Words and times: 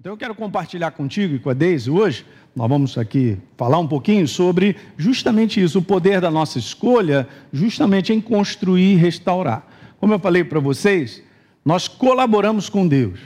Então 0.00 0.12
eu 0.12 0.16
quero 0.16 0.32
compartilhar 0.32 0.92
contigo 0.92 1.34
e 1.34 1.40
com 1.40 1.50
a 1.50 1.52
Deise 1.52 1.90
hoje, 1.90 2.24
nós 2.54 2.68
vamos 2.68 2.96
aqui 2.96 3.36
falar 3.56 3.80
um 3.80 3.88
pouquinho 3.88 4.28
sobre 4.28 4.76
justamente 4.96 5.60
isso, 5.60 5.80
o 5.80 5.82
poder 5.82 6.20
da 6.20 6.30
nossa 6.30 6.56
escolha, 6.56 7.26
justamente 7.52 8.12
em 8.12 8.20
construir 8.20 8.92
e 8.92 8.94
restaurar. 8.94 9.66
Como 9.98 10.14
eu 10.14 10.20
falei 10.20 10.44
para 10.44 10.60
vocês, 10.60 11.20
nós 11.64 11.88
colaboramos 11.88 12.68
com 12.68 12.86
Deus. 12.86 13.18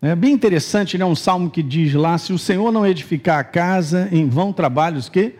É 0.00 0.16
bem 0.16 0.32
interessante, 0.32 0.98
né? 0.98 1.04
Um 1.04 1.14
salmo 1.14 1.48
que 1.48 1.62
diz 1.62 1.94
lá: 1.94 2.18
se 2.18 2.32
o 2.32 2.38
Senhor 2.38 2.72
não 2.72 2.84
edificar 2.84 3.38
a 3.38 3.44
casa, 3.44 4.08
em 4.10 4.28
vão 4.28 4.52
trabalhos 4.52 5.08
que 5.08 5.36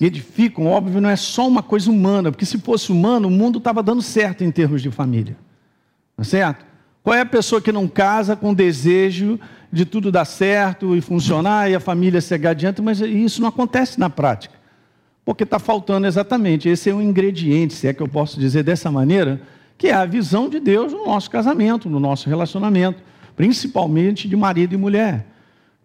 edificam. 0.00 0.66
Óbvio, 0.66 1.00
não 1.00 1.10
é 1.10 1.16
só 1.16 1.46
uma 1.46 1.62
coisa 1.62 1.88
humana, 1.88 2.32
porque 2.32 2.44
se 2.44 2.58
fosse 2.58 2.90
humano, 2.90 3.28
o 3.28 3.30
mundo 3.30 3.58
estava 3.58 3.80
dando 3.84 4.02
certo 4.02 4.42
em 4.42 4.50
termos 4.50 4.82
de 4.82 4.90
família. 4.90 5.36
É 6.18 6.24
certo? 6.24 6.72
Qual 7.04 7.14
é 7.14 7.20
a 7.20 7.26
pessoa 7.26 7.60
que 7.60 7.70
não 7.70 7.86
casa 7.86 8.34
com 8.34 8.52
desejo 8.52 9.38
de 9.72 9.86
tudo 9.86 10.12
dar 10.12 10.26
certo 10.26 10.94
e 10.94 11.00
funcionar 11.00 11.70
e 11.70 11.74
a 11.74 11.80
família 11.80 12.20
seguir 12.20 12.48
adiante, 12.48 12.82
mas 12.82 13.00
isso 13.00 13.40
não 13.40 13.48
acontece 13.48 13.98
na 13.98 14.10
prática. 14.10 14.54
Porque 15.24 15.44
está 15.44 15.58
faltando 15.58 16.06
exatamente, 16.06 16.68
esse 16.68 16.90
é 16.90 16.94
um 16.94 17.00
ingrediente, 17.00 17.72
se 17.72 17.88
é 17.88 17.94
que 17.94 18.02
eu 18.02 18.08
posso 18.08 18.38
dizer 18.38 18.62
dessa 18.62 18.90
maneira, 18.90 19.40
que 19.78 19.88
é 19.88 19.94
a 19.94 20.04
visão 20.04 20.48
de 20.48 20.60
Deus 20.60 20.92
no 20.92 21.06
nosso 21.06 21.30
casamento, 21.30 21.88
no 21.88 21.98
nosso 21.98 22.28
relacionamento, 22.28 23.02
principalmente 23.34 24.28
de 24.28 24.36
marido 24.36 24.74
e 24.74 24.76
mulher. 24.76 25.26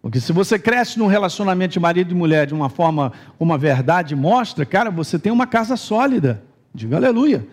Porque 0.02 0.20
se 0.20 0.32
você 0.32 0.58
cresce 0.58 0.98
num 0.98 1.06
relacionamento 1.06 1.72
de 1.72 1.80
marido 1.80 2.12
e 2.12 2.14
mulher 2.14 2.46
de 2.46 2.54
uma 2.54 2.68
forma, 2.68 3.12
uma 3.40 3.56
verdade 3.56 4.14
mostra, 4.14 4.66
cara, 4.66 4.90
você 4.90 5.18
tem 5.18 5.32
uma 5.32 5.46
casa 5.46 5.76
sólida. 5.76 6.42
Diga 6.74 6.96
aleluia. 6.96 7.46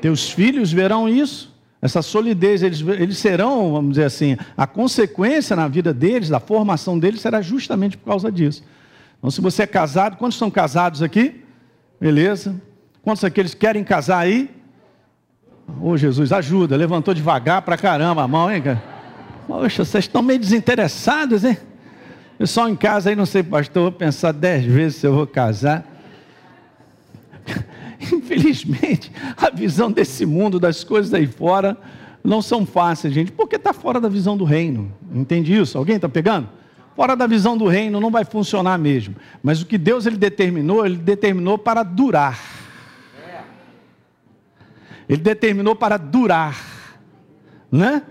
Teus 0.00 0.30
filhos 0.30 0.72
verão 0.72 1.08
isso 1.08 1.53
essa 1.84 2.00
solidez, 2.00 2.62
eles, 2.62 2.80
eles 2.80 3.18
serão, 3.18 3.70
vamos 3.72 3.90
dizer 3.90 4.04
assim, 4.04 4.38
a 4.56 4.66
consequência 4.66 5.54
na 5.54 5.68
vida 5.68 5.92
deles, 5.92 6.30
da 6.30 6.40
formação 6.40 6.98
deles, 6.98 7.20
será 7.20 7.42
justamente 7.42 7.98
por 7.98 8.06
causa 8.06 8.32
disso. 8.32 8.64
Então, 9.18 9.30
se 9.30 9.38
você 9.42 9.64
é 9.64 9.66
casado, 9.66 10.16
quantos 10.16 10.36
estão 10.36 10.50
casados 10.50 11.02
aqui? 11.02 11.44
Beleza. 12.00 12.58
Quantos 13.02 13.22
aqueles 13.22 13.52
querem 13.52 13.84
casar 13.84 14.20
aí? 14.20 14.50
Ô 15.78 15.90
oh, 15.90 15.96
Jesus, 15.98 16.32
ajuda, 16.32 16.74
levantou 16.74 17.12
devagar 17.12 17.60
pra 17.60 17.76
caramba 17.76 18.22
a 18.22 18.28
mão, 18.28 18.50
hein, 18.50 18.62
cara? 18.62 18.82
Poxa, 19.46 19.84
vocês 19.84 20.04
estão 20.04 20.22
meio 20.22 20.38
desinteressados, 20.38 21.44
hein? 21.44 21.58
Pessoal 22.38 22.66
em 22.66 22.76
casa 22.76 23.10
aí, 23.10 23.16
não 23.16 23.26
sei, 23.26 23.42
pastor, 23.42 23.82
vou 23.82 23.92
pensar 23.92 24.32
dez 24.32 24.64
vezes 24.64 24.96
se 25.00 25.06
eu 25.06 25.14
vou 25.14 25.26
casar. 25.26 25.84
Infelizmente, 28.00 29.10
a 29.36 29.50
visão 29.50 29.90
desse 29.90 30.26
mundo, 30.26 30.58
das 30.58 30.84
coisas 30.84 31.12
aí 31.14 31.26
fora, 31.26 31.76
não 32.22 32.40
são 32.40 32.64
fáceis, 32.64 33.12
gente, 33.12 33.30
porque 33.30 33.56
está 33.56 33.72
fora 33.72 34.00
da 34.00 34.08
visão 34.08 34.36
do 34.36 34.44
reino. 34.44 34.90
Entende 35.12 35.54
isso? 35.54 35.76
Alguém 35.76 35.96
está 35.96 36.08
pegando? 36.08 36.48
Fora 36.96 37.16
da 37.16 37.26
visão 37.26 37.58
do 37.58 37.66
reino 37.66 38.00
não 38.00 38.10
vai 38.10 38.24
funcionar 38.24 38.78
mesmo. 38.78 39.16
Mas 39.42 39.60
o 39.60 39.66
que 39.66 39.76
Deus 39.76 40.06
ele 40.06 40.16
determinou, 40.16 40.86
ele 40.86 40.96
determinou 40.96 41.58
para 41.58 41.82
durar. 41.82 42.38
Ele 45.08 45.20
determinou 45.20 45.76
para 45.76 45.98
durar, 45.98 46.56
né? 47.70 48.02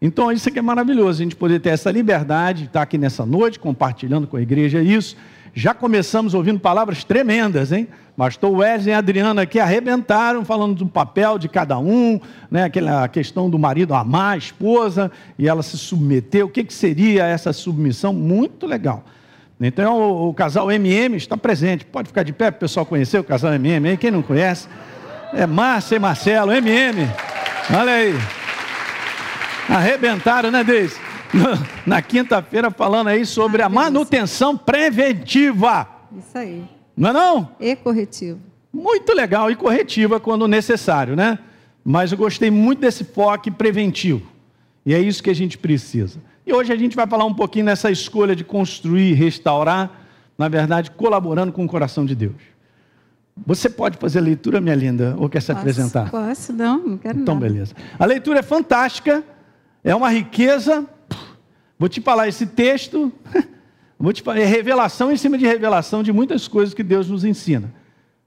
Então 0.00 0.32
isso 0.32 0.48
aqui 0.48 0.58
é 0.58 0.62
maravilhoso, 0.62 1.20
a 1.20 1.24
gente 1.24 1.36
poder 1.36 1.60
ter 1.60 1.70
essa 1.70 1.90
liberdade, 1.90 2.64
estar 2.64 2.82
aqui 2.82 2.96
nessa 2.96 3.26
noite 3.26 3.58
compartilhando 3.58 4.26
com 4.26 4.36
a 4.36 4.40
igreja 4.40 4.80
isso. 4.80 5.16
Já 5.58 5.74
começamos 5.74 6.34
ouvindo 6.34 6.60
palavras 6.60 7.02
tremendas, 7.02 7.72
hein? 7.72 7.88
Pastor 8.16 8.58
Wesley 8.58 8.92
e 8.92 8.94
Adriana 8.94 9.42
aqui 9.42 9.58
arrebentaram, 9.58 10.44
falando 10.44 10.76
do 10.76 10.86
papel 10.86 11.36
de 11.36 11.48
cada 11.48 11.76
um, 11.80 12.20
né? 12.48 12.62
aquela 12.62 13.08
questão 13.08 13.50
do 13.50 13.58
marido 13.58 13.92
amar 13.92 14.34
a 14.34 14.36
esposa 14.36 15.10
e 15.36 15.48
ela 15.48 15.60
se 15.64 15.76
submeter. 15.76 16.46
O 16.46 16.48
que, 16.48 16.62
que 16.62 16.72
seria 16.72 17.24
essa 17.26 17.52
submissão? 17.52 18.12
Muito 18.12 18.68
legal. 18.68 19.02
Então, 19.60 19.98
o, 19.98 20.28
o, 20.28 20.34
casal 20.34 20.70
MM 20.70 21.16
está 21.16 21.36
presente. 21.36 21.84
Pode 21.84 22.06
ficar 22.06 22.22
de 22.22 22.32
pé 22.32 22.52
para 22.52 22.58
o 22.58 22.60
pessoal 22.60 22.86
conhecer 22.86 23.18
o 23.18 23.24
casal 23.24 23.52
MM 23.54 23.88
aí. 23.88 23.96
Quem 23.96 24.12
não 24.12 24.22
conhece? 24.22 24.68
É 25.34 25.44
Márcia 25.44 25.96
e 25.96 25.98
Marcelo, 25.98 26.52
MM. 26.52 27.04
Olha 27.76 27.92
aí. 27.94 28.14
Arrebentaram, 29.68 30.52
né, 30.52 30.62
Deise? 30.62 31.07
Na 31.86 32.00
quinta-feira, 32.02 32.70
falando 32.70 33.08
aí 33.08 33.24
sobre 33.26 33.62
a 33.62 33.68
manutenção 33.68 34.56
preventiva. 34.56 35.86
Isso 36.16 36.36
aí. 36.38 36.64
Não 36.96 37.10
é 37.10 37.12
não? 37.12 37.48
E 37.60 37.76
corretivo. 37.76 38.40
Muito 38.72 39.12
legal 39.14 39.50
e 39.50 39.56
corretiva 39.56 40.18
quando 40.20 40.46
necessário, 40.48 41.14
né? 41.16 41.38
Mas 41.84 42.12
eu 42.12 42.18
gostei 42.18 42.50
muito 42.50 42.80
desse 42.80 43.04
foco 43.04 43.50
preventivo. 43.52 44.26
E 44.84 44.94
é 44.94 44.98
isso 44.98 45.22
que 45.22 45.30
a 45.30 45.34
gente 45.34 45.56
precisa. 45.58 46.18
E 46.46 46.52
hoje 46.52 46.72
a 46.72 46.76
gente 46.76 46.96
vai 46.96 47.06
falar 47.06 47.24
um 47.24 47.34
pouquinho 47.34 47.66
nessa 47.66 47.90
escolha 47.90 48.34
de 48.34 48.42
construir, 48.44 49.12
restaurar, 49.14 49.90
na 50.36 50.48
verdade, 50.48 50.90
colaborando 50.90 51.52
com 51.52 51.64
o 51.64 51.68
coração 51.68 52.04
de 52.06 52.14
Deus. 52.14 52.34
Você 53.46 53.68
pode 53.70 53.96
fazer 53.98 54.18
a 54.18 54.22
leitura, 54.22 54.60
minha 54.60 54.74
linda, 54.74 55.14
ou 55.18 55.28
quer 55.28 55.40
se 55.40 55.48
posso, 55.48 55.58
apresentar? 55.60 56.10
Posso, 56.10 56.52
não, 56.52 56.78
não 56.78 56.98
quero 56.98 57.20
Então, 57.20 57.34
nada. 57.34 57.46
beleza. 57.46 57.74
A 57.98 58.04
leitura 58.04 58.40
é 58.40 58.42
fantástica, 58.42 59.22
é 59.84 59.94
uma 59.94 60.10
riqueza. 60.10 60.84
Vou 61.78 61.88
te 61.88 62.00
falar 62.00 62.28
esse 62.28 62.46
texto. 62.46 63.12
Vou 63.98 64.12
te 64.12 64.22
falar, 64.22 64.38
é 64.38 64.44
revelação 64.44 65.10
em 65.10 65.16
cima 65.16 65.36
de 65.36 65.44
revelação 65.46 66.02
de 66.02 66.12
muitas 66.12 66.46
coisas 66.46 66.72
que 66.72 66.82
Deus 66.84 67.08
nos 67.10 67.24
ensina. 67.24 67.72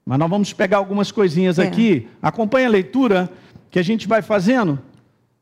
Mas 0.06 0.20
nós 0.20 0.30
vamos 0.30 0.52
pegar 0.52 0.78
algumas 0.78 1.12
coisinhas 1.12 1.60
É. 1.60 1.64
aqui. 1.64 2.08
Acompanhe 2.22 2.66
a 2.66 2.70
leitura 2.70 3.30
que 3.70 3.80
a 3.80 3.84
gente 3.84 4.08
vai 4.08 4.22
fazendo. 4.22 4.78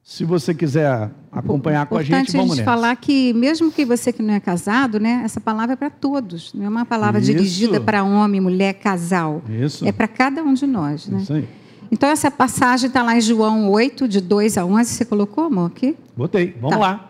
Se 0.03 0.23
você 0.23 0.53
quiser 0.53 1.09
acompanhar 1.31 1.85
com 1.87 1.97
a 1.97 2.01
gente, 2.03 2.11
Importante 2.13 2.35
a 2.35 2.39
vamos 2.39 2.55
gente 2.57 2.65
nessa. 2.65 2.71
falar 2.77 2.95
que, 2.95 3.33
mesmo 3.33 3.71
que 3.71 3.85
você 3.85 4.11
que 4.13 4.21
não 4.23 4.33
é 4.33 4.39
casado, 4.39 4.99
né, 4.99 5.21
essa 5.23 5.39
palavra 5.39 5.73
é 5.73 5.75
para 5.75 5.89
todos. 5.89 6.53
Não 6.53 6.65
é 6.65 6.69
uma 6.69 6.85
palavra 6.85 7.19
Isso. 7.19 7.31
dirigida 7.31 7.79
para 7.79 8.03
homem, 8.03 8.39
mulher, 8.41 8.73
casal. 8.73 9.41
Isso. 9.49 9.85
É 9.85 9.91
para 9.91 10.07
cada 10.07 10.43
um 10.43 10.53
de 10.53 10.65
nós. 10.67 11.07
Né? 11.07 11.19
Isso 11.21 11.33
aí. 11.33 11.47
Então, 11.91 12.07
essa 12.09 12.29
passagem 12.29 12.87
está 12.87 13.01
lá 13.01 13.15
em 13.15 13.21
João 13.21 13.69
8, 13.69 14.07
de 14.07 14.21
2 14.21 14.57
a 14.59 14.65
11. 14.65 14.91
Você 14.93 15.05
colocou, 15.05 15.45
amor, 15.45 15.67
aqui? 15.67 15.95
Botei. 16.15 16.55
Vamos 16.61 16.75
Tá. 16.75 16.77
lá. 16.79 17.08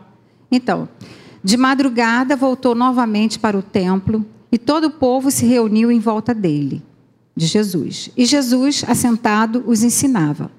Então, 0.51 0.89
de 1.43 1.55
madrugada 1.55 2.35
voltou 2.35 2.75
novamente 2.75 3.39
para 3.39 3.57
o 3.57 3.61
templo 3.61 4.25
e 4.51 4.57
todo 4.57 4.85
o 4.85 4.91
povo 4.91 5.29
se 5.31 5.45
reuniu 5.45 5.91
em 5.91 5.99
volta 5.99 6.33
dele, 6.33 6.81
de 7.35 7.45
Jesus. 7.45 8.09
E 8.17 8.25
Jesus, 8.25 8.83
assentado, 8.87 9.63
os 9.65 9.83
ensinava. 9.83 10.51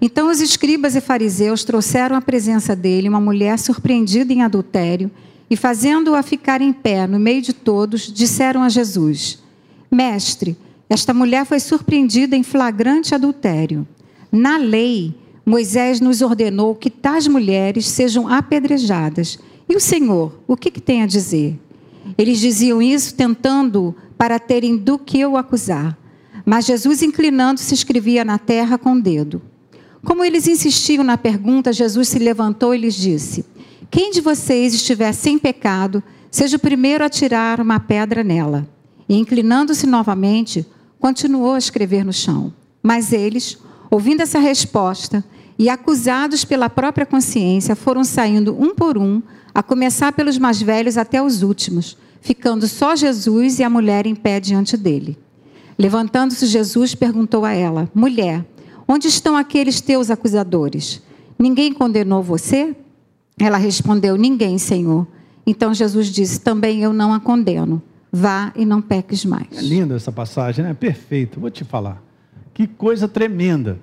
Então 0.00 0.28
os 0.28 0.40
escribas 0.40 0.94
e 0.96 1.00
fariseus 1.00 1.64
trouxeram 1.64 2.16
à 2.16 2.20
presença 2.20 2.74
dele 2.74 3.08
uma 3.08 3.20
mulher 3.20 3.58
surpreendida 3.58 4.32
em 4.32 4.42
adultério 4.42 5.10
e, 5.48 5.56
fazendo-a 5.56 6.22
ficar 6.22 6.60
em 6.60 6.72
pé 6.72 7.06
no 7.06 7.18
meio 7.18 7.40
de 7.40 7.52
todos, 7.52 8.12
disseram 8.12 8.62
a 8.62 8.68
Jesus: 8.68 9.38
Mestre, 9.90 10.56
esta 10.88 11.14
mulher 11.14 11.46
foi 11.46 11.60
surpreendida 11.60 12.36
em 12.36 12.42
flagrante 12.42 13.14
adultério. 13.14 13.86
Na 14.30 14.56
lei, 14.56 15.14
Moisés 15.48 16.00
nos 16.00 16.22
ordenou 16.22 16.74
que 16.74 16.90
tais 16.90 17.28
mulheres 17.28 17.86
sejam 17.86 18.26
apedrejadas. 18.26 19.38
E 19.68 19.76
o 19.76 19.80
Senhor, 19.80 20.40
o 20.44 20.56
que, 20.56 20.72
que 20.72 20.80
tem 20.80 21.04
a 21.04 21.06
dizer? 21.06 21.56
Eles 22.18 22.40
diziam 22.40 22.82
isso 22.82 23.14
tentando 23.14 23.94
para 24.18 24.40
terem 24.40 24.76
do 24.76 24.98
que 24.98 25.24
o 25.24 25.36
acusar. 25.36 25.96
Mas 26.44 26.66
Jesus, 26.66 27.00
inclinando-se, 27.00 27.72
escrevia 27.72 28.24
na 28.24 28.38
terra 28.38 28.76
com 28.76 28.94
o 28.94 29.00
dedo. 29.00 29.40
Como 30.04 30.24
eles 30.24 30.48
insistiam 30.48 31.04
na 31.04 31.16
pergunta, 31.16 31.72
Jesus 31.72 32.08
se 32.08 32.18
levantou 32.18 32.74
e 32.74 32.78
lhes 32.78 32.94
disse: 32.94 33.44
Quem 33.88 34.10
de 34.10 34.20
vocês 34.20 34.74
estiver 34.74 35.12
sem 35.12 35.38
pecado, 35.38 36.02
seja 36.28 36.56
o 36.56 36.60
primeiro 36.60 37.04
a 37.04 37.08
tirar 37.08 37.60
uma 37.60 37.78
pedra 37.78 38.24
nela. 38.24 38.68
E 39.08 39.16
inclinando-se 39.16 39.86
novamente, 39.86 40.66
continuou 40.98 41.54
a 41.54 41.58
escrever 41.58 42.04
no 42.04 42.12
chão. 42.12 42.52
Mas 42.82 43.12
eles, 43.12 43.58
ouvindo 43.90 44.22
essa 44.22 44.40
resposta 44.40 45.24
e 45.58 45.68
acusados 45.68 46.44
pela 46.44 46.68
própria 46.68 47.06
consciência, 47.06 47.74
foram 47.74 48.04
saindo 48.04 48.56
um 48.60 48.74
por 48.74 48.98
um, 48.98 49.22
a 49.54 49.62
começar 49.62 50.12
pelos 50.12 50.38
mais 50.38 50.60
velhos 50.60 50.98
até 50.98 51.22
os 51.22 51.42
últimos, 51.42 51.96
ficando 52.20 52.68
só 52.68 52.94
Jesus 52.94 53.58
e 53.58 53.64
a 53.64 53.70
mulher 53.70 54.06
em 54.06 54.14
pé 54.14 54.38
diante 54.38 54.76
dele. 54.76 55.18
Levantando-se 55.78 56.46
Jesus, 56.46 56.94
perguntou 56.94 57.44
a 57.44 57.52
ela: 57.52 57.90
Mulher, 57.94 58.44
onde 58.86 59.08
estão 59.08 59.36
aqueles 59.36 59.80
teus 59.80 60.10
acusadores? 60.10 61.02
Ninguém 61.38 61.72
condenou 61.72 62.22
você? 62.22 62.74
Ela 63.38 63.58
respondeu: 63.58 64.16
Ninguém, 64.16 64.58
Senhor. 64.58 65.06
Então 65.46 65.72
Jesus 65.72 66.08
disse: 66.08 66.40
Também 66.40 66.82
eu 66.82 66.92
não 66.92 67.12
a 67.12 67.20
condeno. 67.20 67.82
Vá 68.10 68.52
e 68.56 68.64
não 68.64 68.80
peques 68.80 69.24
mais. 69.24 69.48
É 69.52 69.60
linda 69.60 69.94
essa 69.94 70.10
passagem, 70.10 70.64
né? 70.64 70.72
Perfeito. 70.72 71.38
Vou 71.38 71.50
te 71.50 71.64
falar. 71.64 72.02
Que 72.54 72.66
coisa 72.66 73.06
tremenda. 73.06 73.78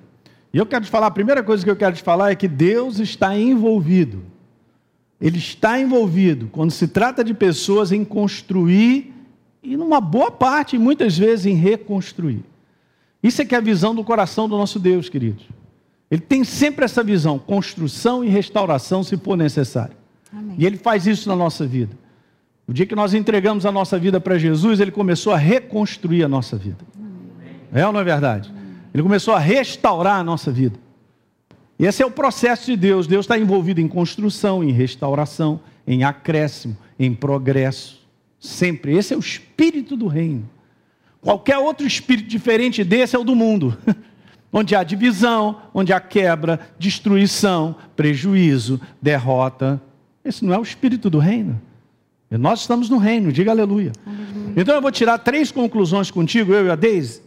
E 0.54 0.56
eu 0.56 0.64
quero 0.64 0.84
te 0.84 0.90
falar, 0.90 1.08
a 1.08 1.10
primeira 1.10 1.42
coisa 1.42 1.64
que 1.64 1.70
eu 1.70 1.74
quero 1.74 1.96
te 1.96 2.02
falar 2.02 2.30
é 2.30 2.36
que 2.36 2.46
Deus 2.46 3.00
está 3.00 3.36
envolvido. 3.36 4.22
Ele 5.20 5.36
está 5.36 5.80
envolvido 5.80 6.46
quando 6.46 6.70
se 6.70 6.86
trata 6.86 7.24
de 7.24 7.34
pessoas 7.34 7.90
em 7.90 8.04
construir 8.04 9.12
e 9.60 9.76
numa 9.76 10.00
boa 10.00 10.30
parte, 10.30 10.78
muitas 10.78 11.18
vezes, 11.18 11.46
em 11.46 11.54
reconstruir. 11.54 12.44
Isso 13.20 13.42
é 13.42 13.44
que 13.44 13.52
é 13.52 13.58
a 13.58 13.60
visão 13.60 13.96
do 13.96 14.04
coração 14.04 14.48
do 14.48 14.56
nosso 14.56 14.78
Deus, 14.78 15.08
queridos. 15.08 15.44
Ele 16.08 16.20
tem 16.20 16.44
sempre 16.44 16.84
essa 16.84 17.02
visão, 17.02 17.36
construção 17.36 18.22
e 18.22 18.28
restauração, 18.28 19.02
se 19.02 19.16
for 19.16 19.36
necessário. 19.36 19.96
Amém. 20.32 20.54
E 20.56 20.64
Ele 20.64 20.76
faz 20.76 21.04
isso 21.08 21.28
na 21.28 21.34
nossa 21.34 21.66
vida. 21.66 21.98
O 22.68 22.72
dia 22.72 22.86
que 22.86 22.94
nós 22.94 23.12
entregamos 23.12 23.66
a 23.66 23.72
nossa 23.72 23.98
vida 23.98 24.20
para 24.20 24.38
Jesus, 24.38 24.78
Ele 24.78 24.92
começou 24.92 25.32
a 25.32 25.36
reconstruir 25.36 26.22
a 26.22 26.28
nossa 26.28 26.56
vida. 26.56 26.84
É 27.72 27.84
ou 27.84 27.92
não 27.92 27.98
é 27.98 28.04
verdade? 28.04 28.54
Ele 28.94 29.02
começou 29.02 29.34
a 29.34 29.38
restaurar 29.40 30.20
a 30.20 30.24
nossa 30.24 30.52
vida. 30.52 30.78
E 31.78 31.84
esse 31.84 32.02
é 32.02 32.06
o 32.06 32.10
processo 32.10 32.66
de 32.66 32.76
Deus. 32.76 33.08
Deus 33.08 33.24
está 33.24 33.36
envolvido 33.36 33.80
em 33.80 33.88
construção, 33.88 34.62
em 34.62 34.70
restauração, 34.70 35.60
em 35.84 36.04
acréscimo, 36.04 36.76
em 36.98 37.12
progresso. 37.12 38.00
Sempre. 38.38 38.96
Esse 38.96 39.12
é 39.12 39.16
o 39.16 39.20
espírito 39.20 39.96
do 39.96 40.06
reino. 40.06 40.48
Qualquer 41.20 41.58
outro 41.58 41.86
espírito 41.86 42.28
diferente 42.28 42.84
desse 42.84 43.16
é 43.16 43.18
o 43.18 43.24
do 43.24 43.34
mundo. 43.34 43.76
onde 44.56 44.76
há 44.76 44.84
divisão, 44.84 45.62
onde 45.74 45.92
há 45.92 45.98
quebra, 45.98 46.60
destruição, 46.78 47.74
prejuízo, 47.96 48.80
derrota. 49.02 49.82
Esse 50.24 50.44
não 50.44 50.54
é 50.54 50.58
o 50.58 50.62
espírito 50.62 51.10
do 51.10 51.18
reino. 51.18 51.60
E 52.30 52.38
nós 52.38 52.60
estamos 52.60 52.88
no 52.88 52.96
reino, 52.96 53.32
diga 53.32 53.50
aleluia. 53.50 53.90
aleluia. 54.06 54.52
Então 54.56 54.76
eu 54.76 54.80
vou 54.80 54.92
tirar 54.92 55.18
três 55.18 55.50
conclusões 55.50 56.08
contigo, 56.08 56.52
eu 56.54 56.66
e 56.66 56.70
a 56.70 56.76
Deise, 56.76 57.20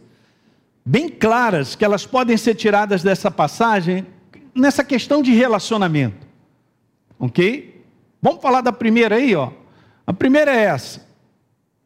bem 0.84 1.08
claras, 1.08 1.74
que 1.74 1.84
elas 1.84 2.06
podem 2.06 2.36
ser 2.36 2.54
tiradas 2.54 3.02
dessa 3.02 3.30
passagem 3.30 4.06
nessa 4.54 4.82
questão 4.84 5.22
de 5.22 5.32
relacionamento. 5.32 6.26
Ok? 7.18 7.84
Vamos 8.20 8.42
falar 8.42 8.60
da 8.60 8.72
primeira 8.72 9.16
aí, 9.16 9.34
ó. 9.34 9.50
A 10.06 10.12
primeira 10.12 10.54
é 10.54 10.64
essa. 10.64 11.06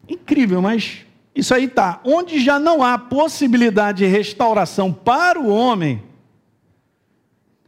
Incrível, 0.09 0.63
mas 0.63 1.05
isso 1.35 1.55
aí 1.55 1.69
tá. 1.69 2.01
Onde 2.05 2.41
já 2.41 2.59
não 2.59 2.83
há 2.83 2.99
possibilidade 2.99 3.99
de 3.99 4.07
restauração 4.07 4.93
para 4.93 5.41
o 5.41 5.49
homem, 5.49 6.03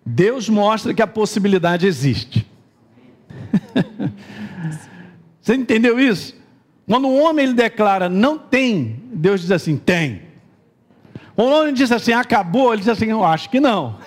Deus 0.04 0.48
mostra 0.48 0.92
que 0.92 1.02
a 1.02 1.06
possibilidade 1.06 1.86
existe. 1.86 2.46
Você 5.40 5.54
entendeu 5.54 5.98
isso? 5.98 6.34
Quando 6.86 7.08
o 7.08 7.16
homem 7.16 7.46
ele 7.46 7.54
declara 7.54 8.08
não 8.08 8.38
tem, 8.38 9.02
Deus 9.12 9.40
diz 9.40 9.50
assim: 9.50 9.76
tem. 9.76 10.22
O 11.36 11.42
homem 11.42 11.74
diz 11.74 11.90
assim, 11.90 12.12
acabou, 12.12 12.72
ele 12.72 12.80
diz 12.80 12.88
assim, 12.88 13.06
eu 13.06 13.24
acho 13.24 13.50
que 13.50 13.58
não. 13.58 13.98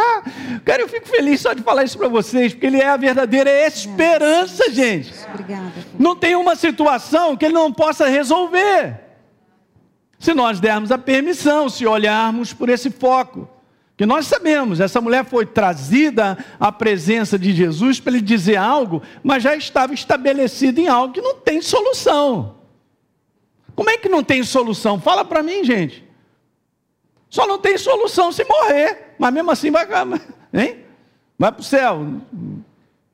Cara, 0.62 0.82
eu 0.82 0.88
fico 0.88 1.08
feliz 1.08 1.40
só 1.40 1.54
de 1.54 1.62
falar 1.62 1.84
isso 1.84 1.96
para 1.96 2.08
vocês, 2.08 2.52
porque 2.52 2.66
ele 2.66 2.80
é 2.80 2.88
a 2.88 2.98
verdadeira 2.98 3.50
esperança, 3.66 4.70
gente. 4.70 5.12
Obrigada. 5.30 5.72
Não 5.98 6.14
tem 6.14 6.36
uma 6.36 6.54
situação 6.54 7.34
que 7.34 7.46
ele 7.46 7.54
não 7.54 7.72
possa 7.72 8.08
resolver. 8.08 9.00
Se 10.18 10.34
nós 10.34 10.60
dermos 10.60 10.92
a 10.92 10.98
permissão, 10.98 11.68
se 11.68 11.86
olharmos 11.86 12.52
por 12.52 12.68
esse 12.68 12.90
foco. 12.90 13.48
Que 13.96 14.04
nós 14.04 14.26
sabemos, 14.26 14.78
essa 14.78 15.00
mulher 15.00 15.24
foi 15.24 15.46
trazida 15.46 16.36
à 16.60 16.70
presença 16.70 17.38
de 17.38 17.54
Jesus 17.54 17.98
para 17.98 18.12
ele 18.12 18.20
dizer 18.20 18.56
algo, 18.56 19.02
mas 19.22 19.42
já 19.42 19.56
estava 19.56 19.94
estabelecido 19.94 20.78
em 20.78 20.88
algo 20.88 21.14
que 21.14 21.22
não 21.22 21.36
tem 21.36 21.62
solução. 21.62 22.56
Como 23.74 23.88
é 23.88 23.96
que 23.96 24.10
não 24.10 24.22
tem 24.22 24.42
solução? 24.42 25.00
Fala 25.00 25.24
para 25.24 25.42
mim, 25.42 25.64
gente. 25.64 26.05
Só 27.36 27.46
não 27.46 27.58
tem 27.58 27.76
solução 27.76 28.32
se 28.32 28.46
morrer, 28.46 29.14
mas 29.18 29.30
mesmo 29.30 29.50
assim 29.50 29.70
vai, 29.70 29.86
hein? 30.54 30.78
vai 31.38 31.52
para 31.52 31.60
o 31.60 31.62
céu, 31.62 32.06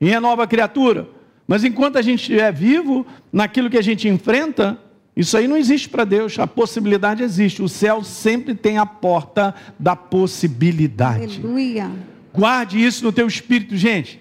e 0.01 0.13
é 0.13 0.21
nova 0.21 0.47
criatura. 0.47 1.09
Mas 1.45 1.65
enquanto 1.65 1.99
a 1.99 2.03
gente 2.03 2.21
estiver 2.21 2.53
vivo, 2.53 3.05
naquilo 3.33 3.69
que 3.69 3.77
a 3.77 3.83
gente 3.83 4.09
enfrenta, 4.09 4.79
isso 5.17 5.37
aí 5.37 5.49
não 5.49 5.57
existe 5.57 5.89
para 5.89 6.05
Deus, 6.05 6.39
a 6.39 6.47
possibilidade 6.47 7.21
existe. 7.21 7.65
O 7.65 7.69
céu 7.69 8.05
sempre 8.05 8.55
tem 8.55 8.79
a 8.79 8.87
porta 8.87 9.57
da 9.77 9.97
possibilidade. 9.97 11.41
Aleluia. 11.41 11.91
Guarde 12.33 12.81
isso 12.81 13.03
no 13.03 13.13
teu 13.13 13.27
espírito, 13.27 13.77
gente. 13.77 14.21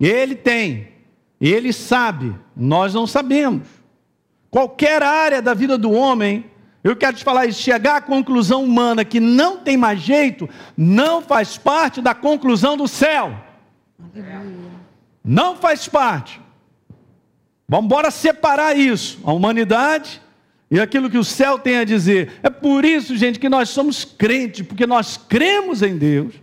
Ele 0.00 0.34
tem, 0.34 0.88
ele 1.40 1.72
sabe, 1.72 2.34
nós 2.56 2.92
não 2.92 3.06
sabemos. 3.06 3.68
Qualquer 4.50 5.04
área 5.04 5.40
da 5.40 5.54
vida 5.54 5.78
do 5.78 5.92
homem, 5.92 6.46
eu 6.88 6.96
quero 6.96 7.16
te 7.16 7.24
falar 7.24 7.46
isso, 7.46 7.60
chegar 7.60 7.96
à 7.96 8.00
conclusão 8.00 8.62
humana 8.62 9.04
que 9.04 9.18
não 9.18 9.58
tem 9.58 9.76
mais 9.76 10.00
jeito, 10.00 10.48
não 10.76 11.20
faz 11.20 11.58
parte 11.58 12.00
da 12.00 12.14
conclusão 12.14 12.76
do 12.76 12.86
céu. 12.86 13.36
Não 15.24 15.56
faz 15.56 15.88
parte. 15.88 16.40
Vamos 17.68 17.86
embora 17.86 18.10
separar 18.12 18.76
isso. 18.76 19.18
A 19.24 19.32
humanidade 19.32 20.22
e 20.70 20.78
aquilo 20.78 21.10
que 21.10 21.18
o 21.18 21.24
céu 21.24 21.58
tem 21.58 21.78
a 21.78 21.84
dizer. 21.84 22.38
É 22.40 22.48
por 22.48 22.84
isso, 22.84 23.16
gente, 23.16 23.40
que 23.40 23.48
nós 23.48 23.68
somos 23.68 24.04
crentes, 24.04 24.64
porque 24.64 24.86
nós 24.86 25.16
cremos 25.16 25.82
em 25.82 25.96
Deus, 25.96 26.34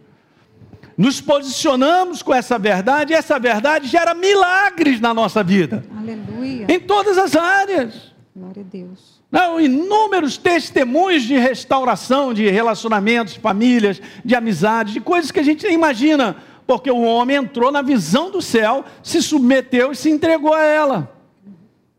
nos 0.98 1.22
posicionamos 1.22 2.22
com 2.22 2.34
essa 2.34 2.60
verdade, 2.60 3.14
e 3.14 3.16
essa 3.16 3.40
verdade 3.40 3.88
gera 3.88 4.14
milagres 4.14 5.00
na 5.00 5.14
nossa 5.14 5.42
vida. 5.42 5.86
Aleluia. 5.98 6.66
Em 6.68 6.80
todas 6.82 7.18
as 7.18 7.34
áreas. 7.34 8.14
Glória 8.36 8.62
a 8.62 8.66
Deus. 8.70 9.13
Não, 9.34 9.60
inúmeros 9.60 10.38
testemunhos 10.38 11.24
de 11.24 11.36
restauração 11.36 12.36
de 12.36 12.48
relacionamentos, 12.52 13.36
famílias, 13.36 14.00
de 14.24 14.36
amizades, 14.36 14.94
de 14.94 15.02
coisas 15.02 15.32
que 15.32 15.40
a 15.40 15.44
gente 15.44 15.66
nem 15.66 15.74
imagina, 15.74 16.36
porque 16.68 16.92
o 16.92 17.02
homem 17.02 17.38
entrou 17.38 17.72
na 17.72 17.82
visão 17.82 18.30
do 18.30 18.44
céu, 18.44 18.86
se 19.02 19.24
submeteu 19.24 19.92
e 19.92 19.96
se 19.96 20.08
entregou 20.12 20.54
a 20.54 20.62
ela. 20.62 21.12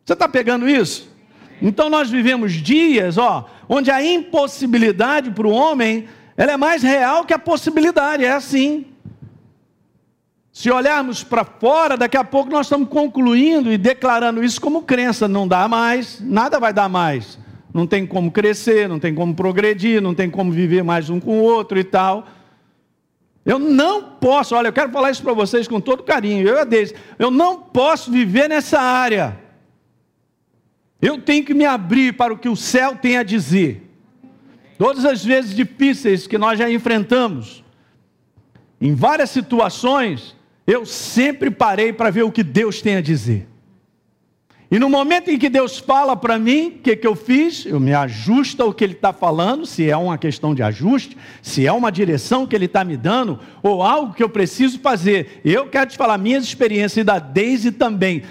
Você 0.04 0.12
está 0.12 0.28
pegando 0.28 0.68
isso? 0.68 1.12
Então 1.60 1.90
nós 1.90 2.08
vivemos 2.08 2.52
dias, 2.52 3.18
ó, 3.18 3.50
onde 3.68 3.90
a 3.90 4.00
impossibilidade 4.00 5.32
para 5.32 5.48
o 5.48 5.50
homem, 5.50 6.08
ela 6.36 6.52
é 6.52 6.56
mais 6.56 6.84
real 6.84 7.24
que 7.24 7.34
a 7.34 7.38
possibilidade, 7.38 8.24
é 8.24 8.30
assim. 8.30 8.86
Se 10.54 10.70
olharmos 10.70 11.24
para 11.24 11.44
fora, 11.44 11.96
daqui 11.96 12.16
a 12.16 12.22
pouco 12.22 12.48
nós 12.48 12.66
estamos 12.66 12.88
concluindo 12.88 13.72
e 13.72 13.76
declarando 13.76 14.42
isso 14.42 14.60
como 14.60 14.82
crença, 14.82 15.26
não 15.26 15.48
dá 15.48 15.66
mais, 15.66 16.20
nada 16.20 16.60
vai 16.60 16.72
dar 16.72 16.88
mais. 16.88 17.36
Não 17.74 17.88
tem 17.88 18.06
como 18.06 18.30
crescer, 18.30 18.88
não 18.88 19.00
tem 19.00 19.12
como 19.12 19.34
progredir, 19.34 20.00
não 20.00 20.14
tem 20.14 20.30
como 20.30 20.52
viver 20.52 20.84
mais 20.84 21.10
um 21.10 21.18
com 21.18 21.40
o 21.40 21.42
outro 21.42 21.76
e 21.76 21.82
tal. 21.82 22.28
Eu 23.44 23.58
não 23.58 24.02
posso, 24.12 24.54
olha, 24.54 24.68
eu 24.68 24.72
quero 24.72 24.92
falar 24.92 25.10
isso 25.10 25.24
para 25.24 25.32
vocês 25.32 25.66
com 25.66 25.80
todo 25.80 26.04
carinho, 26.04 26.46
eu 26.46 26.56
é 26.56 26.64
deles, 26.64 26.94
eu 27.18 27.32
não 27.32 27.58
posso 27.58 28.12
viver 28.12 28.48
nessa 28.48 28.80
área. 28.80 29.36
Eu 31.02 31.20
tenho 31.20 31.44
que 31.44 31.52
me 31.52 31.64
abrir 31.64 32.12
para 32.12 32.32
o 32.32 32.38
que 32.38 32.48
o 32.48 32.54
céu 32.54 32.94
tem 32.94 33.16
a 33.16 33.24
dizer. 33.24 33.90
Todas 34.78 35.04
as 35.04 35.24
vezes 35.24 35.52
difíceis 35.52 36.28
que 36.28 36.38
nós 36.38 36.60
já 36.60 36.70
enfrentamos, 36.70 37.64
em 38.80 38.94
várias 38.94 39.30
situações, 39.30 40.36
eu 40.66 40.86
sempre 40.86 41.50
parei 41.50 41.92
para 41.92 42.10
ver 42.10 42.22
o 42.22 42.32
que 42.32 42.42
Deus 42.42 42.80
tem 42.80 42.96
a 42.96 43.00
dizer. 43.00 43.48
E 44.70 44.78
no 44.78 44.88
momento 44.88 45.30
em 45.30 45.38
que 45.38 45.48
Deus 45.48 45.78
fala 45.78 46.16
para 46.16 46.38
mim, 46.38 46.68
o 46.68 46.82
que, 46.82 46.96
que 46.96 47.06
eu 47.06 47.14
fiz? 47.14 47.64
Eu 47.64 47.78
me 47.78 47.92
ajusto 47.94 48.62
ao 48.62 48.72
que 48.72 48.82
Ele 48.82 48.94
está 48.94 49.12
falando, 49.12 49.66
se 49.66 49.88
é 49.88 49.96
uma 49.96 50.18
questão 50.18 50.54
de 50.54 50.62
ajuste, 50.62 51.16
se 51.42 51.66
é 51.66 51.70
uma 51.70 51.92
direção 51.92 52.46
que 52.46 52.56
Ele 52.56 52.64
está 52.64 52.82
me 52.82 52.96
dando, 52.96 53.38
ou 53.62 53.82
algo 53.82 54.14
que 54.14 54.22
eu 54.22 54.28
preciso 54.28 54.80
fazer. 54.80 55.40
Eu 55.44 55.68
quero 55.68 55.90
te 55.90 55.96
falar, 55.96 56.18
minhas 56.18 56.44
experiências 56.44 56.96
e 56.96 57.04
da 57.04 57.18
Daisy 57.18 57.70
também. 57.70 58.22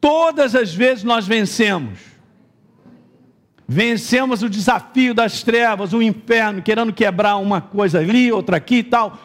Todas 0.00 0.54
as 0.54 0.72
vezes 0.72 1.02
nós 1.02 1.26
vencemos 1.26 1.98
vencemos 3.70 4.42
o 4.42 4.48
desafio 4.48 5.12
das 5.12 5.42
trevas, 5.42 5.92
o 5.92 6.00
inferno, 6.00 6.62
querendo 6.62 6.90
quebrar 6.90 7.36
uma 7.36 7.60
coisa 7.60 7.98
ali, 7.98 8.32
outra 8.32 8.56
aqui 8.56 8.76
e 8.76 8.82
tal. 8.82 9.18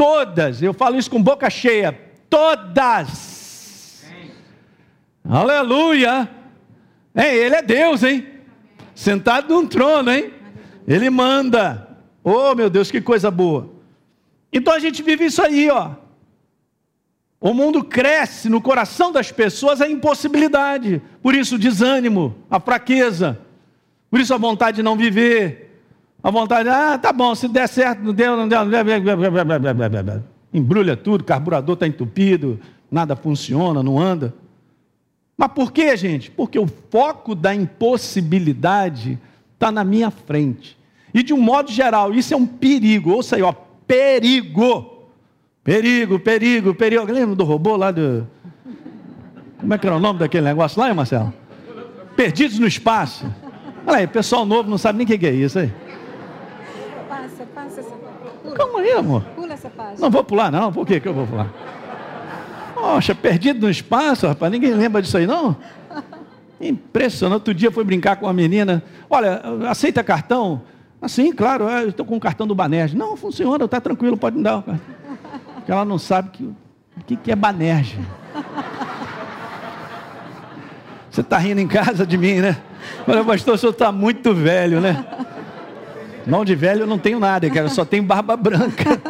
Todas, 0.00 0.62
eu 0.62 0.72
falo 0.72 0.96
isso 0.96 1.10
com 1.10 1.22
boca 1.22 1.50
cheia, 1.50 1.92
todas. 2.30 4.02
Aleluia. 5.22 6.26
É, 7.14 7.36
ele 7.36 7.54
é 7.54 7.60
Deus, 7.60 8.02
hein? 8.02 8.26
Sentado 8.94 9.52
num 9.52 9.66
trono, 9.66 10.10
hein? 10.10 10.32
Ele 10.88 11.10
manda. 11.10 11.98
Oh, 12.24 12.54
meu 12.54 12.70
Deus, 12.70 12.90
que 12.90 13.02
coisa 13.02 13.30
boa. 13.30 13.74
Então 14.50 14.72
a 14.72 14.78
gente 14.78 15.02
vive 15.02 15.26
isso 15.26 15.42
aí, 15.42 15.68
ó. 15.68 15.90
O 17.38 17.52
mundo 17.52 17.84
cresce 17.84 18.48
no 18.48 18.62
coração 18.62 19.12
das 19.12 19.30
pessoas 19.30 19.82
a 19.82 19.88
impossibilidade, 19.88 21.02
por 21.22 21.34
isso 21.34 21.56
o 21.56 21.58
desânimo, 21.58 22.34
a 22.50 22.58
fraqueza, 22.58 23.38
por 24.10 24.18
isso 24.18 24.32
a 24.32 24.38
vontade 24.38 24.76
de 24.76 24.82
não 24.82 24.96
viver. 24.96 25.69
A 26.22 26.30
vontade, 26.30 26.68
ah, 26.68 26.98
tá 26.98 27.12
bom, 27.12 27.34
se 27.34 27.48
der 27.48 27.68
certo, 27.68 28.02
não 28.02 28.12
deu, 28.12 28.36
não 28.36 28.46
deu. 28.46 28.58
Embrulha 30.52 30.96
tudo, 30.96 31.24
carburador 31.24 31.74
está 31.74 31.86
entupido, 31.86 32.60
nada 32.90 33.16
funciona, 33.16 33.82
não 33.82 33.98
anda. 33.98 34.34
Mas 35.36 35.52
por 35.52 35.72
quê, 35.72 35.96
gente? 35.96 36.30
Porque 36.30 36.58
o 36.58 36.66
foco 36.90 37.34
da 37.34 37.54
impossibilidade 37.54 39.18
está 39.54 39.72
na 39.72 39.82
minha 39.82 40.10
frente. 40.10 40.76
E 41.14 41.22
de 41.22 41.32
um 41.32 41.40
modo 41.40 41.72
geral, 41.72 42.12
isso 42.12 42.34
é 42.34 42.36
um 42.36 42.46
perigo. 42.46 43.12
Ouça 43.12 43.36
aí, 43.36 43.42
ó, 43.42 43.52
perigo. 43.86 45.08
Perigo, 45.64 46.18
perigo, 46.18 46.74
perigo. 46.74 47.04
Lembra 47.10 47.34
do 47.34 47.44
robô 47.44 47.76
lá 47.76 47.90
do. 47.90 48.26
Como 49.58 49.72
é 49.72 49.78
que 49.78 49.86
era 49.86 49.96
o 49.96 50.00
nome 50.00 50.18
daquele 50.18 50.44
negócio 50.44 50.80
lá, 50.80 50.92
Marcelo? 50.92 51.32
Perdidos 52.16 52.58
no 52.58 52.66
espaço. 52.66 53.26
Olha 53.86 53.98
aí, 53.98 54.06
pessoal 54.06 54.44
novo 54.44 54.68
não 54.68 54.78
sabe 54.78 54.98
nem 54.98 55.06
o 55.06 55.18
que 55.18 55.26
é 55.26 55.32
isso 55.32 55.58
aí. 55.58 55.72
Essa 58.50 58.56
Calma 58.56 58.80
aí, 58.80 58.92
amor. 58.92 59.22
Pula 59.34 59.52
essa 59.52 59.70
página. 59.70 59.98
Não 60.00 60.10
vou 60.10 60.24
pular, 60.24 60.50
não. 60.50 60.72
Por 60.72 60.86
que, 60.86 61.00
que 61.00 61.08
eu 61.08 61.14
vou 61.14 61.26
pular? 61.26 61.48
Poxa, 62.74 63.14
perdido 63.14 63.60
no 63.60 63.70
espaço, 63.70 64.26
rapaz, 64.26 64.50
ninguém 64.50 64.72
lembra 64.74 65.02
disso 65.02 65.16
aí, 65.16 65.26
não? 65.26 65.56
Impressionante. 66.60 67.34
Outro 67.34 67.54
dia 67.54 67.70
foi 67.70 67.84
brincar 67.84 68.16
com 68.16 68.26
uma 68.26 68.32
menina. 68.32 68.82
Olha, 69.08 69.42
aceita 69.68 70.02
cartão? 70.02 70.62
Assim, 71.00 71.32
claro, 71.32 71.64
eu 71.64 71.88
estou 71.88 72.04
com 72.04 72.16
o 72.16 72.20
cartão 72.20 72.46
do 72.46 72.54
Banerj. 72.54 72.94
Não, 72.94 73.16
funciona, 73.16 73.64
está 73.64 73.80
tranquilo, 73.80 74.16
pode 74.16 74.36
me 74.36 74.42
dar. 74.42 74.62
Porque 75.54 75.70
ela 75.70 75.84
não 75.84 75.98
sabe 75.98 76.30
que, 76.30 76.44
o 76.44 76.56
que, 77.06 77.16
que 77.16 77.32
é 77.32 77.36
Banerj. 77.36 77.98
Você 81.10 81.22
está 81.22 81.38
rindo 81.38 81.60
em 81.60 81.68
casa 81.68 82.06
de 82.06 82.16
mim, 82.16 82.36
né? 82.36 82.56
Olha, 83.06 83.24
pastor, 83.24 83.54
o 83.54 83.58
senhor 83.58 83.72
está 83.72 83.90
muito 83.90 84.34
velho, 84.34 84.80
né? 84.80 85.04
Não 86.26 86.44
de 86.44 86.54
velho 86.54 86.82
eu 86.82 86.86
não 86.86 86.98
tenho 86.98 87.18
nada, 87.18 87.48
cara, 87.48 87.66
eu 87.66 87.70
só 87.70 87.84
tenho 87.84 88.02
barba 88.02 88.36
branca. 88.36 89.00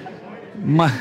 Mas, 0.62 0.92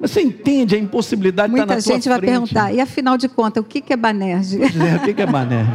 você 0.00 0.20
entende 0.20 0.74
a 0.74 0.78
impossibilidade 0.78 1.52
de 1.52 1.60
estar 1.60 1.66
na 1.66 1.74
Muita 1.74 1.92
gente 1.92 2.08
vai 2.08 2.20
perguntar, 2.20 2.72
e 2.72 2.80
afinal 2.80 3.16
de 3.16 3.28
contas, 3.28 3.62
o 3.62 3.66
que 3.66 3.92
é 3.92 3.96
Banerj? 3.96 4.56
É, 4.56 4.96
o 4.96 5.14
que 5.14 5.22
é 5.22 5.26
Banerj? 5.26 5.68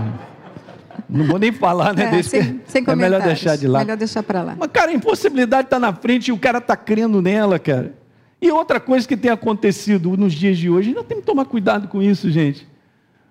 Não 1.09 1.25
vou 1.25 1.39
nem 1.39 1.51
falar, 1.51 1.93
né? 1.93 2.19
É, 2.19 2.23
sem, 2.23 2.61
sem 2.65 2.83
é 2.85 2.95
melhor 2.95 3.21
deixar 3.21 3.55
de 3.55 3.67
lá. 3.67 3.79
Melhor 3.79 3.95
deixar 3.95 4.21
para 4.23 4.43
lá. 4.43 4.55
Mas, 4.59 4.69
cara, 4.71 4.91
a 4.91 4.93
impossibilidade 4.93 5.67
está 5.67 5.79
na 5.79 5.93
frente 5.93 6.27
e 6.27 6.31
o 6.33 6.37
cara 6.37 6.57
está 6.57 6.75
crendo 6.75 7.21
nela, 7.21 7.57
cara. 7.57 7.93
E 8.41 8.51
outra 8.51 8.79
coisa 8.79 9.07
que 9.07 9.15
tem 9.15 9.31
acontecido 9.31 10.15
nos 10.17 10.33
dias 10.33 10.57
de 10.57 10.69
hoje, 10.69 10.89
ainda 10.89 11.03
tem 11.03 11.19
que 11.19 11.25
tomar 11.25 11.45
cuidado 11.45 11.87
com 11.87 12.01
isso, 12.01 12.29
gente. 12.29 12.67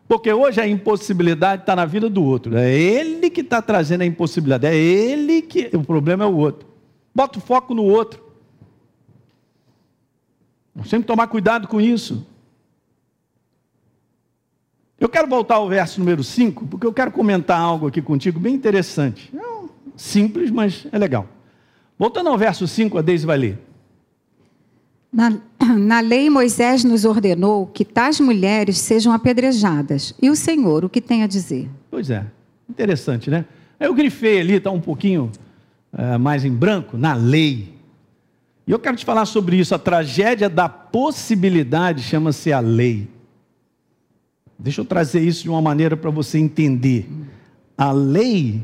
Porque 0.08 0.32
hoje 0.32 0.60
a 0.60 0.68
impossibilidade 0.68 1.62
está 1.62 1.74
na 1.74 1.84
vida 1.84 2.08
do 2.08 2.22
outro. 2.22 2.56
É 2.56 2.72
ele 2.72 3.28
que 3.28 3.40
está 3.40 3.60
trazendo 3.60 4.02
a 4.02 4.06
impossibilidade. 4.06 4.66
É 4.66 4.74
ele 4.74 5.42
que. 5.42 5.70
O 5.74 5.82
problema 5.82 6.24
é 6.24 6.26
o 6.26 6.36
outro. 6.36 6.68
Bota 7.14 7.38
o 7.38 7.42
foco 7.42 7.74
no 7.74 7.82
outro. 7.82 8.24
Nós 10.74 10.88
temos 10.88 11.04
que 11.04 11.08
tomar 11.08 11.26
cuidado 11.26 11.66
com 11.66 11.80
isso. 11.80 12.26
Eu 14.98 15.08
quero 15.08 15.28
voltar 15.28 15.56
ao 15.56 15.68
verso 15.68 15.98
número 16.00 16.22
5, 16.22 16.66
porque 16.66 16.86
eu 16.86 16.92
quero 16.92 17.10
comentar 17.10 17.60
algo 17.60 17.86
aqui 17.86 18.00
contigo 18.00 18.38
bem 18.38 18.54
interessante. 18.54 19.30
É 19.36 19.66
simples, 19.96 20.50
mas 20.50 20.86
é 20.92 20.98
legal. 20.98 21.26
Voltando 21.98 22.28
ao 22.28 22.38
verso 22.38 22.66
5, 22.66 22.98
a 22.98 23.02
Deise 23.02 23.26
vai 23.26 23.38
ler. 23.38 23.65
Na, 25.16 25.32
na 25.78 26.00
lei, 26.00 26.28
Moisés 26.28 26.84
nos 26.84 27.06
ordenou 27.06 27.66
que 27.66 27.86
tais 27.86 28.20
mulheres 28.20 28.76
sejam 28.76 29.14
apedrejadas. 29.14 30.14
E 30.20 30.28
o 30.28 30.36
Senhor, 30.36 30.84
o 30.84 30.90
que 30.90 31.00
tem 31.00 31.22
a 31.22 31.26
dizer? 31.26 31.70
Pois 31.90 32.10
é, 32.10 32.26
interessante, 32.68 33.30
né? 33.30 33.46
Eu 33.80 33.94
grifei 33.94 34.40
ali, 34.40 34.54
está 34.54 34.70
um 34.70 34.80
pouquinho 34.80 35.32
é, 35.96 36.18
mais 36.18 36.44
em 36.44 36.52
branco, 36.52 36.98
na 36.98 37.14
lei. 37.14 37.74
E 38.66 38.70
eu 38.70 38.78
quero 38.78 38.96
te 38.96 39.06
falar 39.06 39.24
sobre 39.24 39.56
isso. 39.56 39.74
A 39.74 39.78
tragédia 39.78 40.50
da 40.50 40.68
possibilidade 40.68 42.02
chama-se 42.02 42.52
a 42.52 42.60
lei. 42.60 43.08
Deixa 44.58 44.82
eu 44.82 44.84
trazer 44.84 45.20
isso 45.20 45.42
de 45.42 45.48
uma 45.48 45.62
maneira 45.62 45.96
para 45.96 46.10
você 46.10 46.38
entender. 46.38 47.08
A 47.76 47.90
lei, 47.90 48.62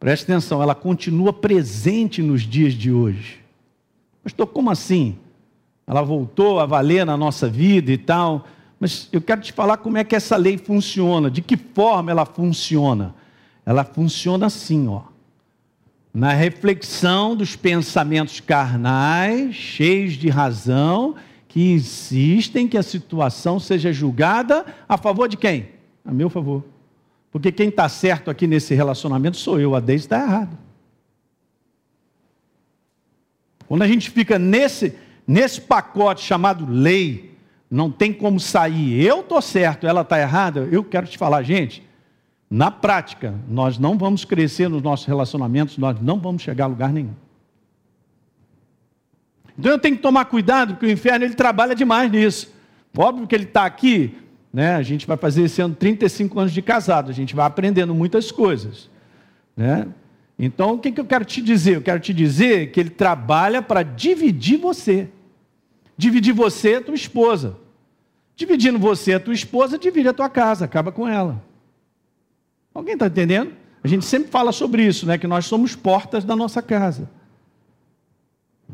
preste 0.00 0.24
atenção, 0.24 0.60
ela 0.60 0.74
continua 0.74 1.32
presente 1.32 2.22
nos 2.22 2.42
dias 2.42 2.74
de 2.74 2.90
hoje. 2.90 3.40
Pastor, 4.22 4.46
como 4.48 4.70
assim? 4.70 5.16
Ela 5.86 6.02
voltou 6.02 6.58
a 6.58 6.66
valer 6.66 7.06
na 7.06 7.16
nossa 7.16 7.48
vida 7.48 7.92
e 7.92 7.98
tal. 7.98 8.46
Mas 8.80 9.08
eu 9.12 9.20
quero 9.20 9.40
te 9.40 9.52
falar 9.52 9.76
como 9.76 9.96
é 9.96 10.04
que 10.04 10.16
essa 10.16 10.36
lei 10.36 10.58
funciona, 10.58 11.30
de 11.30 11.40
que 11.40 11.56
forma 11.56 12.10
ela 12.10 12.26
funciona. 12.26 13.14
Ela 13.64 13.84
funciona 13.84 14.46
assim, 14.46 14.88
ó. 14.88 15.02
Na 16.12 16.32
reflexão 16.32 17.36
dos 17.36 17.56
pensamentos 17.56 18.40
carnais, 18.40 19.54
cheios 19.54 20.14
de 20.14 20.28
razão, 20.28 21.14
que 21.46 21.72
insistem 21.72 22.66
que 22.66 22.76
a 22.76 22.82
situação 22.82 23.60
seja 23.60 23.92
julgada 23.92 24.64
a 24.88 24.96
favor 24.96 25.28
de 25.28 25.36
quem? 25.36 25.68
A 26.04 26.12
meu 26.12 26.28
favor. 26.28 26.64
Porque 27.30 27.52
quem 27.52 27.68
está 27.68 27.88
certo 27.88 28.30
aqui 28.30 28.46
nesse 28.46 28.74
relacionamento 28.74 29.36
sou 29.36 29.60
eu, 29.60 29.74
a 29.74 29.80
Deise 29.80 30.04
está 30.04 30.22
errado. 30.22 30.56
Quando 33.66 33.82
a 33.82 33.88
gente 33.88 34.10
fica 34.10 34.38
nesse, 34.38 34.94
nesse 35.26 35.60
pacote 35.60 36.22
chamado 36.22 36.66
lei, 36.68 37.36
não 37.70 37.90
tem 37.90 38.12
como 38.12 38.38
sair. 38.38 39.02
Eu 39.02 39.20
estou 39.20 39.42
certo, 39.42 39.86
ela 39.86 40.02
está 40.02 40.20
errada. 40.20 40.68
Eu 40.70 40.84
quero 40.84 41.06
te 41.06 41.18
falar, 41.18 41.42
gente, 41.42 41.82
na 42.48 42.70
prática, 42.70 43.34
nós 43.48 43.78
não 43.78 43.98
vamos 43.98 44.24
crescer 44.24 44.68
nos 44.68 44.82
nossos 44.82 45.06
relacionamentos, 45.06 45.78
nós 45.78 46.00
não 46.00 46.18
vamos 46.18 46.42
chegar 46.42 46.64
a 46.64 46.68
lugar 46.68 46.92
nenhum. 46.92 47.14
Então 49.58 49.72
eu 49.72 49.78
tenho 49.78 49.96
que 49.96 50.02
tomar 50.02 50.26
cuidado, 50.26 50.74
porque 50.74 50.86
o 50.86 50.90
inferno 50.90 51.24
ele 51.24 51.34
trabalha 51.34 51.74
demais 51.74 52.10
nisso. 52.10 52.54
Óbvio 52.96 53.26
que 53.26 53.34
ele 53.34 53.44
está 53.44 53.64
aqui, 53.64 54.14
né? 54.52 54.76
A 54.76 54.82
gente 54.82 55.06
vai 55.06 55.16
fazer 55.16 55.42
esse 55.42 55.60
ano 55.60 55.74
35 55.74 56.38
anos 56.38 56.52
de 56.52 56.62
casado, 56.62 57.10
a 57.10 57.14
gente 57.14 57.34
vai 57.34 57.46
aprendendo 57.46 57.94
muitas 57.94 58.30
coisas, 58.30 58.88
né? 59.56 59.88
Então 60.38 60.74
o 60.74 60.78
que, 60.78 60.92
que 60.92 61.00
eu 61.00 61.04
quero 61.04 61.24
te 61.24 61.40
dizer? 61.40 61.76
Eu 61.76 61.82
quero 61.82 61.98
te 61.98 62.12
dizer 62.12 62.70
que 62.70 62.78
ele 62.78 62.90
trabalha 62.90 63.62
para 63.62 63.82
dividir 63.82 64.58
você. 64.58 65.08
Dividir 65.96 66.32
você 66.34 66.80
tua 66.80 66.94
esposa. 66.94 67.56
Dividindo 68.34 68.78
você 68.78 69.14
a 69.14 69.20
tua 69.20 69.34
esposa, 69.34 69.78
divide 69.78 70.08
a 70.08 70.12
tua 70.12 70.28
casa, 70.28 70.64
acaba 70.64 70.92
com 70.92 71.08
ela. 71.08 71.42
Alguém 72.74 72.94
está 72.94 73.06
entendendo? 73.06 73.52
A 73.82 73.88
gente 73.88 74.04
sempre 74.04 74.30
fala 74.30 74.52
sobre 74.52 74.84
isso, 74.84 75.06
né? 75.06 75.16
Que 75.16 75.26
nós 75.26 75.46
somos 75.46 75.74
portas 75.74 76.24
da 76.24 76.36
nossa 76.36 76.60
casa. 76.60 77.08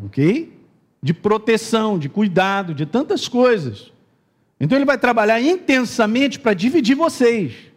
Ok? 0.04 0.52
De 1.00 1.14
proteção, 1.14 1.98
de 1.98 2.08
cuidado, 2.08 2.74
de 2.74 2.86
tantas 2.86 3.28
coisas. 3.28 3.92
Então 4.58 4.76
ele 4.76 4.84
vai 4.84 4.98
trabalhar 4.98 5.40
intensamente 5.40 6.38
para 6.38 6.54
dividir 6.54 6.96
vocês 6.96 7.71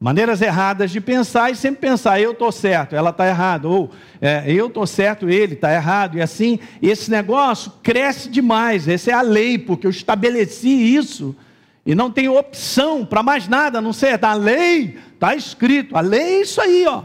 maneiras 0.00 0.40
erradas 0.40 0.90
de 0.90 0.98
pensar 0.98 1.52
e 1.52 1.54
sempre 1.54 1.82
pensar, 1.82 2.18
eu 2.18 2.32
estou 2.32 2.50
certo, 2.50 2.96
ela 2.96 3.10
está 3.10 3.28
errada, 3.28 3.68
ou 3.68 3.90
é, 4.18 4.44
eu 4.46 4.68
estou 4.68 4.86
certo, 4.86 5.28
ele 5.28 5.52
está 5.52 5.70
errado, 5.74 6.16
e 6.16 6.22
assim, 6.22 6.58
esse 6.80 7.10
negócio 7.10 7.70
cresce 7.82 8.30
demais, 8.30 8.88
essa 8.88 9.10
é 9.10 9.14
a 9.14 9.20
lei, 9.20 9.58
porque 9.58 9.86
eu 9.86 9.90
estabeleci 9.90 10.70
isso, 10.70 11.36
e 11.84 11.94
não 11.94 12.10
tem 12.10 12.30
opção 12.30 13.04
para 13.04 13.22
mais 13.22 13.46
nada, 13.46 13.78
não 13.82 13.92
sei, 13.92 14.18
a 14.20 14.32
lei, 14.32 14.98
está 15.12 15.34
escrito, 15.34 15.94
a 15.94 16.00
lei 16.00 16.20
é 16.20 16.40
isso 16.40 16.62
aí, 16.62 16.86
ó. 16.86 17.04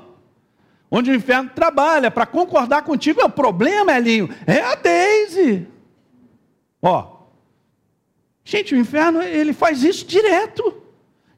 Onde 0.90 1.12
o 1.12 1.16
inferno 1.16 1.50
trabalha 1.54 2.10
para 2.10 2.26
concordar 2.26 2.84
contigo, 2.84 3.20
é 3.20 3.26
o 3.26 3.30
problema, 3.30 3.92
Elinho, 3.98 4.30
é 4.48 4.62
a 4.62 4.76
Deise. 4.76 5.68
Ó, 6.82 7.26
gente, 8.46 8.74
o 8.74 8.78
inferno, 8.78 9.22
ele 9.22 9.52
faz 9.52 9.84
isso 9.84 10.06
direto. 10.06 10.85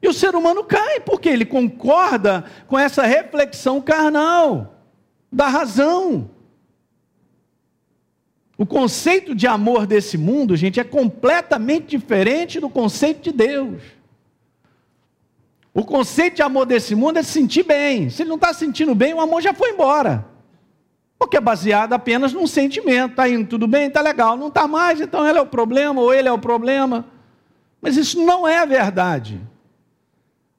E 0.00 0.08
o 0.08 0.12
ser 0.12 0.34
humano 0.34 0.62
cai, 0.64 1.00
porque 1.00 1.28
ele 1.28 1.44
concorda 1.44 2.44
com 2.66 2.78
essa 2.78 3.02
reflexão 3.02 3.80
carnal, 3.80 4.76
da 5.30 5.48
razão. 5.48 6.30
O 8.56 8.66
conceito 8.66 9.34
de 9.34 9.46
amor 9.46 9.86
desse 9.86 10.18
mundo, 10.18 10.56
gente, 10.56 10.80
é 10.80 10.84
completamente 10.84 11.96
diferente 11.96 12.58
do 12.58 12.68
conceito 12.68 13.22
de 13.22 13.32
Deus. 13.32 13.82
O 15.72 15.84
conceito 15.84 16.36
de 16.36 16.42
amor 16.42 16.66
desse 16.66 16.94
mundo 16.94 17.18
é 17.18 17.22
se 17.22 17.30
sentir 17.30 17.62
bem. 17.62 18.10
Se 18.10 18.22
ele 18.22 18.30
não 18.30 18.36
está 18.36 18.52
sentindo 18.52 18.96
bem, 18.96 19.14
o 19.14 19.20
amor 19.20 19.40
já 19.40 19.54
foi 19.54 19.70
embora. 19.70 20.26
Porque 21.16 21.36
é 21.36 21.40
baseado 21.40 21.92
apenas 21.92 22.32
num 22.32 22.48
sentimento. 22.48 23.12
Está 23.12 23.28
indo 23.28 23.48
tudo 23.48 23.68
bem, 23.68 23.86
está 23.86 24.00
legal. 24.00 24.36
Não 24.36 24.48
está 24.48 24.66
mais, 24.66 25.00
então 25.00 25.24
ele 25.24 25.38
é 25.38 25.42
o 25.42 25.46
problema 25.46 26.00
ou 26.00 26.12
ele 26.12 26.28
é 26.28 26.32
o 26.32 26.38
problema. 26.38 27.04
Mas 27.80 27.96
isso 27.96 28.20
não 28.24 28.46
é 28.46 28.58
a 28.58 28.64
verdade. 28.64 29.40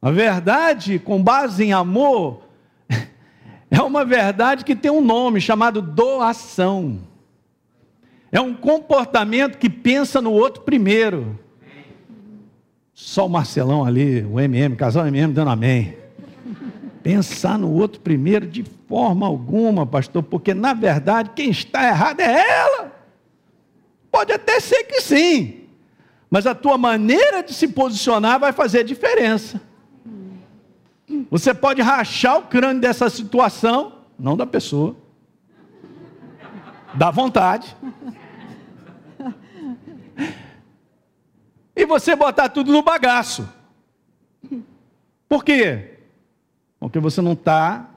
A 0.01 0.11
verdade, 0.11 0.97
com 0.97 1.21
base 1.21 1.63
em 1.63 1.73
amor, 1.73 2.43
é 3.69 3.81
uma 3.81 4.05
verdade 4.05 4.63
que 4.63 4.75
tem 4.75 4.89
um 4.89 5.01
nome 5.01 5.41
chamado 5.41 5.81
doação. 5.81 7.01
É 8.31 8.39
um 8.39 8.53
comportamento 8.53 9.57
que 9.57 9.69
pensa 9.69 10.21
no 10.21 10.31
outro 10.31 10.61
primeiro. 10.61 11.37
Só 12.93 13.25
o 13.25 13.29
Marcelão 13.29 13.83
ali, 13.83 14.23
o 14.23 14.39
MM, 14.39 14.75
casal 14.75 15.05
MM, 15.07 15.33
dando 15.33 15.49
amém. 15.49 15.97
Pensar 17.03 17.57
no 17.57 17.71
outro 17.71 17.99
primeiro 17.99 18.47
de 18.47 18.63
forma 18.87 19.25
alguma, 19.25 19.85
pastor, 19.85 20.23
porque 20.23 20.53
na 20.53 20.73
verdade 20.73 21.31
quem 21.35 21.49
está 21.49 21.87
errado 21.87 22.21
é 22.21 22.49
ela. 22.49 22.91
Pode 24.11 24.31
até 24.31 24.59
ser 24.59 24.83
que 24.85 25.01
sim, 25.01 25.61
mas 26.29 26.47
a 26.47 26.55
tua 26.55 26.77
maneira 26.77 27.43
de 27.43 27.53
se 27.53 27.67
posicionar 27.67 28.39
vai 28.39 28.51
fazer 28.51 28.83
diferença. 28.83 29.68
Você 31.29 31.53
pode 31.53 31.81
rachar 31.81 32.37
o 32.37 32.43
crânio 32.43 32.81
dessa 32.81 33.09
situação, 33.09 33.93
não 34.17 34.37
da 34.37 34.45
pessoa, 34.45 34.95
da 36.93 37.09
vontade. 37.11 37.75
E 41.75 41.85
você 41.85 42.15
botar 42.15 42.49
tudo 42.49 42.71
no 42.71 42.83
bagaço. 42.83 43.47
Por 45.27 45.43
quê? 45.43 45.99
Porque 46.79 46.99
você 46.99 47.21
não 47.21 47.33
está 47.33 47.89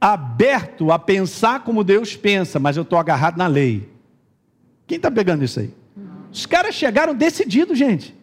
aberto 0.00 0.92
a 0.92 0.98
pensar 0.98 1.64
como 1.64 1.84
Deus 1.84 2.16
pensa, 2.16 2.58
mas 2.58 2.76
eu 2.76 2.82
estou 2.82 2.98
agarrado 2.98 3.36
na 3.36 3.46
lei. 3.46 3.88
Quem 4.86 4.96
está 4.96 5.10
pegando 5.10 5.44
isso 5.44 5.60
aí? 5.60 5.74
Os 6.32 6.46
caras 6.46 6.74
chegaram 6.74 7.14
decididos, 7.14 7.76
gente. 7.76 8.16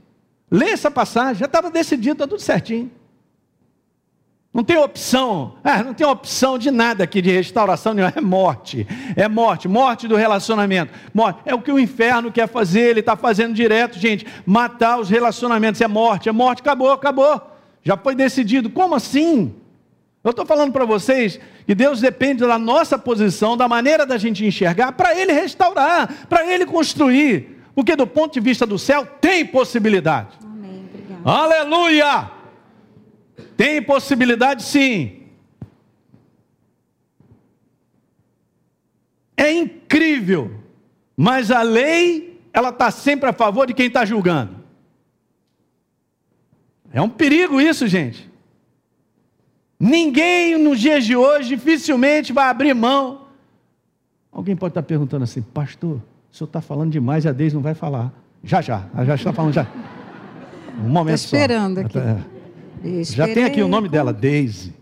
Lê 0.49 0.69
essa 0.69 0.89
passagem, 0.89 1.35
já 1.35 1.45
estava 1.45 1.69
decidido, 1.69 2.13
está 2.13 2.27
tudo 2.27 2.41
certinho. 2.41 2.89
Não 4.55 4.63
tem 4.63 4.77
opção, 4.77 5.55
ah, 5.61 5.83
não 5.83 5.93
tem 5.93 6.07
opção 6.07 6.57
de 6.57 6.71
nada 6.71 7.03
aqui 7.03 7.21
de 7.21 7.29
restauração 7.29 7.93
nenhuma, 7.93 8.13
é 8.15 8.21
morte, 8.21 8.87
é 9.13 9.27
morte, 9.27 9.67
morte 9.67 10.07
do 10.07 10.15
relacionamento, 10.15 10.93
morte, 11.13 11.41
é 11.45 11.53
o 11.53 11.59
que 11.59 11.69
o 11.69 11.77
inferno 11.77 12.31
quer 12.31 12.47
fazer, 12.47 12.91
ele 12.91 13.01
está 13.01 13.17
fazendo 13.17 13.53
direto, 13.53 13.99
gente, 13.99 14.25
matar 14.45 14.97
os 14.97 15.09
relacionamentos, 15.09 15.81
é 15.81 15.89
morte, 15.89 16.29
é 16.29 16.31
morte, 16.31 16.61
acabou, 16.61 16.89
acabou, 16.89 17.41
já 17.83 17.97
foi 17.97 18.15
decidido, 18.15 18.69
como 18.69 18.95
assim? 18.95 19.53
Eu 20.23 20.31
estou 20.31 20.45
falando 20.45 20.71
para 20.71 20.85
vocês 20.85 21.37
que 21.65 21.75
Deus 21.75 21.99
depende 21.99 22.47
da 22.47 22.57
nossa 22.57 22.97
posição, 22.97 23.57
da 23.57 23.67
maneira 23.67 24.05
da 24.05 24.17
gente 24.17 24.45
enxergar, 24.45 24.93
para 24.93 25.19
Ele 25.19 25.33
restaurar, 25.33 26.09
para 26.29 26.49
Ele 26.49 26.65
construir, 26.65 27.61
porque 27.75 27.93
do 27.93 28.07
ponto 28.07 28.33
de 28.35 28.39
vista 28.39 28.65
do 28.65 28.79
céu 28.79 29.05
tem 29.19 29.45
possibilidade. 29.45 30.29
Amém, 30.41 30.85
Aleluia! 31.25 32.34
Tem 33.57 33.81
possibilidade 33.81 34.63
sim. 34.63 35.21
É 39.37 39.51
incrível, 39.51 40.51
mas 41.15 41.51
a 41.51 41.61
lei, 41.61 42.41
ela 42.53 42.69
está 42.69 42.89
sempre 42.89 43.29
a 43.29 43.33
favor 43.33 43.67
de 43.67 43.73
quem 43.73 43.87
está 43.87 44.05
julgando. 44.05 44.63
É 46.91 47.01
um 47.01 47.09
perigo 47.09 47.59
isso, 47.59 47.87
gente. 47.87 48.31
Ninguém 49.77 50.57
nos 50.57 50.79
dias 50.79 51.05
de 51.05 51.15
hoje 51.15 51.49
dificilmente 51.49 52.31
vai 52.31 52.47
abrir 52.47 52.73
mão. 52.73 53.27
Alguém 54.31 54.55
pode 54.55 54.71
estar 54.71 54.83
perguntando 54.83 55.23
assim, 55.25 55.41
pastor, 55.41 56.01
o 56.31 56.35
senhor 56.35 56.47
está 56.47 56.61
falando 56.61 56.91
demais 56.91 57.25
e 57.25 57.27
a 57.27 57.33
Deise 57.33 57.55
não 57.55 57.61
vai 57.61 57.73
falar. 57.73 58.13
Já, 58.43 58.61
já, 58.61 58.87
já 59.05 59.15
está 59.15 59.33
falando 59.33 59.53
já. 59.53 59.67
Um 60.79 60.89
momento 60.89 61.15
Estou 61.15 61.37
esperando 61.37 61.81
só. 61.81 61.85
aqui. 61.87 62.34
É. 62.85 63.03
Já 63.03 63.25
tem 63.25 63.43
aqui 63.43 63.61
o 63.63 63.67
nome 63.67 63.89
dela, 63.89 64.13
Daisy. 64.13 64.73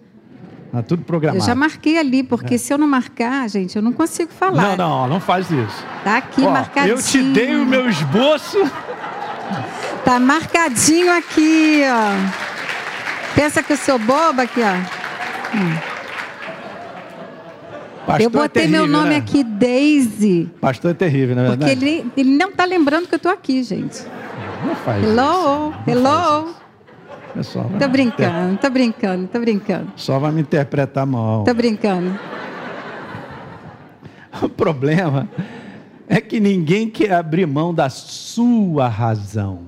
Está 0.65 0.81
tudo 0.81 1.03
programado. 1.03 1.43
Eu 1.43 1.45
já 1.45 1.53
marquei 1.53 1.99
ali, 1.99 2.23
porque 2.23 2.55
é. 2.55 2.57
se 2.57 2.73
eu 2.73 2.79
não 2.79 2.87
marcar, 2.87 3.47
gente, 3.47 3.75
eu 3.75 3.81
não 3.81 3.93
consigo 3.93 4.31
falar. 4.31 4.75
Não, 4.75 4.75
não, 4.75 5.07
não 5.07 5.19
faz 5.19 5.49
isso. 5.51 5.85
Está 5.99 6.17
aqui 6.17 6.43
Ó, 6.43 6.49
marcadinho. 6.49 6.95
Eu 6.95 7.01
te 7.01 7.21
dei 7.21 7.55
o 7.55 7.65
meu 7.65 7.87
esboço. 7.87 8.57
Está 9.99 10.19
marcadinho 10.19 11.15
aqui, 11.15 11.83
ó. 11.85 13.35
Pensa 13.35 13.61
que 13.61 13.73
eu 13.73 13.77
sou 13.77 13.99
boba 13.99 14.43
aqui, 14.43 14.61
ó. 14.61 14.73
Hum. 15.55 15.77
eu 18.19 18.29
botei 18.31 18.63
é 18.63 18.65
terrível, 18.65 18.87
meu 18.87 18.87
nome 18.87 19.09
né? 19.11 19.17
aqui, 19.17 19.43
Daisy. 19.43 20.49
Pastor 20.59 20.91
é 20.91 20.93
terrível, 20.95 21.35
na 21.35 21.43
verdade. 21.43 21.75
Porque 21.75 21.85
ele, 21.85 22.11
ele 22.17 22.35
não 22.35 22.49
está 22.49 22.65
lembrando 22.65 23.07
que 23.07 23.13
eu 23.13 23.17
estou 23.17 23.31
aqui, 23.31 23.61
gente. 23.61 24.03
Não 24.65 24.75
faz 24.75 25.03
Hello, 25.03 25.73
isso. 25.87 25.89
hello. 25.89 26.62
Pessoal, 27.33 27.67
tô 27.79 27.87
brincando, 27.87 28.57
tô 28.57 28.69
brincando, 28.69 29.27
tô 29.27 29.39
brincando. 29.39 29.91
Só 29.95 30.19
vai 30.19 30.31
me 30.31 30.41
interpretar 30.41 31.05
mal. 31.05 31.43
Tô 31.43 31.53
brincando. 31.53 32.17
O 34.41 34.49
problema 34.49 35.29
é 36.07 36.19
que 36.19 36.39
ninguém 36.39 36.89
quer 36.89 37.13
abrir 37.13 37.45
mão 37.45 37.71
da 37.73 37.87
sua 37.87 38.87
razão. 38.87 39.65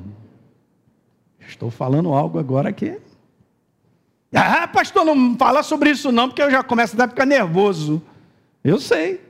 Estou 1.48 1.70
falando 1.70 2.12
algo 2.12 2.40
agora 2.40 2.74
que. 2.74 3.00
Ah, 4.34 4.68
pastor, 4.68 5.06
não 5.06 5.38
fala 5.38 5.62
sobre 5.64 5.92
isso 5.92 6.12
não, 6.12 6.28
porque 6.28 6.42
eu 6.42 6.50
já 6.52 6.64
começo 6.64 7.00
a 7.02 7.08
ficar 7.08 7.26
nervoso. 7.26 8.02
Eu 8.64 8.80
sei. 8.80 9.22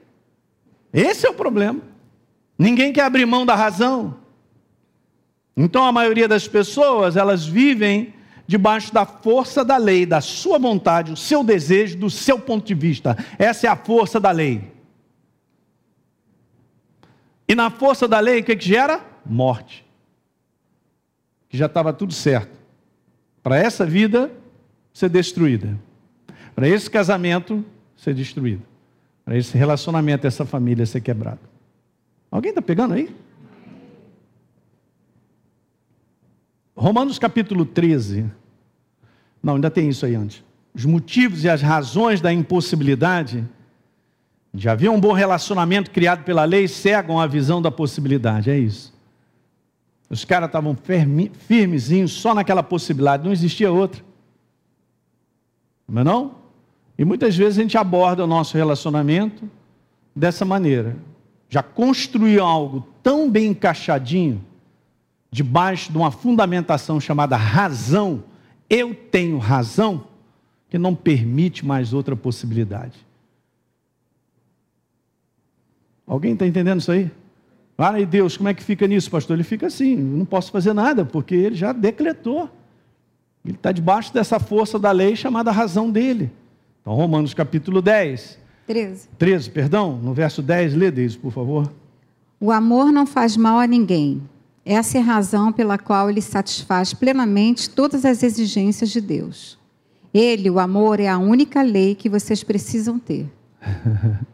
Esse 0.93 1.27
é 1.27 1.29
o 1.29 1.33
problema. 1.33 1.81
Ninguém 2.57 2.93
quer 2.93 3.03
abrir 3.03 3.25
mão 3.25 3.45
da 3.45 3.55
razão. 3.55 4.15
Então 5.55 5.85
a 5.85 5.91
maioria 5.91 6.27
das 6.27 6.47
pessoas, 6.47 7.15
elas 7.15 7.45
vivem 7.45 8.13
debaixo 8.47 8.93
da 8.93 9.05
força 9.05 9.63
da 9.65 9.77
lei, 9.77 10.05
da 10.05 10.21
sua 10.21 10.59
vontade, 10.59 11.11
o 11.11 11.17
seu 11.17 11.43
desejo, 11.43 11.97
do 11.97 12.09
seu 12.09 12.39
ponto 12.39 12.65
de 12.65 12.73
vista. 12.73 13.17
Essa 13.39 13.67
é 13.67 13.69
a 13.69 13.75
força 13.75 14.19
da 14.19 14.31
lei. 14.31 14.71
E 17.47 17.55
na 17.55 17.69
força 17.69 18.07
da 18.07 18.19
lei, 18.19 18.41
o 18.41 18.43
que, 18.43 18.55
que 18.55 18.65
gera? 18.65 18.99
Morte. 19.25 19.85
Que 21.49 21.57
já 21.57 21.67
estava 21.67 21.93
tudo 21.93 22.13
certo. 22.13 22.55
Para 23.41 23.57
essa 23.57 23.85
vida 23.85 24.31
ser 24.93 25.09
destruída. 25.09 25.77
Para 26.55 26.67
esse 26.67 26.89
casamento 26.89 27.63
ser 27.95 28.13
destruído. 28.13 28.63
Para 29.23 29.37
esse 29.37 29.57
relacionamento, 29.57 30.25
essa 30.25 30.45
família 30.45 30.85
ser 30.85 31.01
quebrada. 31.01 31.39
Alguém 32.31 32.49
está 32.49 32.61
pegando 32.61 32.93
aí? 32.93 33.15
Romanos 36.75 37.17
capítulo 37.17 37.65
13. 37.65 38.29
Não, 39.41 39.55
ainda 39.55 39.71
tem 39.71 39.87
isso 39.87 40.05
aí 40.05 40.15
antes. 40.15 40.43
Os 40.73 40.83
motivos 40.85 41.43
e 41.43 41.49
as 41.49 41.61
razões 41.61 42.19
da 42.19 42.33
impossibilidade 42.33 43.47
de 44.53 44.67
haver 44.67 44.89
um 44.89 44.99
bom 44.99 45.13
relacionamento 45.13 45.91
criado 45.91 46.23
pela 46.23 46.43
lei 46.43 46.67
cegam 46.67 47.19
a 47.19 47.27
visão 47.27 47.61
da 47.61 47.71
possibilidade, 47.71 48.49
é 48.49 48.57
isso. 48.57 48.93
Os 50.09 50.23
caras 50.23 50.47
estavam 50.47 50.77
firmezinhos 51.47 52.11
só 52.11 52.33
naquela 52.33 52.63
possibilidade, 52.63 53.23
não 53.23 53.31
existia 53.31 53.71
outra. 53.71 54.03
Não 55.87 56.01
é 56.01 56.03
não? 56.03 56.35
E 56.97 57.03
muitas 57.03 57.35
vezes 57.35 57.57
a 57.59 57.61
gente 57.61 57.77
aborda 57.77 58.23
o 58.23 58.27
nosso 58.27 58.57
relacionamento 58.57 59.49
dessa 60.15 60.45
maneira. 60.45 60.95
Já 61.49 61.61
construiu 61.61 62.43
algo 62.43 62.87
tão 63.03 63.29
bem 63.29 63.47
encaixadinho, 63.47 64.43
debaixo 65.35 65.91
de 65.91 65.97
uma 65.97 66.11
fundamentação 66.11 66.97
chamada 66.97 67.35
razão, 67.35 68.23
eu 68.69 68.95
tenho 68.95 69.37
razão, 69.37 70.07
que 70.69 70.77
não 70.77 70.95
permite 70.95 71.65
mais 71.65 71.91
outra 71.91 72.15
possibilidade. 72.15 73.05
Alguém 76.07 76.31
está 76.31 76.47
entendendo 76.47 76.79
isso 76.79 76.89
aí? 76.89 77.11
Ah, 77.77 77.99
e 77.99 78.05
Deus, 78.05 78.37
como 78.37 78.47
é 78.47 78.53
que 78.53 78.63
fica 78.63 78.87
nisso, 78.87 79.11
pastor? 79.11 79.35
Ele 79.35 79.43
fica 79.43 79.67
assim, 79.67 79.97
não 79.97 80.23
posso 80.23 80.53
fazer 80.53 80.71
nada, 80.71 81.03
porque 81.03 81.35
ele 81.35 81.55
já 81.55 81.73
decretou. 81.73 82.49
Ele 83.43 83.55
está 83.55 83.73
debaixo 83.73 84.13
dessa 84.13 84.39
força 84.39 84.79
da 84.79 84.91
lei 84.91 85.17
chamada 85.17 85.51
razão 85.51 85.91
dele. 85.91 86.31
Então, 86.81 86.93
Romanos 86.93 87.33
capítulo 87.33 87.81
10. 87.81 88.39
13. 88.65 89.09
13, 89.17 89.49
perdão, 89.49 89.97
no 89.97 90.13
verso 90.13 90.41
10, 90.41 90.75
lê 90.75 90.89
isso, 91.03 91.19
por 91.19 91.33
favor. 91.33 91.69
O 92.39 92.53
amor 92.53 92.93
não 92.93 93.05
faz 93.05 93.35
mal 93.35 93.59
a 93.59 93.67
ninguém. 93.67 94.21
Essa 94.65 94.97
é 94.97 95.01
a 95.01 95.03
razão 95.03 95.53
pela 95.53 95.77
qual 95.77 96.09
ele 96.09 96.21
satisfaz 96.21 96.91
plenamente 96.91 97.69
todas 97.69 98.03
as 98.03 98.23
exigências 98.23 98.89
de 98.89 98.99
Deus. 98.99 99.59
Ele, 100.11 100.49
o 100.49 100.59
amor, 100.59 100.99
é 100.99 101.07
a 101.07 101.19
única 101.19 101.61
lei 101.61 101.93
que 101.93 102.09
vocês 102.09 102.43
precisam 102.43 102.97
ter. 102.97 103.31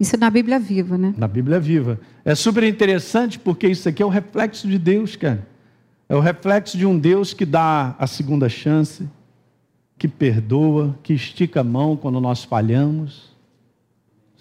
Isso 0.00 0.16
é 0.16 0.18
na 0.18 0.28
Bíblia 0.30 0.58
viva, 0.58 0.98
né? 0.98 1.14
Na 1.16 1.28
Bíblia 1.28 1.60
viva. 1.60 2.00
É 2.24 2.34
super 2.34 2.64
interessante 2.64 3.38
porque 3.38 3.68
isso 3.68 3.88
aqui 3.88 4.02
é 4.02 4.06
o 4.06 4.08
reflexo 4.08 4.66
de 4.66 4.76
Deus, 4.76 5.14
cara. 5.14 5.46
É 6.08 6.16
o 6.16 6.20
reflexo 6.20 6.76
de 6.76 6.84
um 6.84 6.98
Deus 6.98 7.32
que 7.32 7.46
dá 7.46 7.94
a 7.96 8.08
segunda 8.08 8.48
chance, 8.48 9.08
que 9.96 10.08
perdoa, 10.08 10.98
que 11.04 11.12
estica 11.12 11.60
a 11.60 11.64
mão 11.64 11.96
quando 11.96 12.20
nós 12.20 12.42
falhamos 12.42 13.31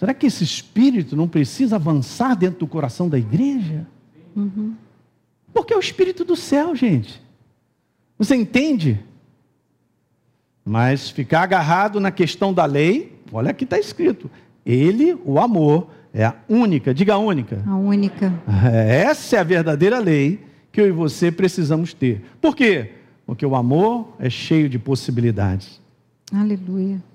Será 0.01 0.15
que 0.15 0.25
esse 0.25 0.43
espírito 0.43 1.15
não 1.15 1.27
precisa 1.27 1.75
avançar 1.75 2.35
dentro 2.35 2.61
do 2.61 2.67
coração 2.67 3.07
da 3.07 3.19
igreja? 3.19 3.85
Uhum. 4.35 4.73
Porque 5.53 5.75
é 5.75 5.77
o 5.77 5.79
espírito 5.79 6.25
do 6.25 6.35
céu, 6.35 6.75
gente. 6.75 7.21
Você 8.17 8.35
entende? 8.35 8.99
Mas 10.65 11.11
ficar 11.11 11.43
agarrado 11.43 11.99
na 11.99 12.09
questão 12.09 12.51
da 12.51 12.65
lei, 12.65 13.15
olha 13.31 13.51
aqui 13.51 13.63
está 13.63 13.77
escrito: 13.77 14.27
Ele, 14.65 15.15
o 15.23 15.39
amor, 15.39 15.91
é 16.11 16.25
a 16.25 16.33
única, 16.49 16.95
diga 16.95 17.13
a 17.13 17.19
única. 17.19 17.63
A 17.67 17.75
única. 17.75 18.33
Essa 18.73 19.35
é 19.35 19.39
a 19.39 19.43
verdadeira 19.43 19.99
lei 19.99 20.43
que 20.71 20.81
eu 20.81 20.87
e 20.87 20.91
você 20.91 21.31
precisamos 21.31 21.93
ter. 21.93 22.23
Por 22.41 22.55
quê? 22.55 22.93
Porque 23.23 23.45
o 23.45 23.55
amor 23.55 24.15
é 24.17 24.31
cheio 24.31 24.67
de 24.67 24.79
possibilidades. 24.79 25.79
Aleluia. 26.33 27.10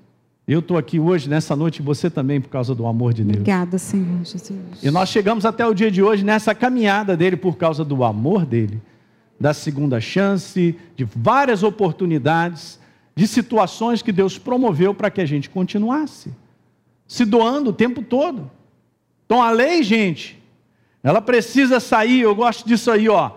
Eu 0.48 0.60
estou 0.60 0.78
aqui 0.78 1.00
hoje, 1.00 1.28
nessa 1.28 1.56
noite, 1.56 1.82
você 1.82 2.08
também, 2.08 2.40
por 2.40 2.48
causa 2.48 2.72
do 2.72 2.86
amor 2.86 3.12
de 3.12 3.24
Deus. 3.24 3.38
Obrigada, 3.38 3.78
Senhor 3.78 4.24
Jesus. 4.24 4.80
E 4.80 4.88
nós 4.92 5.08
chegamos 5.08 5.44
até 5.44 5.66
o 5.66 5.74
dia 5.74 5.90
de 5.90 6.00
hoje 6.00 6.24
nessa 6.24 6.54
caminhada 6.54 7.16
dele 7.16 7.36
por 7.36 7.56
causa 7.56 7.84
do 7.84 8.04
amor 8.04 8.46
dele, 8.46 8.80
da 9.40 9.52
segunda 9.52 10.00
chance, 10.00 10.78
de 10.94 11.02
várias 11.02 11.64
oportunidades, 11.64 12.78
de 13.16 13.26
situações 13.26 14.02
que 14.02 14.12
Deus 14.12 14.38
promoveu 14.38 14.94
para 14.94 15.10
que 15.10 15.20
a 15.20 15.26
gente 15.26 15.50
continuasse, 15.50 16.32
se 17.08 17.24
doando 17.24 17.70
o 17.70 17.72
tempo 17.72 18.00
todo. 18.00 18.48
Então 19.24 19.42
a 19.42 19.50
lei, 19.50 19.82
gente, 19.82 20.40
ela 21.02 21.20
precisa 21.20 21.80
sair, 21.80 22.20
eu 22.20 22.36
gosto 22.36 22.68
disso 22.68 22.88
aí, 22.92 23.08
ó, 23.08 23.32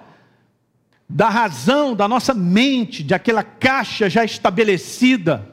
da 1.10 1.28
razão, 1.28 1.96
da 1.96 2.08
nossa 2.08 2.36
mente, 2.36 3.02
de 3.02 3.16
aquela 3.16 3.42
caixa 3.42 4.08
já 4.08 4.24
estabelecida 4.24 5.49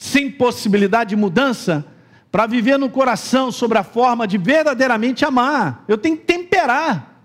sem 0.00 0.30
possibilidade 0.30 1.10
de 1.10 1.16
mudança, 1.16 1.84
para 2.32 2.46
viver 2.46 2.78
no 2.78 2.88
coração 2.88 3.52
sobre 3.52 3.76
a 3.76 3.84
forma 3.84 4.26
de 4.26 4.38
verdadeiramente 4.38 5.26
amar. 5.26 5.84
Eu 5.86 5.98
tenho 5.98 6.16
que 6.16 6.24
temperar. 6.24 7.22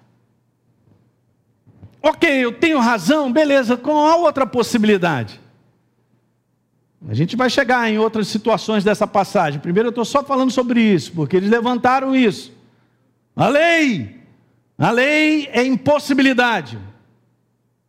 Ok, 2.02 2.30
eu 2.30 2.52
tenho 2.52 2.78
razão, 2.80 3.32
beleza, 3.32 3.78
qual 3.78 4.06
a 4.06 4.18
outra 4.18 4.46
possibilidade? 4.46 5.40
A 7.08 7.14
gente 7.14 7.38
vai 7.38 7.50
chegar 7.50 7.90
em 7.90 7.98
outras 7.98 8.28
situações 8.28 8.84
dessa 8.84 9.08
passagem. 9.08 9.62
Primeiro 9.62 9.88
eu 9.88 9.92
estou 9.92 10.04
só 10.04 10.22
falando 10.22 10.52
sobre 10.52 10.82
isso, 10.82 11.14
porque 11.14 11.38
eles 11.38 11.50
levantaram 11.50 12.14
isso. 12.14 12.52
A 13.34 13.48
lei, 13.48 14.20
a 14.78 14.92
lei 14.92 15.48
é 15.54 15.64
impossibilidade. 15.64 16.78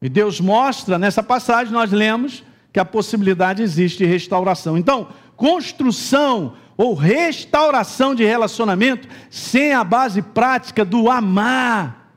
E 0.01 0.09
Deus 0.09 0.41
mostra 0.41 0.97
nessa 0.97 1.25
passagem, 1.25 1.73
nós 1.73 1.91
lemos 1.91 2.45
que 2.77 2.81
a 2.81 2.85
possibilidade 2.85 3.63
existe 3.63 3.97
de 3.97 4.05
restauração. 4.05 4.77
Então, 4.77 5.09
construção 5.35 6.53
ou 6.77 6.93
restauração 6.93 8.15
de 8.15 8.23
relacionamento 8.23 9.09
sem 9.31 9.73
a 9.73 9.83
base 9.83 10.21
prática 10.21 10.85
do 10.85 11.11
amar, 11.11 12.13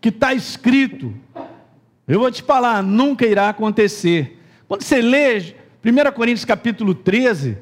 que 0.00 0.08
está 0.08 0.34
escrito, 0.34 1.14
eu 2.08 2.18
vou 2.18 2.32
te 2.32 2.42
falar, 2.42 2.82
nunca 2.82 3.24
irá 3.24 3.48
acontecer. 3.48 4.40
Quando 4.66 4.82
você 4.82 5.00
lê 5.00 5.54
1 5.84 6.12
Coríntios 6.16 6.44
capítulo 6.44 6.92
13, 6.92 7.58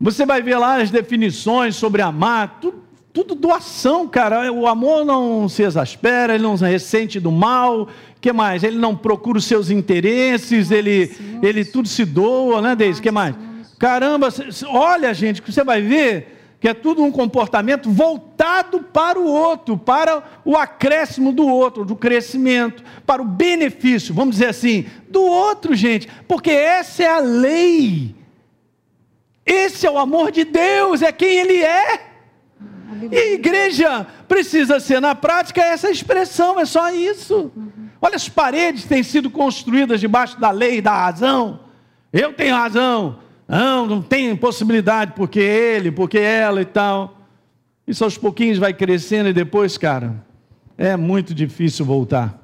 você 0.00 0.24
vai 0.24 0.40
ver 0.40 0.56
lá 0.56 0.80
as 0.80 0.90
definições 0.90 1.76
sobre 1.76 2.00
amar, 2.00 2.60
tudo, 2.62 2.82
tudo 3.12 3.34
doação, 3.34 4.08
cara. 4.08 4.50
O 4.50 4.66
amor 4.66 5.04
não 5.04 5.50
se 5.50 5.62
exaspera, 5.62 6.34
ele 6.34 6.44
não 6.44 6.54
ressente 6.54 7.20
do 7.20 7.30
mal. 7.30 7.90
Que 8.20 8.32
mais? 8.32 8.62
Ele 8.62 8.76
não 8.76 8.94
procura 8.94 9.38
os 9.38 9.44
seus 9.44 9.70
interesses, 9.70 10.70
ele, 10.70 11.10
ele 11.42 11.64
tudo 11.64 11.88
se 11.88 12.04
doa, 12.04 12.60
né, 12.60 12.76
Deise? 12.76 13.00
que 13.00 13.10
mais? 13.10 13.34
Caramba, 13.78 14.28
olha, 14.68 15.14
gente, 15.14 15.40
que 15.40 15.50
você 15.50 15.64
vai 15.64 15.80
ver 15.80 16.36
que 16.60 16.68
é 16.68 16.74
tudo 16.74 17.02
um 17.02 17.10
comportamento 17.10 17.90
voltado 17.90 18.80
para 18.80 19.18
o 19.18 19.24
outro, 19.24 19.78
para 19.78 20.22
o 20.44 20.54
acréscimo 20.58 21.32
do 21.32 21.48
outro, 21.48 21.86
do 21.86 21.96
crescimento, 21.96 22.84
para 23.06 23.22
o 23.22 23.24
benefício, 23.24 24.14
vamos 24.14 24.34
dizer 24.34 24.48
assim, 24.48 24.84
do 25.08 25.22
outro, 25.22 25.74
gente, 25.74 26.06
porque 26.28 26.50
essa 26.50 27.02
é 27.02 27.08
a 27.08 27.18
lei. 27.18 28.14
Esse 29.46 29.86
é 29.86 29.90
o 29.90 29.98
amor 29.98 30.30
de 30.30 30.44
Deus, 30.44 31.00
é 31.00 31.10
quem 31.10 31.38
Ele 31.38 31.62
é. 31.62 32.10
E 33.10 33.16
a 33.16 33.32
igreja 33.32 34.06
precisa 34.28 34.78
ser, 34.78 35.00
na 35.00 35.14
prática, 35.14 35.62
essa 35.62 35.90
expressão, 35.90 36.60
é 36.60 36.66
só 36.66 36.92
isso. 36.92 37.50
Olha, 38.02 38.16
as 38.16 38.28
paredes 38.28 38.84
têm 38.84 39.02
sido 39.02 39.30
construídas 39.30 40.00
debaixo 40.00 40.40
da 40.40 40.50
lei 40.50 40.80
da 40.80 40.94
razão. 40.94 41.60
Eu 42.12 42.32
tenho 42.32 42.56
razão, 42.56 43.18
não, 43.46 43.86
não 43.86 44.02
tem 44.02 44.34
possibilidade, 44.34 45.12
porque 45.14 45.38
ele, 45.38 45.92
porque 45.92 46.18
ela 46.18 46.60
e 46.62 46.64
tal. 46.64 47.18
Isso 47.86 48.04
aos 48.04 48.16
pouquinhos 48.16 48.58
vai 48.58 48.72
crescendo 48.72 49.28
e 49.28 49.32
depois, 49.32 49.76
cara, 49.76 50.24
é 50.78 50.96
muito 50.96 51.34
difícil 51.34 51.84
voltar. 51.84 52.40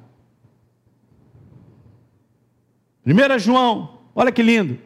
1 3.05 3.39
João, 3.39 3.99
olha 4.13 4.31
que 4.31 4.43
lindo. 4.43 4.77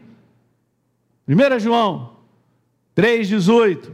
1 1.28 1.60
João 1.60 2.18
3,18. 2.96 3.92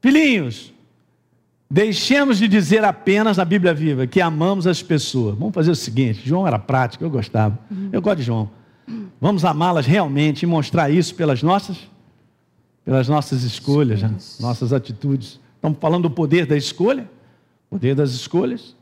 Filhinhos, 0.00 0.73
deixemos 1.74 2.38
de 2.38 2.46
dizer 2.46 2.84
apenas 2.84 3.36
na 3.36 3.44
Bíblia 3.44 3.74
Viva 3.74 4.06
que 4.06 4.20
amamos 4.20 4.64
as 4.64 4.80
pessoas. 4.80 5.36
Vamos 5.36 5.52
fazer 5.52 5.72
o 5.72 5.74
seguinte: 5.74 6.20
João 6.24 6.46
era 6.46 6.56
prático, 6.56 7.02
eu 7.02 7.10
gostava. 7.10 7.58
Eu 7.90 8.00
gosto 8.00 8.18
de 8.18 8.22
João. 8.22 8.48
Vamos 9.20 9.44
amá-las 9.44 9.84
realmente 9.84 10.44
e 10.44 10.46
mostrar 10.46 10.88
isso 10.88 11.16
pelas 11.16 11.42
nossas, 11.42 11.76
pelas 12.84 13.08
nossas 13.08 13.42
escolhas, 13.42 14.02
né? 14.02 14.14
nossas 14.38 14.72
atitudes. 14.72 15.40
Estamos 15.56 15.76
falando 15.80 16.04
do 16.04 16.10
poder 16.10 16.46
da 16.46 16.56
escolha, 16.56 17.10
poder 17.68 17.96
das 17.96 18.12
escolhas. 18.12 18.76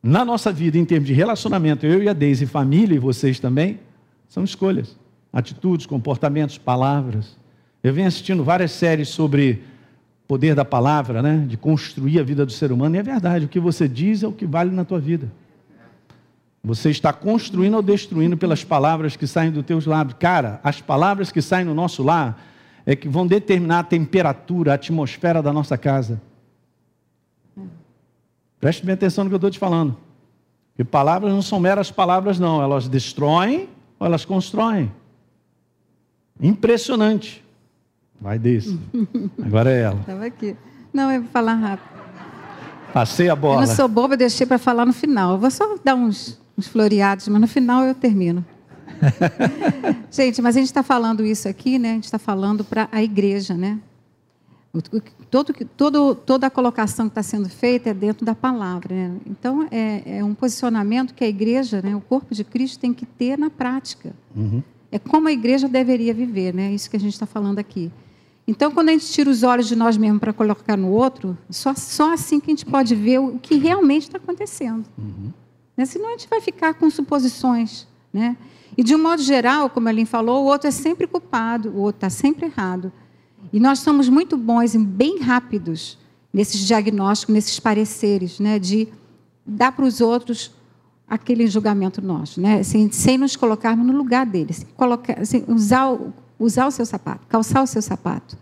Na 0.00 0.24
nossa 0.24 0.52
vida, 0.52 0.78
em 0.78 0.84
termos 0.84 1.08
de 1.08 1.12
relacionamento, 1.12 1.84
eu 1.84 2.00
e 2.00 2.08
a 2.08 2.12
Deise, 2.12 2.46
família 2.46 2.94
e 2.94 3.00
vocês 3.00 3.40
também, 3.40 3.80
são 4.28 4.44
escolhas, 4.44 4.96
atitudes, 5.32 5.84
comportamentos, 5.84 6.56
palavras. 6.58 7.36
Eu 7.82 7.92
venho 7.92 8.06
assistindo 8.06 8.44
várias 8.44 8.70
séries 8.70 9.08
sobre 9.08 9.64
poder 10.30 10.54
da 10.54 10.64
palavra, 10.64 11.20
né? 11.20 11.44
de 11.44 11.56
construir 11.56 12.20
a 12.20 12.22
vida 12.22 12.46
do 12.46 12.52
ser 12.52 12.70
humano, 12.70 12.94
e 12.94 13.00
é 13.00 13.02
verdade, 13.02 13.46
o 13.46 13.48
que 13.48 13.58
você 13.58 13.88
diz 13.88 14.22
é 14.22 14.28
o 14.28 14.32
que 14.32 14.46
vale 14.46 14.70
na 14.70 14.84
tua 14.84 15.00
vida. 15.00 15.28
Você 16.62 16.88
está 16.88 17.12
construindo 17.12 17.74
ou 17.74 17.82
destruindo 17.82 18.36
pelas 18.36 18.62
palavras 18.62 19.16
que 19.16 19.26
saem 19.26 19.50
dos 19.50 19.64
teus 19.64 19.86
lábios. 19.86 20.16
Cara, 20.20 20.60
as 20.62 20.80
palavras 20.80 21.32
que 21.32 21.42
saem 21.42 21.64
no 21.64 21.74
nosso 21.74 22.04
lar 22.04 22.40
é 22.86 22.94
que 22.94 23.08
vão 23.08 23.26
determinar 23.26 23.80
a 23.80 23.82
temperatura, 23.82 24.70
a 24.70 24.74
atmosfera 24.76 25.42
da 25.42 25.52
nossa 25.52 25.76
casa. 25.76 26.22
Preste 28.60 28.86
bem 28.86 28.92
atenção 28.92 29.24
no 29.24 29.30
que 29.30 29.34
eu 29.34 29.38
estou 29.38 29.50
te 29.50 29.58
falando. 29.58 29.96
Porque 30.72 30.84
palavras 30.84 31.32
não 31.32 31.42
são 31.42 31.58
meras 31.58 31.90
palavras, 31.90 32.38
não. 32.38 32.62
Elas 32.62 32.86
destroem 32.86 33.68
ou 33.98 34.06
elas 34.06 34.24
constroem. 34.24 34.92
Impressionante. 36.40 37.42
Vai 38.20 38.38
desse. 38.38 38.78
Agora 39.42 39.70
é 39.70 39.82
ela. 39.82 40.00
Estava 40.00 40.26
aqui. 40.26 40.56
Não, 40.92 41.10
eu 41.10 41.22
vou 41.22 41.30
falar 41.30 41.54
rápido. 41.54 41.88
Passei 42.92 43.28
a 43.28 43.36
bola. 43.36 43.62
Eu 43.62 43.68
não 43.68 43.74
sou 43.74 43.88
boba, 43.88 44.16
deixei 44.16 44.46
para 44.46 44.58
falar 44.58 44.84
no 44.84 44.92
final. 44.92 45.32
Eu 45.32 45.38
vou 45.38 45.50
só 45.50 45.76
dar 45.84 45.94
uns 45.94 46.40
uns 46.60 46.68
floreados, 46.68 47.26
mas 47.28 47.40
no 47.40 47.48
final 47.48 47.84
eu 47.84 47.94
termino. 47.94 48.44
gente, 50.10 50.42
mas 50.42 50.56
a 50.56 50.60
gente 50.60 50.68
está 50.68 50.82
falando 50.82 51.24
isso 51.24 51.48
aqui, 51.48 51.78
né? 51.78 51.92
A 51.92 51.94
gente 51.94 52.04
está 52.04 52.18
falando 52.18 52.62
para 52.62 52.88
a 52.92 53.02
igreja, 53.02 53.54
né? 53.54 53.78
Todo, 55.30 55.52
todo, 55.76 56.14
toda 56.14 56.46
a 56.46 56.50
colocação 56.50 57.06
que 57.06 57.12
está 57.12 57.22
sendo 57.22 57.48
feita 57.48 57.90
é 57.90 57.94
dentro 57.94 58.24
da 58.24 58.36
palavra. 58.36 58.94
Né? 58.94 59.16
Então, 59.26 59.66
é, 59.70 60.18
é, 60.18 60.24
um 60.24 60.32
posicionamento 60.32 61.12
que 61.12 61.24
a 61.24 61.28
igreja, 61.28 61.82
né, 61.82 61.96
o 61.96 62.00
corpo 62.00 62.32
de 62.32 62.44
Cristo, 62.44 62.78
tem 62.78 62.94
que 62.94 63.04
ter 63.04 63.36
na 63.36 63.50
prática. 63.50 64.12
Uhum. 64.36 64.62
É 64.92 64.98
como 64.98 65.26
a 65.26 65.32
igreja 65.32 65.68
deveria 65.68 66.14
viver, 66.14 66.54
né? 66.54 66.72
Isso 66.72 66.88
que 66.88 66.96
a 66.96 67.00
gente 67.00 67.14
está 67.14 67.26
falando 67.26 67.58
aqui. 67.58 67.90
Então, 68.50 68.72
quando 68.72 68.88
a 68.88 68.92
gente 68.92 69.06
tira 69.06 69.30
os 69.30 69.44
olhos 69.44 69.68
de 69.68 69.76
nós 69.76 69.96
mesmos 69.96 70.18
para 70.18 70.32
colocar 70.32 70.76
no 70.76 70.90
outro, 70.90 71.38
só, 71.48 71.72
só 71.72 72.12
assim 72.12 72.40
que 72.40 72.50
a 72.50 72.52
gente 72.52 72.66
pode 72.66 72.96
ver 72.96 73.20
o 73.20 73.38
que 73.38 73.54
realmente 73.54 74.08
está 74.08 74.18
acontecendo. 74.18 74.84
Uhum. 74.98 75.30
Né? 75.76 75.84
Senão 75.84 76.08
a 76.08 76.10
gente 76.10 76.28
vai 76.28 76.40
ficar 76.40 76.74
com 76.74 76.90
suposições. 76.90 77.86
Né? 78.12 78.36
E 78.76 78.82
de 78.82 78.92
um 78.92 79.00
modo 79.00 79.22
geral, 79.22 79.70
como 79.70 79.86
a 79.86 79.92
Aline 79.92 80.04
falou, 80.04 80.42
o 80.42 80.46
outro 80.48 80.66
é 80.66 80.72
sempre 80.72 81.06
culpado, 81.06 81.68
o 81.68 81.76
outro 81.76 81.98
está 81.98 82.10
sempre 82.10 82.46
errado. 82.46 82.92
E 83.52 83.60
nós 83.60 83.78
somos 83.78 84.08
muito 84.08 84.36
bons 84.36 84.74
e 84.74 84.78
bem 84.78 85.20
rápidos 85.20 85.96
nesses 86.32 86.58
diagnósticos, 86.66 87.32
nesses 87.32 87.60
pareceres, 87.60 88.40
né? 88.40 88.58
de 88.58 88.88
dar 89.46 89.70
para 89.70 89.84
os 89.84 90.00
outros 90.00 90.50
aquele 91.06 91.46
julgamento 91.46 92.02
nosso, 92.02 92.40
né? 92.40 92.64
sem, 92.64 92.90
sem 92.90 93.16
nos 93.16 93.36
colocarmos 93.36 93.86
no 93.86 93.96
lugar 93.96 94.26
deles, 94.26 94.66
colocar, 94.76 95.24
sem 95.24 95.44
usar, 95.46 95.96
usar 96.40 96.66
o 96.66 96.70
seu 96.70 96.86
sapato, 96.86 97.26
calçar 97.28 97.62
o 97.62 97.66
seu 97.66 97.82
sapato. 97.82 98.36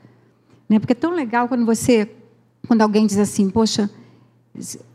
Né? 0.69 0.79
Porque 0.79 0.93
é 0.93 0.97
tão 0.97 1.11
legal 1.11 1.49
quando 1.49 1.67
você, 1.67 2.11
quando 2.67 2.81
alguém 2.81 3.07
diz 3.07 3.19
assim, 3.19 3.51
poxa, 3.51 3.91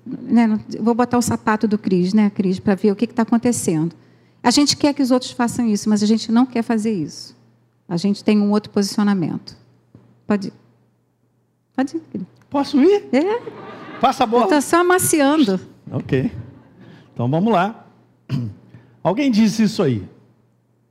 né, 0.05 0.59
vou 0.79 0.95
botar 0.95 1.17
o 1.17 1.21
sapato 1.21 1.67
do 1.67 1.77
Cris, 1.77 2.13
né, 2.13 2.29
Cris, 2.29 2.59
para 2.59 2.75
ver 2.75 2.91
o 2.91 2.95
que 2.95 3.05
está 3.05 3.23
acontecendo. 3.23 3.93
A 4.41 4.49
gente 4.49 4.77
quer 4.77 4.93
que 4.93 5.01
os 5.01 5.11
outros 5.11 5.31
façam 5.31 5.67
isso, 5.67 5.89
mas 5.89 6.01
a 6.01 6.05
gente 6.05 6.31
não 6.31 6.45
quer 6.45 6.63
fazer 6.63 6.93
isso. 6.93 7.35
A 7.87 7.97
gente 7.97 8.23
tem 8.23 8.39
um 8.39 8.51
outro 8.51 8.71
posicionamento. 8.71 9.55
Pode 10.25 10.47
ir. 10.47 10.53
Pode 11.75 11.97
ir, 11.97 12.01
Cris. 12.11 12.23
Posso 12.49 12.81
ir? 12.81 13.09
É. 13.11 13.41
Passa 13.99 14.23
a 14.23 14.27
bola. 14.27 14.43
Está 14.45 14.61
só 14.61 14.77
amaciando. 14.81 15.59
Ok. 15.91 16.31
Então 17.13 17.29
vamos 17.29 17.51
lá. 17.51 17.85
Alguém 19.03 19.29
disse 19.29 19.63
isso 19.63 19.81
aí. 19.83 20.07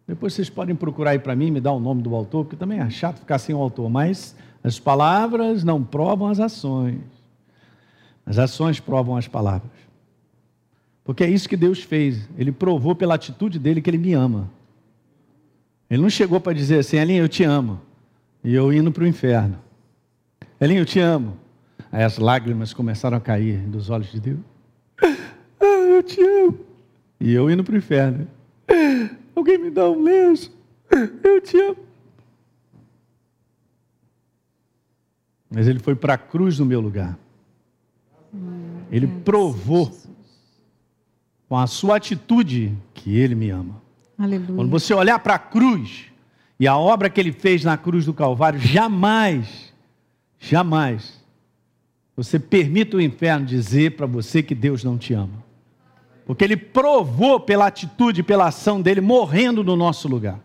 Depois 0.07 0.35
vocês 0.35 0.51
podem 0.51 0.75
procurar 0.75 1.13
aí 1.13 1.19
para 1.19 1.37
mim, 1.37 1.51
me 1.51 1.61
dar 1.61 1.73
o 1.73 1.81
nome 1.81 2.03
do 2.03 2.15
autor, 2.15 2.45
porque 2.45 2.57
também 2.57 2.81
é 2.81 2.91
chato 2.91 3.21
ficar 3.21 3.39
sem 3.39 3.55
o 3.55 3.59
autor, 3.59 3.89
mas 3.89 4.37
as 4.63 4.79
palavras 4.79 5.65
não 5.65 5.83
provam 5.83 6.29
as 6.29 6.41
ações. 6.41 7.01
As 8.25 8.39
ações 8.39 8.79
provam 8.81 9.17
as 9.17 9.27
palavras. 9.27 9.71
Porque 11.05 11.25
é 11.25 11.29
isso 11.29 11.49
que 11.49 11.57
Deus 11.57 11.83
fez. 11.83 12.29
Ele 12.37 12.53
provou 12.53 12.95
pela 12.95 13.15
atitude 13.15 13.59
dele 13.59 13.81
que 13.81 13.91
ele 13.91 13.99
me 13.99 14.13
ama. 14.13 14.51
Ele 15.91 16.01
não 16.01 16.11
chegou 16.11 16.41
para 16.41 16.53
dizer 16.53 16.79
assim, 16.79 16.97
Elinho, 16.97 17.25
eu 17.25 17.29
te 17.29 17.43
amo. 17.43 17.81
E 18.45 18.55
eu 18.55 18.73
indo 18.73 18.91
para 18.93 19.05
o 19.05 19.07
inferno. 19.07 19.59
Elinho, 20.61 20.83
eu 20.83 20.87
te 20.87 21.01
amo. 21.01 21.37
Aí 21.91 22.03
as 22.03 22.19
lágrimas 22.19 22.73
começaram 22.73 23.17
a 23.17 23.21
cair 23.21 23.59
dos 23.59 23.91
olhos 23.91 24.11
de 24.11 24.21
Deus. 24.21 24.39
Ah, 25.65 25.65
eu 25.65 26.03
te 26.03 26.21
amo. 26.21 26.59
E 27.21 27.33
eu 27.33 27.49
indo 27.49 27.63
para 27.63 27.75
o 27.75 27.79
inferno. 27.79 28.27
Alguém 29.35 29.59
me 29.59 29.71
dá 29.71 29.89
um 29.91 30.03
lenço. 30.03 30.53
Eu 31.23 31.41
te 31.41 31.57
amo. 31.59 31.77
Mas 35.51 35.69
ele 35.69 35.79
foi 35.79 35.95
para 35.95 36.15
a 36.15 36.19
cruz 36.19 36.59
no 36.59 36.65
meu 36.65 36.81
lugar. 36.81 37.19
Ele 38.91 39.07
provou 39.07 39.95
com 41.49 41.59
a 41.59 41.67
sua 41.67 41.97
atitude 41.97 42.77
que 42.95 43.17
ele 43.17 43.35
me 43.35 43.51
ama. 43.51 43.83
Aleluia. 44.19 44.55
Quando 44.55 44.71
você 44.71 44.95
olhar 44.95 45.19
para 45.19 45.35
a 45.35 45.39
cruz 45.39 46.07
e 46.59 46.67
a 46.67 46.77
obra 46.77 47.11
que 47.11 47.21
ele 47.21 47.33
fez 47.33 47.65
na 47.65 47.77
cruz 47.77 48.07
do 48.07 48.15
Calvário, 48.15 48.59
jamais, 48.59 49.73
jamais, 50.39 51.23
você 52.17 52.39
permita 52.39 52.97
o 52.97 53.01
inferno 53.01 53.45
dizer 53.45 53.97
para 53.97 54.07
você 54.07 54.43
que 54.43 54.55
Deus 54.55 54.85
não 54.85 54.97
te 54.97 55.13
ama. 55.13 55.45
Porque 56.25 56.45
ele 56.45 56.57
provou 56.57 57.41
pela 57.41 57.67
atitude, 57.67 58.23
pela 58.23 58.47
ação 58.47 58.81
dele, 58.81 59.01
morrendo 59.01 59.65
no 59.65 59.77
nosso 59.77 60.09
lugar. 60.09 60.39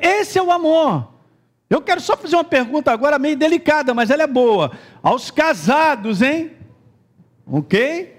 Esse 0.00 0.38
é 0.38 0.42
o 0.42 0.50
amor. 0.50 1.08
Eu 1.68 1.82
quero 1.82 2.00
só 2.00 2.16
fazer 2.16 2.36
uma 2.36 2.44
pergunta 2.44 2.90
agora 2.90 3.18
meio 3.18 3.36
delicada, 3.36 3.92
mas 3.92 4.10
ela 4.10 4.22
é 4.22 4.26
boa. 4.26 4.72
Aos 5.02 5.30
casados, 5.30 6.22
hein? 6.22 6.52
Ok? 7.46 8.16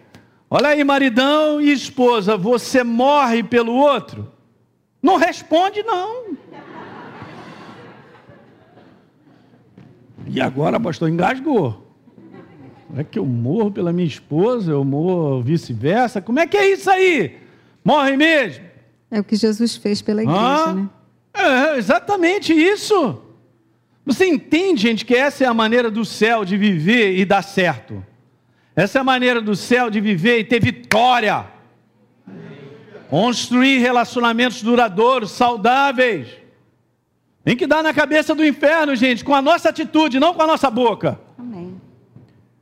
Olha 0.49 0.69
aí, 0.69 0.83
maridão 0.83 1.62
e 1.62 1.71
esposa, 1.71 2.35
você 2.35 2.83
morre 2.83 3.43
pelo 3.43 3.73
outro? 3.73 4.31
Não 5.01 5.15
responde, 5.15 5.81
não. 5.83 6.38
E 10.27 10.39
agora, 10.41 10.79
pastor, 10.79 11.09
engasgou. 11.09 11.88
É 12.95 13.04
que 13.04 13.19
eu 13.19 13.25
morro 13.25 13.71
pela 13.71 13.93
minha 13.93 14.08
esposa, 14.08 14.71
eu 14.71 14.84
morro 14.84 15.41
vice-versa. 15.41 16.21
Como 16.21 16.39
é 16.39 16.47
que 16.47 16.58
é 16.58 16.71
isso 16.71 16.89
aí? 16.89 17.38
Morre 17.84 18.17
mesmo? 18.17 18.65
É 19.12 19.19
o 19.19 19.23
que 19.23 19.36
Jesus 19.36 19.75
fez 19.75 20.02
pela 20.02 20.21
igreja, 20.23 20.39
ah, 20.39 20.73
né? 20.73 20.89
É 21.34 21.78
exatamente 21.78 22.54
isso. 22.54 23.21
Você 24.06 24.25
entende, 24.25 24.82
gente, 24.82 25.06
que 25.06 25.15
essa 25.15 25.43
é 25.43 25.47
a 25.47 25.54
maneira 25.54 25.91
do 25.91 26.04
céu 26.04 26.43
de 26.43 26.58
viver 26.58 27.17
e 27.17 27.25
dar 27.25 27.43
certo. 27.43 28.04
Essa 28.75 28.99
é 28.99 29.02
a 29.02 29.04
maneira 29.04 29.41
do 29.41 29.56
céu 29.56 29.89
de 29.89 30.02
viver 30.02 30.39
e 30.39 30.43
ter 30.43 30.62
vitória. 30.62 31.45
Construir 33.10 33.80
relacionamentos 33.80 34.63
duradouros, 34.63 35.32
saudáveis. 35.32 36.28
Tem 37.43 37.56
que 37.56 37.67
dar 37.67 37.84
na 37.84 37.93
cabeça 37.93 38.36
do 38.36 38.45
inferno, 38.45 38.95
gente, 38.95 39.23
com 39.23 39.34
a 39.34 39.41
nossa 39.41 39.69
atitude, 39.69 40.19
não 40.19 40.34
com 40.34 40.41
a 40.41 40.47
nossa 40.47 40.69
boca. 40.69 41.19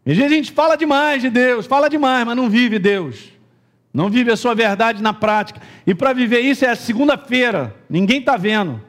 Às 0.07 0.15
vezes 0.15 0.31
a 0.31 0.35
gente 0.35 0.51
fala 0.53 0.77
demais 0.77 1.21
de 1.21 1.29
Deus, 1.29 1.65
fala 1.65 1.89
demais, 1.89 2.25
mas 2.25 2.37
não 2.37 2.49
vive 2.49 2.79
Deus. 2.79 3.33
Não 3.93 4.09
vive 4.09 4.31
a 4.31 4.37
sua 4.37 4.55
verdade 4.55 5.03
na 5.03 5.11
prática. 5.11 5.59
E 5.85 5.93
para 5.93 6.13
viver 6.13 6.39
isso 6.39 6.63
é 6.63 6.73
segunda-feira, 6.75 7.75
ninguém 7.89 8.19
está 8.19 8.37
vendo. 8.37 8.81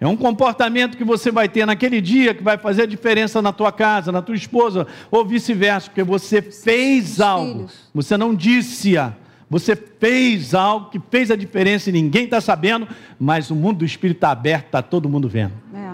É 0.00 0.08
um 0.08 0.16
comportamento 0.16 0.96
que 0.96 1.04
você 1.04 1.30
vai 1.30 1.48
ter 1.48 1.66
naquele 1.66 2.00
dia 2.00 2.34
que 2.34 2.42
vai 2.42 2.58
fazer 2.58 2.82
a 2.82 2.86
diferença 2.86 3.40
na 3.40 3.52
tua 3.52 3.70
casa, 3.70 4.10
na 4.10 4.22
tua 4.22 4.34
esposa, 4.34 4.88
ou 5.08 5.24
vice-versa, 5.24 5.88
porque 5.88 6.02
você 6.02 6.42
fez 6.42 7.20
algo, 7.20 7.66
você 7.94 8.16
não 8.16 8.34
disse-a, 8.34 9.12
você 9.48 9.76
fez 9.76 10.52
algo 10.54 10.90
que 10.90 11.00
fez 11.10 11.30
a 11.30 11.36
diferença 11.36 11.90
e 11.90 11.92
ninguém 11.92 12.24
está 12.24 12.40
sabendo, 12.40 12.88
mas 13.20 13.50
o 13.50 13.54
mundo 13.54 13.78
do 13.78 13.84
Espírito 13.84 14.16
está 14.16 14.30
aberto, 14.30 14.66
está 14.66 14.82
todo 14.82 15.08
mundo 15.08 15.28
vendo. 15.28 15.52
É. 15.74 15.92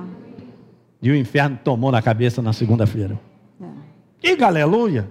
E 1.03 1.11
o 1.11 1.17
inferno 1.17 1.59
tomou 1.63 1.93
na 1.93 2.01
cabeça 2.01 2.41
na 2.41 2.53
segunda-feira. 2.53 3.19
E 4.23 4.43
aleluia! 4.43 5.11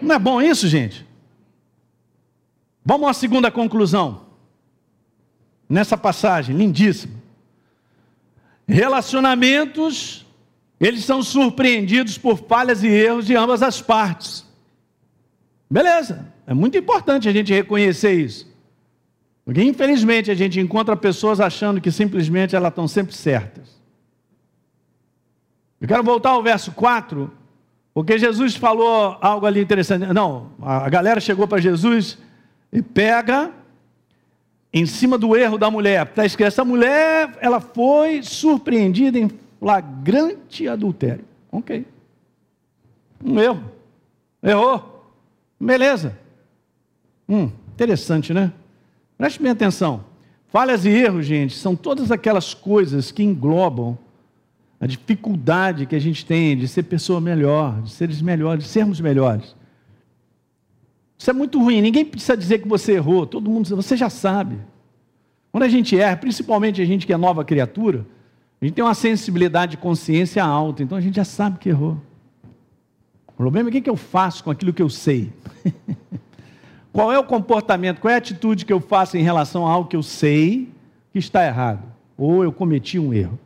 Não 0.00 0.14
é 0.14 0.18
bom 0.18 0.40
isso, 0.40 0.66
gente? 0.68 1.06
Vamos 2.84 3.08
à 3.08 3.12
segunda 3.12 3.50
conclusão. 3.50 4.26
Nessa 5.68 5.96
passagem, 5.96 6.56
lindíssima. 6.56 7.14
Relacionamentos, 8.66 10.26
eles 10.80 11.04
são 11.04 11.22
surpreendidos 11.22 12.16
por 12.16 12.38
falhas 12.38 12.82
e 12.82 12.88
erros 12.88 13.26
de 13.26 13.34
ambas 13.34 13.62
as 13.62 13.82
partes. 13.82 14.44
Beleza, 15.70 16.26
é 16.46 16.54
muito 16.54 16.78
importante 16.78 17.28
a 17.28 17.32
gente 17.32 17.52
reconhecer 17.52 18.12
isso. 18.12 18.48
Porque 19.44 19.62
infelizmente 19.62 20.30
a 20.30 20.34
gente 20.34 20.60
encontra 20.60 20.96
pessoas 20.96 21.40
achando 21.40 21.80
que 21.80 21.90
simplesmente 21.90 22.54
elas 22.54 22.70
estão 22.70 22.86
sempre 22.86 23.14
certas. 23.14 23.78
Eu 25.80 25.88
quero 25.88 26.02
voltar 26.02 26.30
ao 26.30 26.42
verso 26.42 26.72
4, 26.72 27.30
porque 27.98 28.16
Jesus 28.16 28.54
falou 28.54 29.18
algo 29.20 29.44
ali 29.44 29.60
interessante. 29.60 30.06
Não, 30.14 30.52
a 30.62 30.88
galera 30.88 31.18
chegou 31.18 31.48
para 31.48 31.60
Jesus 31.60 32.16
e 32.72 32.80
pega 32.80 33.50
em 34.72 34.86
cima 34.86 35.18
do 35.18 35.34
erro 35.34 35.58
da 35.58 35.68
mulher. 35.68 36.06
Está 36.06 36.24
escrito, 36.24 36.46
essa 36.46 36.64
mulher, 36.64 37.36
ela 37.40 37.58
foi 37.58 38.22
surpreendida 38.22 39.18
em 39.18 39.28
flagrante 39.58 40.68
adultério. 40.68 41.24
Ok. 41.50 41.84
Um 43.20 43.40
erro. 43.40 43.64
Errou. 44.44 45.12
Beleza. 45.58 46.16
Hum, 47.28 47.50
interessante, 47.72 48.32
né? 48.32 48.52
Preste 49.16 49.42
bem 49.42 49.50
atenção. 49.50 50.04
Falhas 50.46 50.84
e 50.84 50.90
erros, 50.90 51.26
gente, 51.26 51.56
são 51.56 51.74
todas 51.74 52.12
aquelas 52.12 52.54
coisas 52.54 53.10
que 53.10 53.24
englobam 53.24 53.98
a 54.80 54.86
dificuldade 54.86 55.86
que 55.86 55.96
a 55.96 56.00
gente 56.00 56.24
tem 56.24 56.56
de 56.56 56.68
ser 56.68 56.84
pessoa 56.84 57.20
melhor, 57.20 57.82
de 57.82 57.90
seres 57.90 58.22
melhores, 58.22 58.64
de 58.64 58.70
sermos 58.70 59.00
melhores. 59.00 59.56
Isso 61.18 61.30
é 61.30 61.32
muito 61.32 61.60
ruim. 61.60 61.80
Ninguém 61.80 62.04
precisa 62.04 62.36
dizer 62.36 62.60
que 62.60 62.68
você 62.68 62.92
errou. 62.92 63.26
Todo 63.26 63.50
mundo, 63.50 63.74
você 63.74 63.96
já 63.96 64.08
sabe. 64.08 64.56
Quando 65.50 65.64
a 65.64 65.68
gente 65.68 65.98
erra, 65.98 66.16
principalmente 66.16 66.80
a 66.80 66.84
gente 66.84 67.06
que 67.06 67.12
é 67.12 67.16
nova 67.16 67.44
criatura, 67.44 68.06
a 68.60 68.64
gente 68.64 68.74
tem 68.74 68.84
uma 68.84 68.94
sensibilidade 68.94 69.72
de 69.72 69.76
consciência 69.78 70.44
alta. 70.44 70.82
Então 70.82 70.96
a 70.96 71.00
gente 71.00 71.16
já 71.16 71.24
sabe 71.24 71.58
que 71.58 71.68
errou. 71.68 72.00
O 73.26 73.32
problema 73.32 73.68
é 73.68 73.70
o 73.76 73.82
que 73.82 73.90
eu 73.90 73.96
faço 73.96 74.44
com 74.44 74.50
aquilo 74.50 74.72
que 74.72 74.82
eu 74.82 74.88
sei. 74.88 75.32
qual 76.92 77.12
é 77.12 77.18
o 77.18 77.24
comportamento, 77.24 78.00
qual 78.00 78.12
é 78.12 78.14
a 78.14 78.18
atitude 78.18 78.64
que 78.64 78.72
eu 78.72 78.80
faço 78.80 79.16
em 79.16 79.22
relação 79.22 79.66
a 79.66 79.70
algo 79.70 79.88
que 79.88 79.96
eu 79.96 80.02
sei 80.04 80.68
que 81.12 81.18
está 81.18 81.44
errado? 81.44 81.82
Ou 82.16 82.44
eu 82.44 82.52
cometi 82.52 82.96
um 82.98 83.12
erro. 83.12 83.38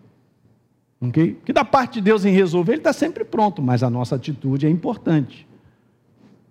Okay? 1.02 1.36
Que 1.44 1.52
da 1.52 1.64
parte 1.64 1.94
de 1.94 2.02
Deus 2.02 2.24
em 2.24 2.32
resolver, 2.32 2.72
Ele 2.72 2.80
está 2.80 2.92
sempre 2.92 3.24
pronto, 3.24 3.60
mas 3.60 3.82
a 3.82 3.90
nossa 3.90 4.14
atitude 4.14 4.66
é 4.66 4.70
importante. 4.70 5.46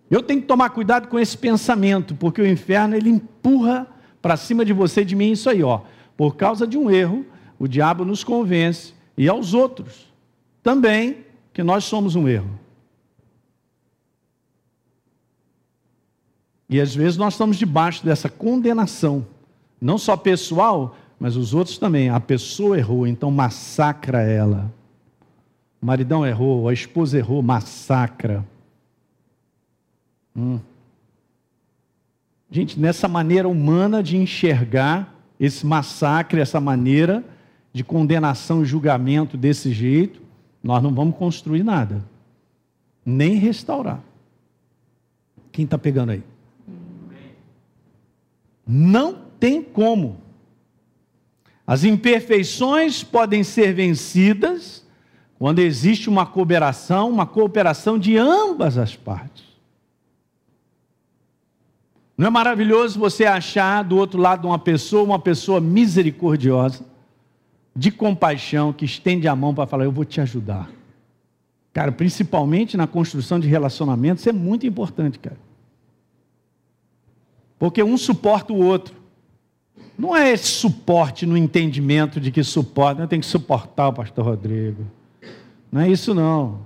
Eu 0.09 0.21
tenho 0.21 0.41
que 0.41 0.47
tomar 0.47 0.71
cuidado 0.71 1.07
com 1.07 1.17
esse 1.17 1.37
pensamento, 1.37 2.13
porque 2.15 2.41
o 2.41 2.47
inferno 2.47 2.95
ele 2.95 3.09
empurra 3.09 3.87
para 4.21 4.35
cima 4.35 4.65
de 4.65 4.73
você 4.73 5.01
e 5.01 5.05
de 5.05 5.15
mim 5.15 5.31
isso 5.31 5.49
aí, 5.49 5.63
ó. 5.63 5.81
Por 6.17 6.35
causa 6.35 6.67
de 6.67 6.77
um 6.77 6.91
erro, 6.91 7.25
o 7.57 7.65
diabo 7.65 8.03
nos 8.03 8.21
convence 8.21 8.93
e 9.17 9.29
aos 9.29 9.53
outros 9.53 10.11
também 10.61 11.25
que 11.53 11.63
nós 11.63 11.85
somos 11.85 12.15
um 12.15 12.27
erro. 12.27 12.59
E 16.69 16.79
às 16.79 16.93
vezes 16.93 17.17
nós 17.17 17.33
estamos 17.33 17.57
debaixo 17.57 18.05
dessa 18.05 18.27
condenação, 18.27 19.25
não 19.79 19.97
só 19.97 20.17
pessoal, 20.17 20.95
mas 21.21 21.35
os 21.35 21.53
outros 21.53 21.77
também. 21.77 22.09
A 22.09 22.19
pessoa 22.19 22.79
errou, 22.79 23.05
então 23.05 23.29
massacra 23.29 24.23
ela. 24.23 24.73
O 25.79 25.85
maridão 25.85 26.25
errou, 26.25 26.67
a 26.67 26.73
esposa 26.73 27.15
errou, 27.15 27.43
massacra. 27.43 28.43
Hum. 30.35 30.59
Gente, 32.49 32.79
nessa 32.79 33.07
maneira 33.07 33.47
humana 33.47 34.01
de 34.01 34.17
enxergar 34.17 35.13
esse 35.39 35.63
massacre, 35.63 36.41
essa 36.41 36.59
maneira 36.59 37.23
de 37.71 37.83
condenação 37.83 38.63
e 38.63 38.65
julgamento 38.65 39.37
desse 39.37 39.71
jeito, 39.71 40.19
nós 40.63 40.81
não 40.81 40.91
vamos 40.91 41.15
construir 41.17 41.61
nada, 41.61 42.03
nem 43.05 43.35
restaurar. 43.35 44.01
Quem 45.51 45.65
está 45.65 45.77
pegando 45.77 46.13
aí? 46.13 46.23
Não 48.65 49.13
tem 49.39 49.61
como. 49.61 50.30
As 51.71 51.85
imperfeições 51.85 53.01
podem 53.01 53.45
ser 53.45 53.73
vencidas 53.73 54.85
quando 55.39 55.59
existe 55.59 56.09
uma 56.09 56.25
cooperação, 56.25 57.09
uma 57.09 57.25
cooperação 57.25 57.97
de 57.97 58.17
ambas 58.17 58.77
as 58.77 58.93
partes. 58.93 59.45
Não 62.17 62.27
é 62.27 62.29
maravilhoso 62.29 62.99
você 62.99 63.23
achar 63.23 63.85
do 63.85 63.95
outro 63.95 64.19
lado 64.19 64.49
uma 64.49 64.59
pessoa, 64.59 65.01
uma 65.01 65.17
pessoa 65.17 65.61
misericordiosa, 65.61 66.83
de 67.73 67.89
compaixão, 67.89 68.73
que 68.73 68.83
estende 68.83 69.25
a 69.29 69.33
mão 69.33 69.55
para 69.55 69.65
falar: 69.65 69.85
Eu 69.85 69.93
vou 69.93 70.03
te 70.03 70.19
ajudar. 70.19 70.69
Cara, 71.71 71.93
principalmente 71.93 72.75
na 72.75 72.85
construção 72.85 73.39
de 73.39 73.47
relacionamentos, 73.47 74.27
é 74.27 74.33
muito 74.33 74.67
importante, 74.67 75.17
cara. 75.19 75.39
Porque 77.57 77.81
um 77.81 77.97
suporta 77.97 78.51
o 78.51 78.57
outro. 78.57 78.99
Não 80.01 80.15
é 80.15 80.31
esse 80.31 80.47
suporte 80.47 81.25
no 81.25 81.37
entendimento 81.37 82.19
de 82.19 82.31
que 82.31 82.43
suporta, 82.43 83.03
eu 83.03 83.07
tenho 83.07 83.21
que 83.21 83.27
suportar 83.27 83.89
o 83.89 83.93
pastor 83.93 84.25
Rodrigo. 84.25 84.85
Não 85.71 85.81
é 85.81 85.89
isso, 85.89 86.15
não. 86.15 86.61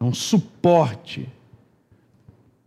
É 0.00 0.04
um 0.04 0.14
suporte 0.14 1.28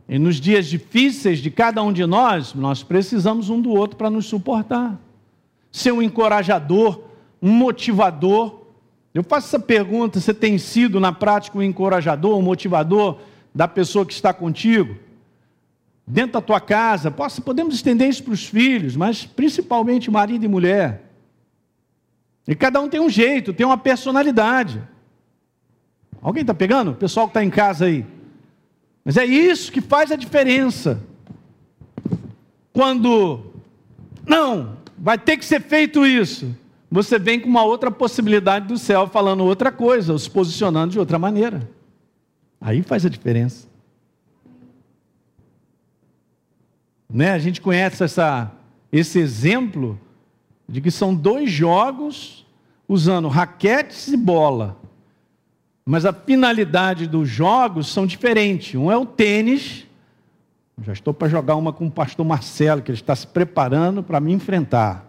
e 0.10 0.18
nos 0.18 0.40
dias 0.40 0.68
difíceis 0.68 1.40
de 1.40 1.52
cada 1.52 1.84
um 1.84 1.92
de 1.92 2.06
nós, 2.06 2.54
nós 2.54 2.82
precisamos 2.82 3.50
um 3.50 3.60
do 3.60 3.72
outro 3.72 3.98
para 3.98 4.10
nos 4.10 4.26
suportar. 4.26 4.98
Ser 5.72 5.92
um 5.92 6.02
encorajador, 6.02 7.02
um 7.42 7.52
motivador. 7.52 8.62
Eu 9.14 9.22
faço 9.24 9.48
essa 9.48 9.60
pergunta: 9.60 10.20
você 10.20 10.34
tem 10.34 10.58
sido 10.58 11.00
na 11.00 11.12
prática 11.12 11.58
um 11.58 11.64
encorajador, 11.64 12.38
um 12.38 12.42
motivador 12.42 13.20
da 13.54 13.68
pessoa 13.68 14.06
que 14.06 14.14
está 14.14 14.34
contigo? 14.34 14.96
Dentro 16.10 16.34
da 16.34 16.42
tua 16.42 16.62
casa, 16.62 17.12
podemos 17.44 17.76
estender 17.76 18.08
isso 18.08 18.24
para 18.24 18.34
os 18.34 18.46
filhos, 18.46 18.96
mas 18.96 19.26
principalmente 19.26 20.10
marido 20.10 20.46
e 20.46 20.48
mulher. 20.48 21.04
E 22.48 22.56
cada 22.56 22.80
um 22.80 22.88
tem 22.88 23.02
um 23.02 23.10
jeito, 23.10 23.52
tem 23.52 23.66
uma 23.66 23.78
personalidade. 23.78 24.82
Alguém 26.22 26.42
está 26.42 26.54
pegando? 26.54 26.92
O 26.92 26.96
pessoal 26.96 27.28
que 27.28 27.32
está 27.32 27.44
em 27.44 27.50
casa 27.50 27.86
aí. 27.86 28.06
Mas 29.04 29.18
é 29.18 29.26
isso 29.26 29.70
que 29.70 29.82
faz 29.82 30.10
a 30.10 30.16
diferença. 30.16 31.02
Quando, 32.72 33.42
não, 34.26 34.78
vai 34.98 35.18
ter 35.18 35.36
que 35.36 35.44
ser 35.44 35.62
feito 35.62 36.06
isso. 36.06 36.56
Você 36.90 37.20
vem 37.20 37.38
com 37.38 37.50
uma 37.50 37.64
outra 37.64 37.92
possibilidade 37.92 38.68
do 38.68 38.78
céu 38.78 39.08
falando 39.08 39.44
outra 39.44 39.74
coisa, 39.74 40.18
se 40.18 40.30
posicionando 40.30 40.94
de 40.94 41.00
outra 41.00 41.20
maneira. 41.20 41.70
Aí 42.62 42.82
faz 42.82 43.06
a 43.06 43.10
diferença. 43.10 43.68
Né? 47.10 47.32
A 47.32 47.40
gente 47.40 47.62
conhece 47.62 48.04
essa, 48.04 48.52
esse 48.92 49.20
exemplo 49.20 50.00
de 50.68 50.82
que 50.82 50.92
são 50.92 51.16
dois 51.16 51.50
jogos 51.50 52.46
usando 52.88 53.28
raquetes 53.28 54.08
e 54.08 54.18
bola. 54.18 54.78
Mas 55.86 56.06
a 56.06 56.12
finalidade 56.12 57.08
dos 57.08 57.30
jogos 57.30 57.88
são 57.88 58.06
diferentes. 58.06 58.76
Um 58.76 58.92
é 58.92 58.98
o 58.98 59.06
tênis. 59.06 59.86
Já 60.84 60.94
estou 60.94 61.14
para 61.14 61.30
jogar 61.30 61.56
uma 61.56 61.72
com 61.72 61.88
o 61.88 61.92
pastor 61.92 62.26
Marcelo, 62.26 62.82
que 62.82 62.92
ele 62.92 62.98
está 62.98 63.16
se 63.16 63.26
preparando 63.26 64.04
para 64.04 64.20
me 64.20 64.34
enfrentar. 64.34 65.08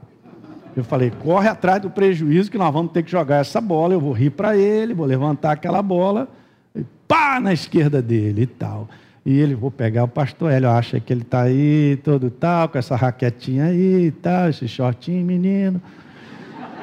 Eu 0.77 0.85
falei, 0.85 1.11
corre 1.11 1.49
atrás 1.49 1.83
do 1.83 1.91
prejuízo 1.91 2.51
que 2.51 2.57
nós 2.57 2.73
vamos 2.73 2.93
ter 2.93 3.03
que 3.03 3.11
jogar 3.11 3.39
essa 3.39 3.61
bola. 3.61 3.93
Eu 3.93 4.01
vou 4.01 4.13
rir 4.13 4.31
para 4.31 4.57
ele, 4.57 4.95
vou 4.95 5.05
levantar 5.05 5.51
aquela 5.51 5.83
bola, 5.83 6.29
e 6.75 6.85
pá 7.09 7.41
na 7.41 7.53
esquerda 7.53 8.01
dele 8.01 8.43
e 8.43 8.47
tal. 8.47 8.89
E 9.29 9.41
ele, 9.41 9.55
vou 9.55 9.71
pegar 9.71 10.05
o 10.05 10.09
pastor 10.09 10.51
Hélio, 10.51 10.71
acha 10.71 10.99
que 10.99 11.13
ele 11.13 11.21
está 11.21 11.43
aí, 11.43 12.01
todo 12.03 12.31
tal, 12.31 12.67
com 12.67 12.79
essa 12.79 12.97
raquetinha 12.97 13.67
aí 13.67 14.11
tal, 14.11 14.49
esse 14.49 14.67
shortinho, 14.67 15.23
menino. 15.23 15.83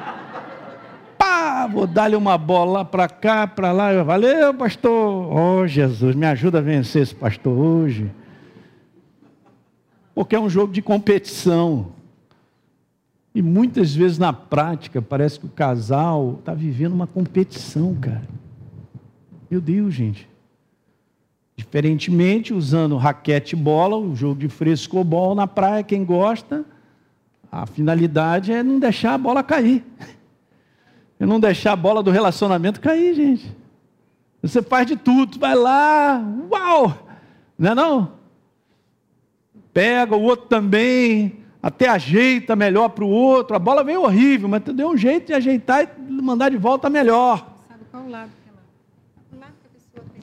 Pá, 1.18 1.66
vou 1.66 1.88
dar-lhe 1.88 2.14
uma 2.14 2.38
bola 2.38 2.84
para 2.84 3.08
cá, 3.08 3.48
para 3.48 3.72
lá. 3.72 4.00
Valeu, 4.04 4.54
pastor. 4.54 5.36
Oh, 5.36 5.66
Jesus, 5.66 6.14
me 6.14 6.24
ajuda 6.24 6.58
a 6.58 6.62
vencer 6.62 7.02
esse 7.02 7.12
pastor 7.16 7.52
hoje. 7.52 8.12
Porque 10.14 10.36
é 10.36 10.40
um 10.40 10.48
jogo 10.48 10.72
de 10.72 10.80
competição. 10.80 11.88
E 13.34 13.42
muitas 13.42 13.92
vezes 13.92 14.18
na 14.18 14.32
prática 14.32 15.02
parece 15.02 15.40
que 15.40 15.46
o 15.46 15.50
casal 15.50 16.36
está 16.38 16.54
vivendo 16.54 16.92
uma 16.92 17.08
competição, 17.08 17.92
cara. 17.96 18.28
Meu 19.50 19.60
Deus, 19.60 19.92
gente. 19.92 20.35
Diferentemente, 21.56 22.52
usando 22.52 22.98
raquete 22.98 23.56
e 23.56 23.58
bola, 23.58 23.96
o 23.96 24.14
jogo 24.14 24.40
de 24.40 24.48
frescobol 24.48 25.34
na 25.34 25.46
praia, 25.46 25.82
quem 25.82 26.04
gosta, 26.04 26.64
a 27.50 27.64
finalidade 27.64 28.52
é 28.52 28.62
não 28.62 28.78
deixar 28.78 29.14
a 29.14 29.18
bola 29.18 29.42
cair. 29.42 29.84
É 31.18 31.24
não 31.24 31.40
deixar 31.40 31.72
a 31.72 31.76
bola 31.76 32.02
do 32.02 32.10
relacionamento 32.10 32.78
cair, 32.78 33.14
gente. 33.14 33.56
Você 34.42 34.60
faz 34.60 34.86
de 34.86 34.96
tudo, 34.96 35.38
vai 35.38 35.54
lá, 35.54 36.22
uau! 36.50 37.08
Não 37.58 37.70
é 37.70 37.74
não? 37.74 38.12
Pega 39.72 40.14
o 40.14 40.20
outro 40.20 40.46
também, 40.46 41.38
até 41.62 41.88
ajeita 41.88 42.54
melhor 42.54 42.90
para 42.90 43.02
o 43.02 43.08
outro. 43.08 43.56
A 43.56 43.58
bola 43.58 43.82
veio 43.82 44.02
horrível, 44.02 44.46
mas 44.46 44.60
deu 44.62 44.90
um 44.90 44.96
jeito 44.96 45.28
de 45.28 45.32
ajeitar 45.32 45.88
e 46.06 46.12
mandar 46.20 46.50
de 46.50 46.58
volta 46.58 46.90
melhor. 46.90 47.56
Sabe 47.66 47.84
qual 47.90 48.02
o 48.04 48.10
lado? 48.10 48.30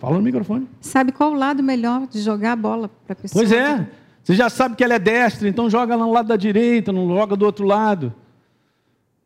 Fala 0.04 0.18
no 0.18 0.22
microfone. 0.22 0.68
Sabe 0.82 1.14
qual 1.14 1.32
o 1.32 1.34
lado 1.34 1.64
melhor 1.64 2.06
de 2.08 2.20
jogar 2.20 2.52
a 2.52 2.56
bola 2.58 2.92
para 3.06 3.14
a 3.14 3.16
pessoa? 3.16 3.42
Pois 3.42 3.54
é. 3.54 3.88
Você 4.22 4.36
já 4.36 4.50
sabe 4.50 4.76
que 4.76 4.84
ela 4.84 4.96
é 4.96 5.00
destra, 5.00 5.48
então 5.48 5.70
joga 5.70 5.96
no 5.96 6.12
lado 6.12 6.28
da 6.28 6.36
direita, 6.36 6.92
não 6.92 7.08
joga 7.08 7.38
do 7.38 7.46
outro 7.46 7.66
lado. 7.66 8.14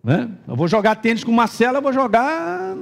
Né? 0.04 0.30
Eu 0.48 0.56
vou 0.56 0.68
jogar 0.68 0.94
tênis 0.98 1.24
com 1.24 1.32
o 1.32 1.36
Marcelo, 1.36 1.80
eu 1.80 1.82
vou 1.82 1.92
jogar 1.92 2.76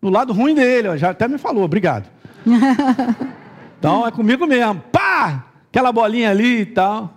no 0.00 0.08
lado 0.08 0.32
ruim 0.32 0.54
dele. 0.54 0.96
Já 0.96 1.10
até 1.10 1.28
me 1.28 1.36
falou, 1.36 1.64
obrigado. 1.64 2.08
então 3.78 4.06
é 4.06 4.10
comigo 4.10 4.46
mesmo. 4.46 4.82
Pá! 4.90 5.44
Aquela 5.68 5.92
bolinha 5.92 6.30
ali 6.30 6.60
e 6.60 6.66
tal. 6.66 7.14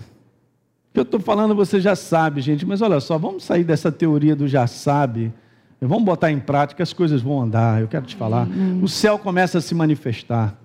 O 0.00 0.92
que 0.92 0.98
eu 0.98 1.04
estou 1.04 1.20
falando 1.20 1.54
você 1.54 1.80
já 1.80 1.94
sabe, 1.94 2.40
gente, 2.40 2.66
mas 2.66 2.82
olha 2.82 2.98
só, 2.98 3.16
vamos 3.16 3.44
sair 3.44 3.62
dessa 3.62 3.92
teoria 3.92 4.34
do 4.34 4.48
já 4.48 4.66
sabe 4.66 5.32
Vamos 5.86 6.04
botar 6.04 6.30
em 6.30 6.38
prática, 6.38 6.82
as 6.82 6.92
coisas 6.92 7.20
vão 7.20 7.42
andar. 7.42 7.80
Eu 7.80 7.88
quero 7.88 8.06
te 8.06 8.14
falar. 8.14 8.46
O 8.80 8.88
céu 8.88 9.18
começa 9.18 9.58
a 9.58 9.60
se 9.60 9.74
manifestar. 9.74 10.56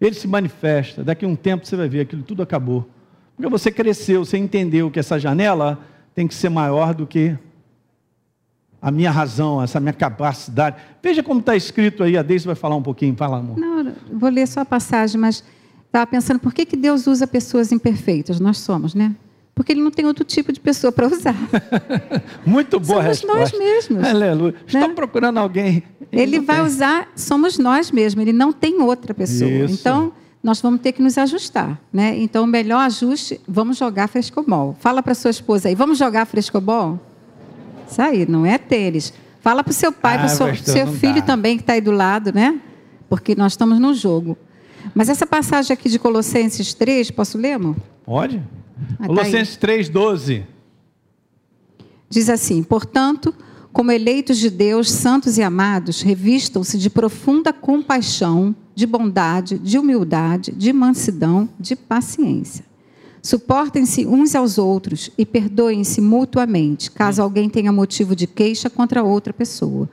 Ele 0.00 0.14
se 0.14 0.28
manifesta. 0.28 1.02
Daqui 1.02 1.24
a 1.24 1.28
um 1.28 1.34
tempo 1.34 1.66
você 1.66 1.76
vai 1.76 1.88
ver 1.88 2.00
aquilo 2.00 2.22
tudo 2.22 2.42
acabou. 2.42 2.88
Porque 3.34 3.50
você 3.50 3.70
cresceu, 3.70 4.24
você 4.24 4.36
entendeu 4.36 4.90
que 4.90 4.98
essa 4.98 5.18
janela 5.18 5.78
tem 6.14 6.26
que 6.26 6.34
ser 6.34 6.48
maior 6.48 6.94
do 6.94 7.06
que 7.06 7.36
a 8.80 8.90
minha 8.90 9.10
razão, 9.10 9.62
essa 9.62 9.80
minha 9.80 9.92
capacidade. 9.92 10.76
Veja 11.02 11.22
como 11.22 11.40
está 11.40 11.56
escrito 11.56 12.02
aí, 12.02 12.16
a 12.16 12.22
Deise 12.22 12.46
vai 12.46 12.54
falar 12.54 12.76
um 12.76 12.82
pouquinho. 12.82 13.14
Fala, 13.16 13.38
amor. 13.38 13.58
Não, 13.58 13.92
vou 14.12 14.30
ler 14.30 14.46
só 14.46 14.60
a 14.60 14.64
passagem, 14.64 15.20
mas 15.20 15.42
estava 15.86 16.06
pensando, 16.06 16.38
por 16.38 16.52
que, 16.52 16.64
que 16.64 16.76
Deus 16.76 17.06
usa 17.06 17.26
pessoas 17.26 17.72
imperfeitas? 17.72 18.40
Nós 18.40 18.58
somos, 18.58 18.94
né? 18.94 19.14
Porque 19.56 19.72
ele 19.72 19.80
não 19.80 19.90
tem 19.90 20.04
outro 20.04 20.22
tipo 20.22 20.52
de 20.52 20.60
pessoa 20.60 20.92
para 20.92 21.06
usar. 21.06 21.34
Muito 22.44 22.78
boa 22.78 23.00
somos 23.00 23.18
resposta. 23.20 23.38
nós 23.38 23.58
mesmos. 23.58 24.04
Aleluia. 24.04 24.52
Né? 24.52 24.58
Está 24.66 24.88
procurando 24.90 25.38
alguém. 25.38 25.82
Ele, 26.12 26.36
ele 26.36 26.40
vai 26.40 26.56
tem. 26.56 26.66
usar, 26.66 27.08
somos 27.16 27.56
nós 27.56 27.90
mesmos, 27.90 28.20
ele 28.20 28.34
não 28.34 28.52
tem 28.52 28.82
outra 28.82 29.14
pessoa. 29.14 29.50
Isso. 29.50 29.72
Então, 29.72 30.12
nós 30.42 30.60
vamos 30.60 30.82
ter 30.82 30.92
que 30.92 31.00
nos 31.00 31.16
ajustar. 31.16 31.80
Né? 31.90 32.18
Então, 32.18 32.44
o 32.44 32.46
melhor 32.46 32.80
ajuste, 32.80 33.40
vamos 33.48 33.78
jogar 33.78 34.08
frescobol. 34.08 34.76
Fala 34.78 35.02
para 35.02 35.14
sua 35.14 35.30
esposa 35.30 35.70
aí, 35.70 35.74
vamos 35.74 35.96
jogar 35.96 36.26
frescobol? 36.26 37.00
Isso 37.90 38.02
aí, 38.02 38.26
não 38.28 38.44
é 38.44 38.58
tênis. 38.58 39.10
Fala 39.40 39.64
para 39.64 39.70
o 39.70 39.74
seu 39.74 39.90
pai, 39.90 40.16
ah, 40.16 40.18
para 40.18 40.26
o 40.26 40.28
seu, 40.28 40.54
seu 40.54 40.86
filho 40.88 41.20
dá. 41.20 41.22
também 41.22 41.56
que 41.56 41.62
está 41.62 41.72
aí 41.72 41.80
do 41.80 41.92
lado, 41.92 42.30
né? 42.30 42.60
Porque 43.08 43.34
nós 43.34 43.54
estamos 43.54 43.78
no 43.78 43.94
jogo. 43.94 44.36
Mas 44.94 45.08
essa 45.08 45.26
passagem 45.26 45.72
aqui 45.72 45.88
de 45.88 45.98
Colossenses 45.98 46.74
3, 46.74 47.10
posso 47.10 47.38
ler, 47.38 47.54
amor? 47.54 47.74
Pode. 48.04 48.42
Ah, 48.98 49.06
Colossenses 49.06 49.56
tá 49.56 49.68
3,12. 49.68 50.44
Diz 52.08 52.28
assim: 52.28 52.62
Portanto, 52.62 53.34
como 53.72 53.92
eleitos 53.92 54.38
de 54.38 54.48
Deus, 54.48 54.90
santos 54.90 55.36
e 55.38 55.42
amados, 55.42 56.00
revistam-se 56.00 56.78
de 56.78 56.88
profunda 56.88 57.52
compaixão, 57.52 58.54
de 58.74 58.86
bondade, 58.86 59.58
de 59.58 59.78
humildade, 59.78 60.52
de 60.52 60.72
mansidão, 60.72 61.48
de 61.58 61.74
paciência. 61.76 62.64
Suportem-se 63.22 64.06
uns 64.06 64.36
aos 64.36 64.56
outros 64.56 65.10
e 65.18 65.26
perdoem-se 65.26 66.00
mutuamente, 66.00 66.90
caso 66.90 67.20
alguém 67.20 67.48
tenha 67.48 67.72
motivo 67.72 68.14
de 68.14 68.26
queixa 68.26 68.70
contra 68.70 69.02
outra 69.02 69.32
pessoa. 69.32 69.90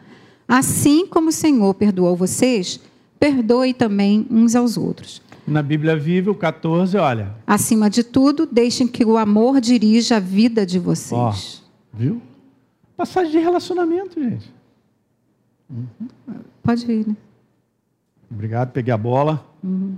Assim 0.48 1.08
como 1.08 1.30
o 1.30 1.32
Senhor 1.32 1.74
perdoou 1.74 2.16
vocês, 2.16 2.80
perdoe 3.20 3.74
também 3.74 4.28
uns 4.30 4.56
aos 4.56 4.78
outros. 4.78 5.20
Na 5.46 5.62
Bíblia 5.62 5.96
Viva, 5.96 6.32
o 6.32 6.36
14, 6.36 6.98
olha. 6.98 7.36
Acima 7.46 7.90
de 7.90 8.04
tudo, 8.04 8.46
deixem 8.46 8.88
que 8.88 9.04
o 9.04 9.18
amor 9.18 9.60
dirija 9.60 10.18
a 10.18 10.20
vida 10.20 10.66
de 10.66 10.80
vocês. 10.80 11.20
Ó, 11.20 11.98
viu? 11.98 12.22
Passagem 12.96 13.32
de 13.32 13.40
relacionamento, 13.40 14.22
gente. 14.22 14.54
Uhum. 15.70 16.08
Pode 16.62 16.90
ir, 16.90 17.08
né? 17.08 17.18
Obrigado, 18.32 18.72
peguei 18.72 18.94
a 18.94 18.98
bola. 18.98 19.46
Uhum. 19.64 19.96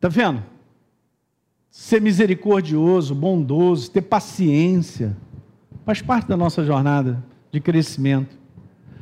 Tá 0.00 0.08
vendo? 0.08 0.42
Ser 1.70 2.00
misericordioso, 2.00 3.14
bondoso, 3.14 3.90
ter 3.90 4.02
paciência, 4.02 5.16
faz 5.84 6.02
parte 6.02 6.28
da 6.28 6.36
nossa 6.36 6.64
jornada 6.64 7.22
de 7.50 7.60
crescimento. 7.60 8.36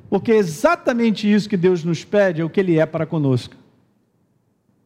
Porque 0.09 0.33
é 0.33 0.37
exatamente 0.37 1.31
isso 1.31 1.49
que 1.49 1.57
Deus 1.57 1.85
nos 1.85 2.05
pede, 2.05 2.41
é 2.41 2.45
o 2.45 2.51
que 2.51 2.61
Ele 2.61 2.79
é 2.79 2.87
para 2.87 3.07
conosco. 3.07 3.55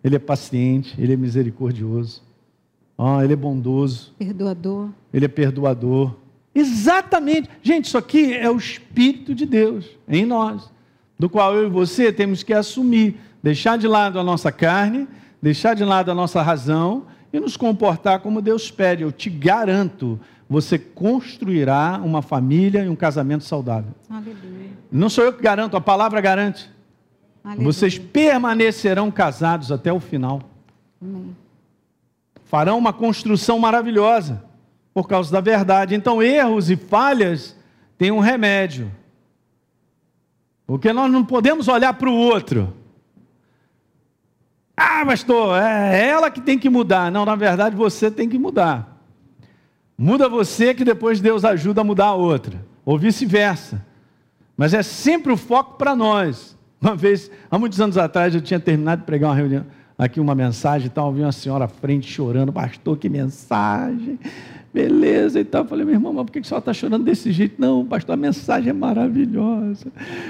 Ele 0.04 0.16
é 0.16 0.18
paciente, 0.18 0.94
ele 1.00 1.14
é 1.14 1.16
misericordioso. 1.16 2.22
Oh, 2.96 3.22
ele 3.22 3.32
é 3.32 3.36
bondoso. 3.36 4.12
Perdoador. 4.18 4.90
Ele 5.12 5.24
é 5.24 5.28
perdoador. 5.28 6.14
Exatamente. 6.54 7.48
Gente, 7.62 7.86
isso 7.86 7.98
aqui 7.98 8.34
é 8.34 8.48
o 8.50 8.56
Espírito 8.56 9.34
de 9.34 9.46
Deus 9.46 9.86
em 10.07 10.26
nós, 10.26 10.70
do 11.18 11.28
qual 11.28 11.55
eu 11.55 11.66
e 11.66 11.70
você 11.70 12.12
temos 12.12 12.42
que 12.42 12.52
assumir, 12.52 13.16
deixar 13.42 13.78
de 13.78 13.88
lado 13.88 14.20
a 14.20 14.22
nossa 14.22 14.52
carne, 14.52 15.09
deixar 15.42 15.74
de 15.74 15.84
lado 15.84 16.11
a 16.11 16.14
nossa 16.14 16.42
razão 16.42 17.07
e 17.32 17.40
nos 17.40 17.57
comportar 17.57 18.20
como 18.20 18.40
Deus 18.42 18.70
pede. 18.70 19.02
Eu 19.02 19.11
te 19.11 19.28
garanto, 19.28 20.20
você 20.48 20.78
construirá 20.78 22.00
uma 22.05 22.22
família 22.22 22.84
e 22.84 22.88
um 22.88 22.94
casamento 22.94 23.42
saudável. 23.42 23.92
Aleluia. 24.09 24.70
Não 24.92 25.09
sou 25.09 25.24
eu 25.24 25.32
que 25.32 25.42
garanto, 25.42 25.76
a 25.76 25.80
palavra 25.80 26.20
garante. 26.20 26.70
Aleluia. 27.45 27.66
Vocês 27.66 27.99
permanecerão 27.99 29.11
casados 29.11 29.70
até 29.70 29.92
o 29.92 30.01
final. 30.01 30.40
Amém. 31.01 31.36
Farão 32.47 32.78
uma 32.78 32.92
construção 32.92 33.59
maravilhosa 33.59 34.42
por 34.95 35.07
causa 35.07 35.30
da 35.30 35.40
verdade. 35.40 35.95
Então, 35.95 36.22
erros 36.22 36.70
e 36.70 36.76
falhas 36.76 37.55
têm 37.99 38.11
um 38.11 38.20
remédio. 38.20 38.90
Porque 40.66 40.92
nós 40.92 41.12
não 41.12 41.22
podemos 41.22 41.68
olhar 41.68 41.92
para 41.92 42.09
o 42.09 42.14
outro. 42.14 42.72
Ah, 44.76 45.05
pastor, 45.05 45.61
é 45.62 46.09
ela 46.09 46.30
que 46.30 46.40
tem 46.40 46.59
que 46.59 46.70
mudar. 46.70 47.12
Não, 47.12 47.24
na 47.24 47.36
verdade 47.36 47.76
você 47.76 48.11
tem 48.11 48.28
que 48.28 48.38
mudar. 48.38 48.99
Muda 49.97 50.28
você 50.28 50.74
que 50.74 50.84
depois 50.84 51.20
Deus 51.20 51.45
ajuda 51.45 51.82
a 51.82 51.84
mudar 51.84 52.07
a 52.07 52.14
outra, 52.14 52.64
ou 52.84 52.99
vice-versa. 52.99 53.84
Mas 54.57 54.74
é 54.74 54.82
sempre 54.82 55.32
o 55.32 55.36
foco 55.36 55.76
para 55.76 55.95
nós. 55.95 56.53
Uma 56.85 56.95
vez, 56.95 57.30
há 57.51 57.59
muitos 57.59 57.80
anos 57.80 57.97
atrás, 57.97 58.35
eu 58.35 58.43
tinha 58.43 58.61
terminado 58.61 59.01
de 59.01 59.07
pregar 59.07 59.30
uma 59.30 59.37
reunião, 59.37 59.64
aqui 59.97 60.20
uma 60.20 60.35
mensagem 60.35 60.89
e 60.89 60.91
tal, 60.91 61.11
vi 61.11 61.22
uma 61.22 61.32
senhora 61.32 61.64
à 61.64 61.68
frente 61.68 62.12
chorando, 62.12 62.53
pastor, 62.53 62.99
que 62.99 63.09
mensagem, 63.09 64.18
beleza 64.70 65.41
e 65.41 65.45
tal. 65.47 65.62
Eu 65.62 65.68
falei, 65.68 65.87
meu 65.87 65.95
irmão, 65.95 66.12
mas 66.12 66.26
por 66.26 66.32
que 66.32 66.41
a 66.41 66.45
senhora 66.45 66.61
está 66.61 66.74
chorando 66.74 67.03
desse 67.03 67.32
jeito? 67.32 67.59
Não, 67.59 67.87
pastor, 67.87 68.12
a 68.12 68.16
mensagem 68.18 68.68
é 68.68 68.72
maravilhosa, 68.74 69.87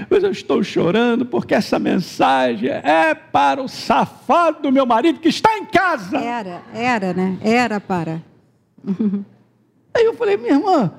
mas 0.09 0.23
eu 0.23 0.31
estou 0.31 0.63
chorando 0.63 1.27
porque 1.27 1.57
essa 1.57 1.77
mensagem 1.81 2.69
é 2.69 3.13
para 3.17 3.61
o 3.61 3.67
safado 3.67 4.63
do 4.63 4.71
meu 4.71 4.87
marido 4.87 5.19
que 5.19 5.31
está 5.31 5.59
em 5.59 5.65
casa. 5.65 6.19
Era, 6.19 6.63
era, 6.73 7.13
né? 7.13 7.37
Era 7.43 7.81
para. 7.81 8.23
Aí 9.93 10.05
eu 10.05 10.15
falei, 10.15 10.37
minha 10.37 10.55
irmã, 10.55 10.93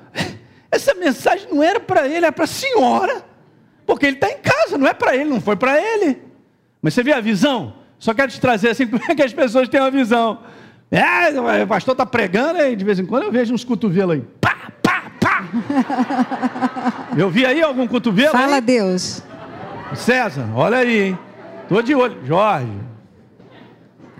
essa 0.70 0.92
mensagem 0.92 1.48
não 1.50 1.62
era 1.62 1.80
para 1.80 2.06
ele, 2.06 2.26
era 2.26 2.32
para 2.32 2.44
a 2.44 2.46
senhora, 2.46 3.24
porque 3.86 4.06
ele 4.06 4.16
está 4.16 4.28
em 4.30 4.38
casa, 4.38 4.76
não 4.76 4.86
é 4.86 4.92
para 4.94 5.14
ele, 5.14 5.30
não 5.30 5.40
foi 5.40 5.56
para 5.56 5.80
ele. 5.80 6.18
Mas 6.82 6.94
você 6.94 7.02
vê 7.02 7.12
a 7.12 7.20
visão? 7.20 7.74
Só 7.98 8.12
quero 8.12 8.30
te 8.30 8.40
trazer 8.40 8.68
assim, 8.70 8.86
como 8.88 9.02
é 9.08 9.14
que 9.14 9.22
as 9.22 9.32
pessoas 9.32 9.68
têm 9.68 9.80
uma 9.80 9.90
visão. 9.90 10.40
É, 10.90 11.62
o 11.62 11.66
pastor 11.66 11.92
está 11.92 12.06
pregando 12.06 12.60
e 12.60 12.76
de 12.76 12.84
vez 12.84 12.98
em 12.98 13.06
quando 13.06 13.24
eu 13.24 13.32
vejo 13.32 13.52
uns 13.54 13.64
cotovelos 13.64 14.16
aí. 14.16 14.24
Pá, 14.40 14.56
pá, 14.82 15.10
pá. 15.20 15.44
Eu 17.16 17.30
vi 17.30 17.44
aí 17.46 17.62
algum 17.62 17.86
cotovelo? 17.86 18.30
Fala 18.32 18.56
aí? 18.56 18.60
Deus. 18.60 19.22
César, 19.94 20.46
olha 20.54 20.78
aí, 20.78 21.00
hein? 21.08 21.18
Tô 21.68 21.80
de 21.82 21.94
olho. 21.94 22.18
Jorge. 22.24 22.68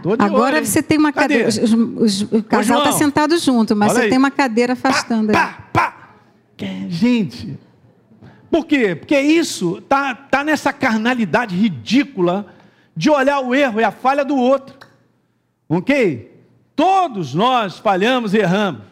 Tô 0.02 0.16
de 0.16 0.24
Agora 0.24 0.56
olho, 0.56 0.66
você 0.66 0.82
tem 0.82 0.98
uma 0.98 1.12
Cadê? 1.12 1.44
cadeira. 1.44 1.48
os- 1.48 2.22
os- 2.22 2.32
o 2.32 2.42
casal 2.42 2.78
está 2.78 2.92
sentado 2.92 3.36
junto, 3.38 3.74
mas 3.76 3.90
olha 3.90 3.98
você 3.98 4.04
aí. 4.04 4.08
tem 4.10 4.18
uma 4.18 4.30
cadeira 4.30 4.72
afastando. 4.74 5.30
aí. 5.30 5.36
Pá, 5.36 5.58
pá, 5.72 5.80
pá. 5.90 6.08
Que- 6.56 6.86
Gente, 6.88 7.58
por 8.50 8.66
quê? 8.66 8.94
Porque 8.94 9.18
isso 9.20 9.80
tá, 9.82 10.14
tá 10.14 10.44
nessa 10.44 10.72
carnalidade 10.72 11.54
ridícula 11.54 12.46
de 12.96 13.10
olhar 13.10 13.40
o 13.40 13.54
erro 13.54 13.80
e 13.80 13.84
a 13.84 13.90
falha 13.90 14.24
do 14.24 14.36
outro. 14.36 14.76
Ok? 15.68 16.32
Todos 16.74 17.34
nós 17.34 17.78
falhamos 17.78 18.34
e 18.34 18.38
erramos. 18.38 18.82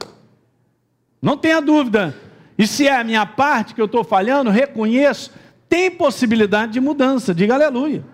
Não 1.21 1.37
tenha 1.37 1.61
dúvida. 1.61 2.15
E 2.57 2.67
se 2.67 2.87
é 2.87 2.97
a 2.97 3.05
minha 3.05 3.25
parte 3.27 3.75
que 3.75 3.81
eu 3.81 3.87
estou 3.87 4.05
falhando, 4.05 4.51
reconheço, 4.51 5.31
tem 5.69 5.91
possibilidade 5.91 6.73
de 6.73 6.81
mudança. 6.81 7.35
Diga 7.35 7.55
aleluia. 7.55 8.05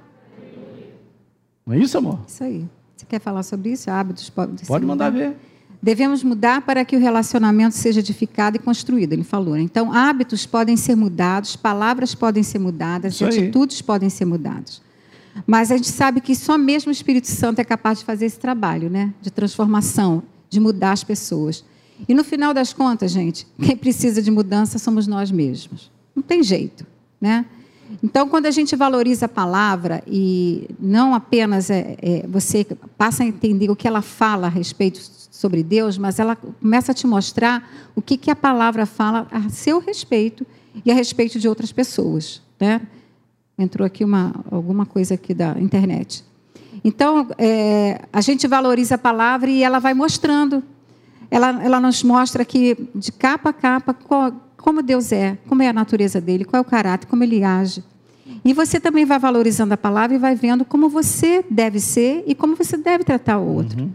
Não 1.66 1.74
é 1.74 1.78
isso, 1.78 1.98
amor? 1.98 2.20
Isso 2.26 2.42
aí. 2.42 2.66
Você 2.96 3.06
quer 3.06 3.20
falar 3.20 3.42
sobre 3.42 3.70
isso? 3.70 3.90
Hábitos 3.90 4.28
podem 4.30 4.56
ser 4.56 4.66
Pode 4.66 4.84
mandar 4.84 5.10
ver. 5.10 5.36
Devemos 5.82 6.22
mudar 6.22 6.60
para 6.60 6.84
que 6.84 6.94
o 6.94 6.98
relacionamento 6.98 7.74
seja 7.74 8.00
edificado 8.00 8.56
e 8.56 8.60
construído, 8.60 9.14
ele 9.14 9.24
falou. 9.24 9.54
né? 9.54 9.62
Então, 9.62 9.92
hábitos 9.92 10.44
podem 10.44 10.76
ser 10.76 10.94
mudados, 10.94 11.56
palavras 11.56 12.14
podem 12.14 12.42
ser 12.42 12.58
mudadas, 12.58 13.14
Isso 13.14 13.24
aí. 13.24 13.30
atitudes 13.30 13.80
podem 13.80 14.10
ser 14.10 14.26
mudadas. 14.26 14.82
Mas 15.46 15.70
a 15.70 15.76
gente 15.76 15.88
sabe 15.88 16.20
que 16.20 16.34
só 16.34 16.58
mesmo 16.58 16.90
o 16.90 16.92
Espírito 16.92 17.28
Santo 17.28 17.60
é 17.60 17.64
capaz 17.64 18.00
de 18.00 18.04
fazer 18.04 18.26
esse 18.26 18.38
trabalho, 18.38 18.90
né? 18.90 19.14
De 19.22 19.30
transformação, 19.30 20.22
de 20.50 20.60
mudar 20.60 20.92
as 20.92 21.02
pessoas. 21.04 21.64
E 22.08 22.14
no 22.14 22.24
final 22.24 22.52
das 22.52 22.72
contas, 22.72 23.12
gente, 23.12 23.46
quem 23.58 23.76
precisa 23.76 24.20
de 24.20 24.30
mudança 24.30 24.78
somos 24.78 25.06
nós 25.06 25.30
mesmos. 25.30 25.90
Não 26.14 26.22
tem 26.22 26.42
jeito, 26.42 26.84
né? 27.20 27.46
Então, 28.02 28.28
quando 28.28 28.46
a 28.46 28.50
gente 28.50 28.76
valoriza 28.76 29.26
a 29.26 29.28
palavra 29.28 30.02
e 30.06 30.68
não 30.78 31.14
apenas 31.14 31.70
é, 31.70 31.96
é, 32.00 32.26
você 32.28 32.64
passa 32.96 33.22
a 33.22 33.26
entender 33.26 33.70
o 33.70 33.74
que 33.76 33.88
ela 33.88 34.02
fala 34.02 34.46
a 34.46 34.50
respeito 34.50 35.00
sobre 35.40 35.62
Deus, 35.62 35.96
mas 35.96 36.18
ela 36.18 36.36
começa 36.36 36.92
a 36.92 36.94
te 36.94 37.06
mostrar 37.06 37.66
o 37.96 38.02
que, 38.02 38.16
que 38.18 38.30
a 38.30 38.36
palavra 38.36 38.84
fala 38.84 39.26
a 39.30 39.48
seu 39.48 39.78
respeito 39.80 40.46
e 40.84 40.90
a 40.92 40.94
respeito 40.94 41.38
de 41.38 41.48
outras 41.48 41.72
pessoas, 41.72 42.42
né? 42.60 42.82
Entrou 43.58 43.86
aqui 43.86 44.04
uma, 44.04 44.34
alguma 44.50 44.84
coisa 44.84 45.14
aqui 45.14 45.32
da 45.32 45.58
internet. 45.58 46.22
Então, 46.84 47.26
é, 47.38 48.02
a 48.12 48.20
gente 48.20 48.46
valoriza 48.46 48.94
a 48.94 48.98
palavra 48.98 49.50
e 49.50 49.62
ela 49.62 49.78
vai 49.78 49.94
mostrando. 49.94 50.62
Ela, 51.30 51.62
ela 51.62 51.80
nos 51.80 52.02
mostra 52.02 52.44
que, 52.44 52.76
de 52.94 53.10
capa 53.12 53.50
a 53.50 53.52
capa, 53.52 53.94
qual- 53.94 54.32
como 54.56 54.82
Deus 54.82 55.10
é, 55.10 55.38
como 55.48 55.62
é 55.62 55.68
a 55.68 55.72
natureza 55.72 56.20
dele, 56.20 56.44
qual 56.44 56.58
é 56.58 56.60
o 56.60 56.64
caráter, 56.68 57.06
como 57.06 57.24
ele 57.24 57.42
age. 57.42 57.82
E 58.44 58.52
você 58.52 58.78
também 58.78 59.04
vai 59.04 59.18
valorizando 59.18 59.72
a 59.74 59.76
palavra 59.76 60.16
e 60.16 60.18
vai 60.18 60.34
vendo 60.34 60.64
como 60.64 60.88
você 60.88 61.44
deve 61.50 61.80
ser 61.80 62.24
e 62.26 62.34
como 62.34 62.54
você 62.56 62.76
deve 62.76 63.04
tratar 63.04 63.38
o 63.38 63.46
outro. 63.54 63.90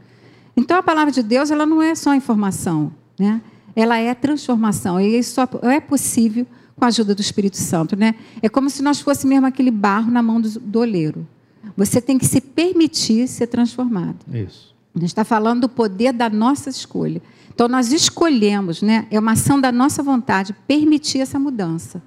Então, 0.56 0.78
a 0.78 0.84
palavra 0.84 1.12
de 1.12 1.22
Deus 1.22 1.52
ela 1.52 1.66
não 1.66 1.82
é 1.82 1.94
só 1.96 2.14
informação, 2.14 2.94
né? 3.20 3.42
ela 3.76 3.98
é 3.98 4.14
transformação. 4.14 5.00
E 5.00 5.18
isso 5.18 5.36
só 5.36 5.48
é 5.64 5.80
possível 5.80 6.48
com 6.76 6.86
a 6.86 6.88
ajuda 6.88 7.14
do 7.14 7.22
Espírito 7.22 7.58
Santo. 7.58 7.96
Né? 7.96 8.16
É 8.42 8.48
como 8.48 8.70
se 8.70 8.82
nós 8.82 9.02
fosse 9.02 9.28
mesmo 9.28 9.46
aquele 9.46 9.72
barro 9.72 10.10
na 10.10 10.22
mão 10.22 10.40
do, 10.40 10.60
do 10.60 10.80
oleiro. 10.80 11.28
Você 11.76 12.00
tem 12.00 12.18
que 12.18 12.26
se 12.26 12.40
permitir 12.40 13.28
ser 13.28 13.48
transformado. 13.48 14.18
Isso. 14.34 14.74
A 14.96 15.00
gente 15.00 15.10
está 15.10 15.26
falando 15.26 15.62
do 15.62 15.70
poder 15.70 16.14
da 16.14 16.30
nossa 16.30 16.70
escolha. 16.70 17.22
Então, 17.54 17.68
nós 17.68 17.92
escolhemos, 17.92 18.82
né? 18.82 19.08
é 19.12 19.20
uma 19.20 19.34
ação 19.34 19.60
da 19.60 19.72
nossa 19.72 20.02
vontade, 20.02 20.56
permitir 20.68 21.20
essa 21.20 21.38
mudança. 21.38 22.02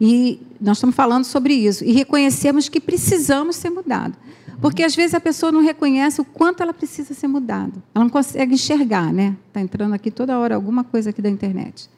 E 0.00 0.40
nós 0.60 0.78
estamos 0.78 0.96
falando 0.96 1.24
sobre 1.24 1.54
isso. 1.54 1.84
E 1.84 1.92
reconhecemos 1.92 2.68
que 2.68 2.80
precisamos 2.80 3.56
ser 3.56 3.70
mudados. 3.70 4.16
Porque 4.60 4.82
às 4.82 4.94
vezes 4.94 5.14
a 5.14 5.20
pessoa 5.20 5.52
não 5.52 5.62
reconhece 5.62 6.20
o 6.20 6.24
quanto 6.24 6.62
ela 6.62 6.72
precisa 6.72 7.12
ser 7.12 7.28
mudada. 7.28 7.72
Ela 7.94 8.04
não 8.04 8.10
consegue 8.10 8.54
enxergar, 8.54 9.12
né? 9.12 9.36
Está 9.48 9.60
entrando 9.60 9.94
aqui 9.94 10.10
toda 10.10 10.38
hora 10.38 10.54
alguma 10.54 10.84
coisa 10.84 11.10
aqui 11.10 11.20
da 11.20 11.28
internet. 11.28 11.88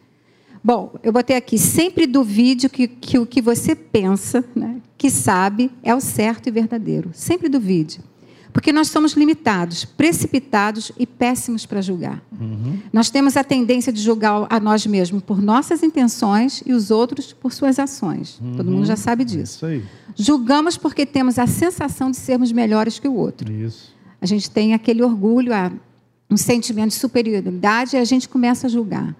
Bom, 0.64 0.95
eu 1.01 1.12
botei 1.12 1.37
aqui, 1.37 1.59
sempre 1.59 2.07
duvide 2.07 2.68
que, 2.68 2.89
que 2.89 3.20
o 3.20 3.26
que 3.26 3.41
você 3.41 3.76
pensa, 3.76 4.45
né, 4.53 4.80
que 4.99 5.09
sabe, 5.09 5.70
é 5.80 5.95
o 5.95 6.01
certo 6.01 6.49
e 6.49 6.51
verdadeiro. 6.51 7.11
Sempre 7.12 7.49
duvide. 7.49 8.01
Porque 8.57 8.73
nós 8.73 8.89
somos 8.89 9.13
limitados, 9.13 9.85
precipitados 9.85 10.91
e 10.99 11.07
péssimos 11.07 11.67
para 11.67 11.83
julgar. 11.83 12.23
Nós 12.91 13.11
temos 13.11 13.37
a 13.37 13.45
tendência 13.45 13.93
de 13.93 14.01
julgar 14.01 14.47
a 14.49 14.59
nós 14.59 14.87
mesmos 14.87 15.23
por 15.23 15.43
nossas 15.43 15.83
intenções 15.83 16.63
e 16.65 16.73
os 16.73 16.91
outros 16.91 17.35
por 17.35 17.53
suas 17.53 17.79
ações. 17.79 18.41
Todo 18.57 18.71
mundo 18.71 18.87
já 18.87 18.97
sabe 18.97 19.27
disso. 19.27 19.57
Isso 19.57 19.67
aí. 19.67 19.85
Julgamos 20.15 20.79
porque 20.79 21.05
temos 21.05 21.39
a 21.39 21.47
sensação 21.47 22.11
de 22.11 22.17
sermos 22.17 22.51
melhores 22.51 22.99
que 22.99 23.07
o 23.07 23.13
outro. 23.13 23.53
Isso. 23.53 23.95
A 24.23 24.25
gente 24.25 24.51
tem 24.51 24.73
aquele 24.73 25.03
orgulho, 25.03 25.53
um 26.31 26.39
sentimento 26.39 26.89
de 26.89 26.95
superioridade 26.95 27.95
e 27.95 27.99
a 27.99 28.05
gente 28.07 28.27
começa 28.27 28.69
a 28.69 28.71
julgar. 28.71 29.15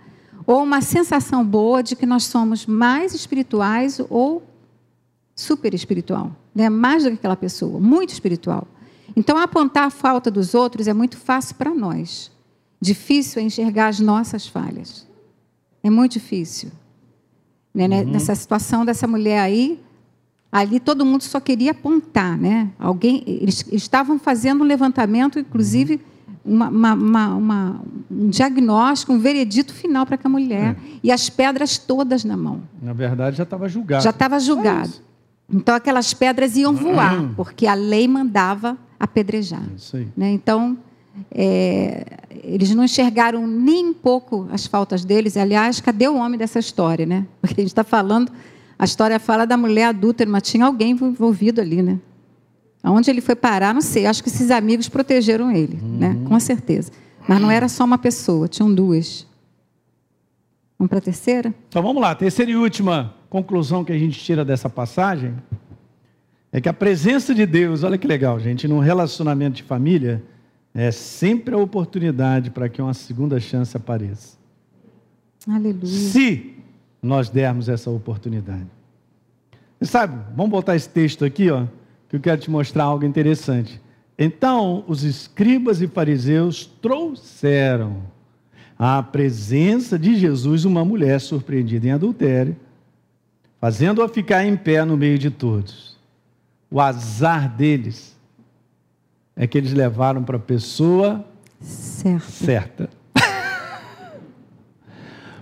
Ou 0.47 0.63
uma 0.63 0.81
sensação 0.81 1.45
boa 1.45 1.83
de 1.83 1.95
que 1.95 2.07
nós 2.07 2.25
somos 2.25 2.65
mais 2.65 3.15
espirituais 3.15 4.01
ou 4.09 4.43
super 5.35 5.75
espiritual, 5.75 6.35
né? 6.55 6.71
mais 6.71 7.05
do 7.05 7.11
que 7.11 7.17
aquela 7.17 7.37
pessoa, 7.37 7.79
muito 7.79 8.15
espiritual. 8.15 8.67
Então, 9.17 9.39
apontar 9.39 9.85
a 9.85 9.91
falta 9.91 10.31
dos 10.31 10.55
outros 10.55 10.87
é 10.87 10.93
muito 10.93 11.17
fácil 11.17 11.55
para 11.57 11.75
nós. 11.75 12.31
Difícil 12.81 13.41
é 13.41 13.45
enxergar 13.45 13.89
as 13.89 13.99
nossas 13.99 14.47
falhas. 14.47 15.07
É 15.83 15.89
muito 15.89 16.13
difícil. 16.13 16.71
Né? 17.75 17.89
né? 17.89 18.05
Nessa 18.05 18.35
situação 18.35 18.85
dessa 18.85 19.07
mulher 19.07 19.41
aí, 19.41 19.81
ali 20.53 20.79
todo 20.79 21.05
mundo 21.05 21.23
só 21.23 21.41
queria 21.41 21.71
apontar, 21.71 22.37
né? 22.37 22.71
Alguém, 22.79 23.23
eles 23.27 23.65
estavam 23.73 24.19
fazendo 24.19 24.63
um 24.63 24.67
levantamento, 24.67 25.39
inclusive 25.39 26.01
uma, 26.45 26.69
uma- 26.69 26.95
uma- 26.95 27.35
uma- 27.35 27.81
um 28.11 28.29
diagnóstico, 28.29 29.13
um 29.13 29.19
veredito 29.19 29.73
final 29.75 30.05
para 30.07 30.15
aquela 30.17 30.33
mulher 30.33 30.77
e 31.03 31.11
as 31.11 31.29
pedras 31.31 31.77
todas 31.79 32.23
na 32.25 32.37
mão. 32.37 32.63
Na 32.83 32.93
verdade, 32.93 33.37
já 33.37 33.43
estava 33.45 33.69
julgado. 33.69 34.05
Já 34.05 34.11
estava 34.11 34.39
julgado. 34.39 34.93
Então 35.53 35.75
aquelas 35.75 36.13
pedras 36.13 36.57
iam 36.57 36.75
voar, 36.75 37.31
porque 37.37 37.67
a 37.67 37.75
lei 37.75 38.09
mandava 38.09 38.77
apedrejar. 38.99 39.63
Aí. 39.95 40.09
né? 40.17 40.31
Então, 40.31 40.77
é, 41.31 42.05
eles 42.43 42.75
não 42.75 42.85
enxergaram 42.85 43.47
nem 43.47 43.87
um 43.87 43.95
pouco 43.95 44.49
as 44.51 44.67
faltas 44.67 45.05
deles. 45.05 45.37
Aliás, 45.37 45.81
cadê 45.81 46.09
o 46.09 46.17
homem 46.17 46.39
dessa 46.39 46.59
história? 46.59 47.07
Né? 47.07 47.27
Porque 47.41 47.61
a 47.61 47.63
gente 47.63 47.71
está 47.73 47.85
falando, 47.85 48.33
a 48.79 48.85
história 48.85 49.19
fala 49.19 49.47
da 49.47 49.57
mulher 49.57 49.87
adúltera, 49.87 50.29
mas 50.29 50.43
tinha 50.43 50.65
alguém 50.67 50.93
envolvido 50.93 51.61
ali. 51.61 51.83
Né? 51.83 51.99
Aonde 52.83 53.11
ele 53.11 53.21
foi 53.21 53.35
parar, 53.35 53.73
não 53.73 53.81
sei. 53.81 54.07
Acho 54.07 54.23
que 54.23 54.29
esses 54.29 54.51
amigos 54.51 54.89
protegeram 54.89 55.51
ele, 55.51 55.79
né? 55.83 56.17
com 56.25 56.39
certeza. 56.41 56.91
Mas 57.29 57.41
não 57.41 57.51
era 57.51 57.69
só 57.69 57.85
uma 57.85 57.99
pessoa, 57.99 58.47
tinham 58.47 58.73
duas. 58.73 59.27
Vamos 60.79 60.89
para 60.89 60.99
a 60.99 61.03
terceira? 61.03 61.55
Então 61.69 61.83
vamos 61.83 62.01
lá, 62.01 62.15
terceira 62.15 62.51
e 62.51 62.57
última 62.57 63.16
conclusão 63.29 63.85
que 63.85 63.93
a 63.93 63.99
gente 63.99 64.19
tira 64.19 64.45
dessa 64.45 64.69
passagem 64.69 65.35
é 66.53 66.61
que 66.61 66.69
a 66.69 66.73
presença 66.73 67.35
de 67.35 67.45
Deus, 67.45 67.83
olha 67.83 67.99
que 67.99 68.07
legal, 68.07 68.41
gente, 68.41 68.67
num 68.67 68.79
relacionamento 68.79 69.57
de 69.57 69.63
família 69.63 70.23
é 70.75 70.91
sempre 70.91 71.55
a 71.55 71.59
oportunidade 71.59 72.51
para 72.51 72.69
que 72.69 72.81
uma 72.81 72.95
segunda 72.95 73.41
chance 73.41 73.77
apareça. 73.77 74.37
Aleluia. 75.49 75.87
Se 75.87 76.55
nós 77.03 77.29
dermos 77.29 77.69
essa 77.69 77.91
oportunidade. 77.91 78.67
E 79.81 79.87
sabe, 79.87 80.19
vamos 80.35 80.51
botar 80.51 80.75
esse 80.75 80.89
texto 80.89 81.25
aqui, 81.25 81.51
ó, 81.51 81.67
que 82.09 82.17
eu 82.17 82.21
quero 82.21 82.41
te 82.41 82.51
mostrar 82.51 82.85
algo 82.85 83.05
interessante. 83.05 83.81
Então, 84.19 84.85
os 84.89 85.03
escribas 85.05 85.83
e 85.83 85.87
fariseus 85.87 86.65
trouxeram 86.81 88.03
à 88.79 89.03
presença 89.03 89.99
de 89.99 90.17
Jesus 90.17 90.65
uma 90.65 90.85
mulher 90.85 91.21
surpreendida 91.21 91.87
em 91.87 91.91
adultério, 91.91 92.57
fazendo-a 93.61 94.09
ficar 94.09 94.45
em 94.45 94.57
pé 94.57 94.85
no 94.85 94.97
meio 94.97 95.19
de 95.19 95.31
todos. 95.31 95.97
O 96.71 96.81
azar 96.81 97.49
deles 97.57 98.17
é 99.35 99.47
que 99.47 99.57
eles 99.59 99.73
levaram 99.73 100.23
para 100.23 100.37
a 100.37 100.41
pessoa 100.41 101.25
Certo. 101.61 102.23
certa. 102.31 102.91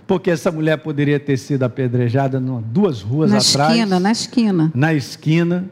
Porque 0.07 0.29
essa 0.29 0.51
mulher 0.51 0.77
poderia 0.77 1.19
ter 1.19 1.35
sido 1.37 1.63
apedrejada 1.63 2.39
duas 2.39 3.01
ruas 3.01 3.31
Na 3.31 3.37
atrás, 3.39 3.71
esquina, 3.75 3.99
na 3.99 4.11
esquina. 4.11 4.71
na 4.75 4.93
esquina, 4.93 5.65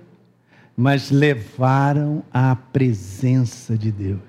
mas 0.76 1.12
levaram 1.12 2.24
à 2.34 2.56
presença 2.56 3.78
de 3.78 3.92
Deus. 3.92 4.20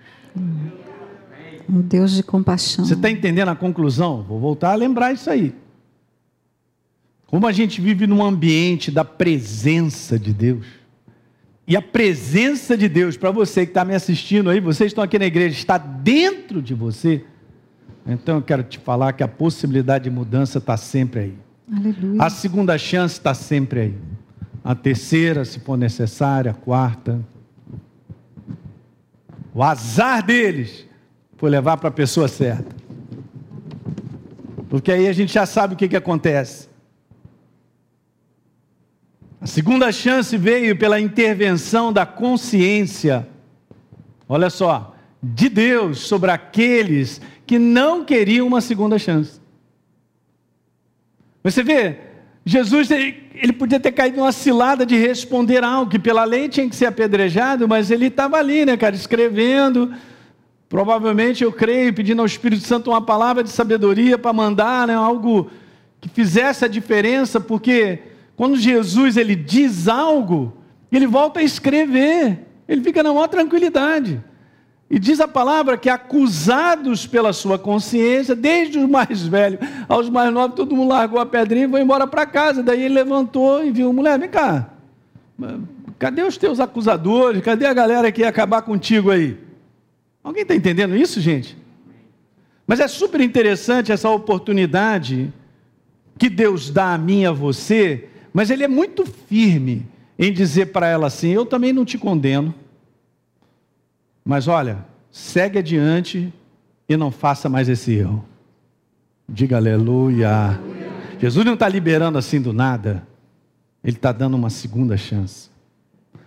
O 1.67 1.81
Deus 1.83 2.11
de 2.13 2.23
compaixão. 2.23 2.85
Você 2.85 2.93
está 2.93 3.11
entendendo 3.11 3.49
a 3.49 3.57
conclusão? 3.57 4.23
Vou 4.23 4.39
voltar 4.39 4.73
a 4.73 4.75
lembrar 4.75 5.13
isso 5.15 5.31
aí. 5.31 5.55
Como 7.35 7.49
a 7.49 7.53
gente 7.53 7.81
vive 7.81 8.07
num 8.07 8.25
ambiente 8.25 8.93
da 8.93 9.05
presença 9.05 10.17
de 10.17 10.33
Deus. 10.33 10.65
E 11.67 11.77
a 11.77 11.83
presença 11.83 12.77
de 12.77 12.89
Deus, 12.89 13.17
para 13.17 13.33
você 13.33 13.67
que 13.67 13.73
está 13.73 13.85
me 13.85 13.93
assistindo 13.93 14.51
aí, 14.51 14.61
vocês 14.61 14.93
estão 14.93 15.03
aqui 15.03 15.19
na 15.19 15.27
igreja, 15.27 15.59
está 15.59 15.77
dentro 15.77 16.63
de 16.63 16.75
você. 16.75 17.25
Então 18.07 18.37
eu 18.37 18.43
quero 18.43 18.63
te 18.63 18.79
falar 18.79 19.15
que 19.15 19.25
a 19.25 19.27
possibilidade 19.27 20.05
de 20.05 20.11
mudança 20.11 20.59
está 20.59 20.77
sempre 20.77 21.21
aí. 21.21 21.35
Aleluia. 21.77 22.23
A 22.23 22.31
segunda 22.31 22.79
chance 22.79 23.15
está 23.15 23.35
sempre 23.35 23.81
aí. 23.81 23.95
A 24.63 24.77
terceira, 24.77 25.45
se 25.45 25.59
for 25.59 25.77
necessária, 25.77 26.53
a 26.53 26.55
quarta. 26.55 27.21
O 29.53 29.61
azar 29.61 30.25
deles 30.25 30.87
foi 31.37 31.51
levar 31.51 31.79
para 31.79 31.89
a 31.89 31.93
pessoa 31.93 32.29
certa. 32.29 32.77
Porque 34.69 34.93
aí 34.93 35.09
a 35.09 35.13
gente 35.13 35.33
já 35.35 35.45
sabe 35.45 35.75
o 35.75 35.77
que, 35.77 35.89
que 35.89 35.97
acontece. 35.97 36.73
A 39.45 39.47
segunda 39.47 39.93
chance 39.93 40.39
veio 40.39 40.75
pela 40.75 40.99
intervenção 40.99 41.93
da 41.93 42.07
consciência. 42.07 43.29
Olha 44.27 44.49
só, 44.49 44.97
de 45.23 45.51
Deus 45.51 45.99
sobre 45.99 46.31
aqueles 46.31 47.21
que 47.47 47.59
não 47.59 48.07
queriam 48.07 48.47
uma 48.47 48.63
segunda 48.63 48.99
chance. 48.99 49.39
Você 51.43 51.63
vê, 51.63 51.99
Jesus 52.43 52.91
ele 52.91 53.53
podia 53.53 53.79
ter 53.79 53.93
caído 53.93 54.17
numa 54.17 54.33
cilada 54.33 54.87
de 54.87 54.97
responder 54.97 55.63
algo 55.63 55.91
que 55.91 55.99
pela 55.99 56.25
lei 56.25 56.49
tinha 56.49 56.67
que 56.67 56.75
ser 56.75 56.87
apedrejado, 56.87 57.69
mas 57.69 57.91
ele 57.91 58.07
estava 58.07 58.39
ali, 58.39 58.65
né, 58.65 58.79
cara, 58.79 58.97
escrevendo. 58.97 59.93
Provavelmente 60.71 61.45
eu 61.45 61.53
creio, 61.53 61.93
pedindo 61.93 62.21
ao 62.21 62.27
Espírito 62.27 62.65
Santo 62.65 62.89
uma 62.89 63.03
palavra 63.03 63.45
de 63.45 63.51
sabedoria 63.51 64.17
para 64.17 64.33
mandar, 64.33 64.87
né, 64.87 64.95
algo 64.95 65.51
que 66.01 66.09
fizesse 66.09 66.65
a 66.65 66.69
diferença, 66.69 67.39
porque 67.39 68.14
quando 68.37 68.57
Jesus 68.57 69.17
ele 69.17 69.35
diz 69.35 69.89
algo, 69.89 70.53
ele 70.91 71.07
volta 71.07 71.41
a 71.41 71.43
escrever, 71.43 72.47
ele 72.69 72.83
fica 72.83 73.03
na 73.03 73.13
maior 73.13 73.29
tranquilidade. 73.29 74.23
E 74.91 74.99
diz 74.99 75.19
a 75.19 75.27
palavra 75.27 75.79
que 75.79 75.89
acusados 75.89 77.07
pela 77.07 77.33
sua 77.33 77.59
consciência, 77.59 78.35
desde 78.35 78.79
os 78.79 78.89
mais 78.89 79.27
velhos 79.27 79.61
aos 79.89 80.09
mais 80.09 80.33
novos, 80.33 80.55
todo 80.55 80.77
mundo 80.77 80.91
largou 80.91 81.19
a 81.19 81.27
pedrinha 81.27 81.67
e 81.67 81.71
foi 81.71 81.81
embora 81.81 82.07
para 82.07 82.27
casa. 82.27 82.63
Daí 82.63 82.83
ele 82.83 82.95
levantou 82.95 83.65
e 83.65 83.71
viu, 83.71 83.93
mulher, 83.93 84.19
vem 84.19 84.29
cá, 84.29 84.71
cadê 85.99 86.23
os 86.23 86.37
teus 86.37 86.61
acusadores? 86.61 87.43
Cadê 87.43 87.67
a 87.67 87.73
galera 87.73 88.13
que 88.13 88.21
ia 88.21 88.29
acabar 88.29 88.63
contigo 88.63 89.11
aí? 89.11 89.39
Alguém 90.23 90.43
está 90.43 90.55
entendendo 90.55 90.97
isso, 90.97 91.21
gente? 91.21 91.57
Mas 92.67 92.81
é 92.81 92.89
super 92.89 93.21
interessante 93.21 93.93
essa 93.93 94.09
oportunidade 94.09 95.33
que 96.19 96.31
Deus 96.31 96.71
dá 96.71 96.95
a 96.95 96.99
mim 96.99 97.23
e 97.23 97.27
a 97.27 97.33
você, 97.33 98.09
mas 98.35 98.51
Ele 98.51 98.65
é 98.65 98.69
muito 98.69 99.07
firme 99.07 99.87
em 100.19 100.33
dizer 100.33 100.67
para 100.73 100.89
ela 100.89 101.07
assim: 101.07 101.29
Eu 101.29 101.47
também 101.47 101.73
não 101.73 101.85
te 101.85 101.97
condeno. 101.97 102.53
Mas 104.25 104.49
olha, 104.49 104.85
segue 105.09 105.61
adiante 105.61 106.33
e 106.89 106.97
não 106.97 107.13
faça 107.13 107.49
mais 107.49 107.69
esse 107.69 107.93
erro. 107.93 108.25
Diga 109.29 109.57
aleluia. 109.57 110.61
Jesus 111.21 111.47
não 111.47 111.55
está 111.55 111.69
liberando 111.69 112.19
assim 112.19 112.41
do 112.41 112.53
nada. 112.53 113.07
Ele 113.85 113.97
está 113.97 114.11
dando 114.11 114.35
uma 114.35 114.51
segunda 114.51 114.97
chance, 114.97 115.51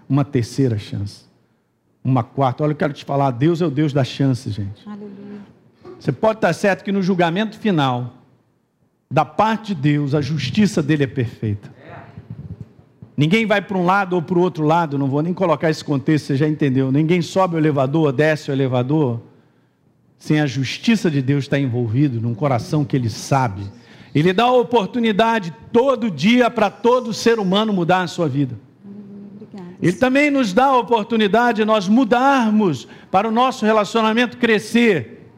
uma 0.07 0.23
terceira 0.23 0.77
chance, 0.77 1.25
uma 2.03 2.23
quarta. 2.23 2.63
Olha, 2.63 2.71
eu 2.71 2.77
quero 2.77 2.93
te 2.93 3.03
falar: 3.03 3.31
Deus 3.31 3.61
é 3.61 3.65
o 3.65 3.71
Deus 3.71 3.91
da 3.91 4.05
chance, 4.05 4.49
gente. 4.49 4.87
Aleluia. 4.87 5.41
Você 5.99 6.11
pode 6.13 6.37
estar 6.37 6.53
certo 6.53 6.85
que 6.85 6.91
no 6.91 7.01
julgamento 7.01 7.57
final, 7.57 8.13
da 9.11 9.25
parte 9.25 9.73
de 9.73 9.81
Deus, 9.81 10.13
a 10.13 10.21
justiça 10.21 10.81
dele 10.81 11.03
é 11.03 11.07
perfeita. 11.07 11.75
Ninguém 13.17 13.47
vai 13.47 13.59
para 13.63 13.75
um 13.75 13.83
lado 13.83 14.13
ou 14.15 14.21
para 14.21 14.37
o 14.37 14.41
outro 14.41 14.63
lado, 14.63 14.95
não 14.95 15.07
vou 15.07 15.23
nem 15.23 15.33
colocar 15.33 15.71
esse 15.71 15.83
contexto, 15.83 16.27
você 16.27 16.35
já 16.35 16.47
entendeu. 16.47 16.91
Ninguém 16.91 17.19
sobe 17.19 17.55
o 17.55 17.57
elevador, 17.57 18.11
desce 18.11 18.51
o 18.51 18.53
elevador, 18.53 19.19
sem 20.19 20.39
a 20.39 20.45
justiça 20.45 21.09
de 21.09 21.19
Deus 21.19 21.45
estar 21.45 21.57
envolvido 21.57 22.21
num 22.21 22.35
coração 22.35 22.85
que 22.85 22.95
ele 22.95 23.09
sabe. 23.09 23.63
Ele 24.13 24.31
dá 24.31 24.43
a 24.43 24.53
oportunidade 24.53 25.51
todo 25.73 26.11
dia 26.11 26.51
para 26.51 26.69
todo 26.69 27.11
ser 27.11 27.39
humano 27.39 27.73
mudar 27.73 28.01
a 28.01 28.07
sua 28.07 28.29
vida. 28.29 28.55
Ele 29.81 29.93
também 29.93 30.29
nos 30.29 30.53
dá 30.53 30.65
a 30.65 30.77
oportunidade 30.77 31.57
de 31.57 31.65
nós 31.65 31.87
mudarmos 31.87 32.87
para 33.09 33.27
o 33.27 33.31
nosso 33.31 33.65
relacionamento 33.65 34.37
crescer, 34.37 35.31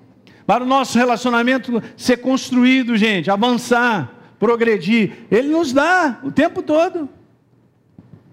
para 0.46 0.66
o 0.66 0.68
nosso 0.68 0.98
relacionamento 0.98 1.82
ser 1.96 2.18
construído, 2.18 2.98
gente, 2.98 3.32
avançar, 3.32 4.34
progredir. 4.38 5.28
Ele 5.32 5.48
nos 5.48 5.72
dá 5.72 6.20
o 6.24 6.32
tempo 6.32 6.62
todo. 6.62 7.08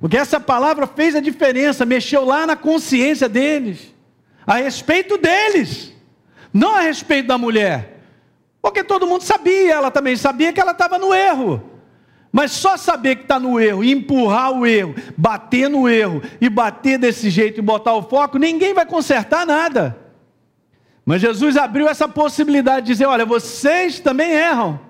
Porque 0.01 0.16
essa 0.16 0.38
palavra 0.38 0.86
fez 0.86 1.14
a 1.14 1.20
diferença, 1.20 1.86
mexeu 1.86 2.24
lá 2.24 2.47
na 2.47 2.57
consciência 2.57 3.28
deles, 3.28 3.94
a 4.47 4.57
respeito 4.57 5.16
deles, 5.16 5.92
não 6.53 6.74
a 6.74 6.80
respeito 6.80 7.26
da 7.26 7.38
mulher. 7.38 8.01
Porque 8.61 8.84
todo 8.84 9.07
mundo 9.07 9.22
sabia, 9.22 9.74
ela 9.74 9.90
também 9.90 10.16
sabia 10.16 10.53
que 10.53 10.61
ela 10.61 10.72
estava 10.72 10.99
no 10.99 11.14
erro. 11.14 11.62
Mas 12.32 12.51
só 12.53 12.76
saber 12.76 13.16
que 13.16 13.22
está 13.22 13.40
no 13.40 13.59
erro, 13.59 13.82
empurrar 13.82 14.53
o 14.53 14.66
erro, 14.66 14.94
bater 15.16 15.70
no 15.70 15.88
erro 15.88 16.20
e 16.40 16.51
bater 16.51 16.99
desse 16.99 17.30
jeito 17.30 17.59
e 17.59 17.62
botar 17.62 17.94
o 17.94 18.03
foco, 18.03 18.36
ninguém 18.38 18.74
vai 18.74 18.84
consertar 18.84 19.47
nada. 19.47 19.97
Mas 21.05 21.22
Jesus 21.22 21.57
abriu 21.57 21.88
essa 21.88 22.09
possibilidade 22.09 22.86
de 22.86 22.92
dizer: 22.92 23.07
olha, 23.07 23.24
vocês 23.24 24.01
também 24.01 24.32
erram. 24.32 24.86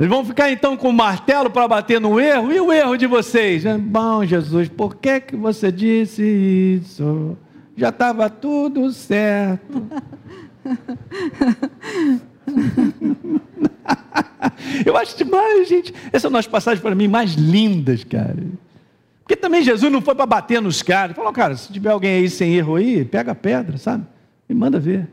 Eles 0.00 0.08
vão 0.08 0.24
ficar 0.24 0.50
então 0.50 0.76
com 0.78 0.88
o 0.88 0.94
martelo 0.94 1.50
para 1.50 1.68
bater 1.68 2.00
no 2.00 2.18
erro, 2.18 2.50
e 2.50 2.58
o 2.58 2.72
erro 2.72 2.96
de 2.96 3.06
vocês? 3.06 3.64
Bom, 3.78 4.24
Jesus, 4.24 4.70
por 4.70 4.96
que, 4.96 5.20
que 5.20 5.36
você 5.36 5.70
disse 5.70 6.80
isso? 6.82 7.36
Já 7.76 7.90
estava 7.90 8.30
tudo 8.30 8.90
certo. 8.92 9.86
Eu 14.86 14.96
acho 14.96 15.18
demais, 15.18 15.68
gente. 15.68 15.92
Essas 16.10 16.30
são 16.30 16.40
as 16.40 16.46
passagens 16.46 16.80
para 16.80 16.94
mim 16.94 17.06
mais 17.06 17.34
lindas, 17.34 18.02
cara. 18.02 18.38
Porque 19.22 19.36
também 19.36 19.62
Jesus 19.62 19.92
não 19.92 20.00
foi 20.00 20.14
para 20.14 20.24
bater 20.24 20.62
nos 20.62 20.82
caras. 20.82 21.14
Falou, 21.14 21.30
cara, 21.30 21.54
se 21.58 21.70
tiver 21.70 21.90
alguém 21.90 22.14
aí 22.14 22.30
sem 22.30 22.56
erro 22.56 22.76
aí, 22.76 23.04
pega 23.04 23.32
a 23.32 23.34
pedra, 23.34 23.76
sabe? 23.76 24.06
E 24.48 24.54
manda 24.54 24.80
ver. 24.80 25.06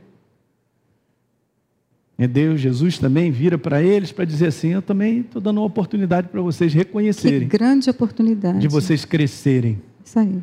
E 2.20 2.26
Deus, 2.28 2.59
Jesus 2.59 2.97
também 2.97 3.30
vira 3.32 3.57
para 3.59 3.82
eles 3.82 4.11
para 4.11 4.26
dizer 4.26 4.47
assim: 4.47 4.70
Eu 4.70 4.82
também 4.82 5.20
estou 5.20 5.41
dando 5.41 5.57
uma 5.57 5.65
oportunidade 5.68 6.28
para 6.30 6.41
vocês 6.41 6.72
Que 6.72 6.78
reconhecerem, 6.80 7.47
grande 7.47 7.89
oportunidade. 7.89 8.59
de 8.59 8.68
vocês 8.68 9.05
crescerem, 9.05 9.80
Isso 10.03 10.18
aí. 10.18 10.41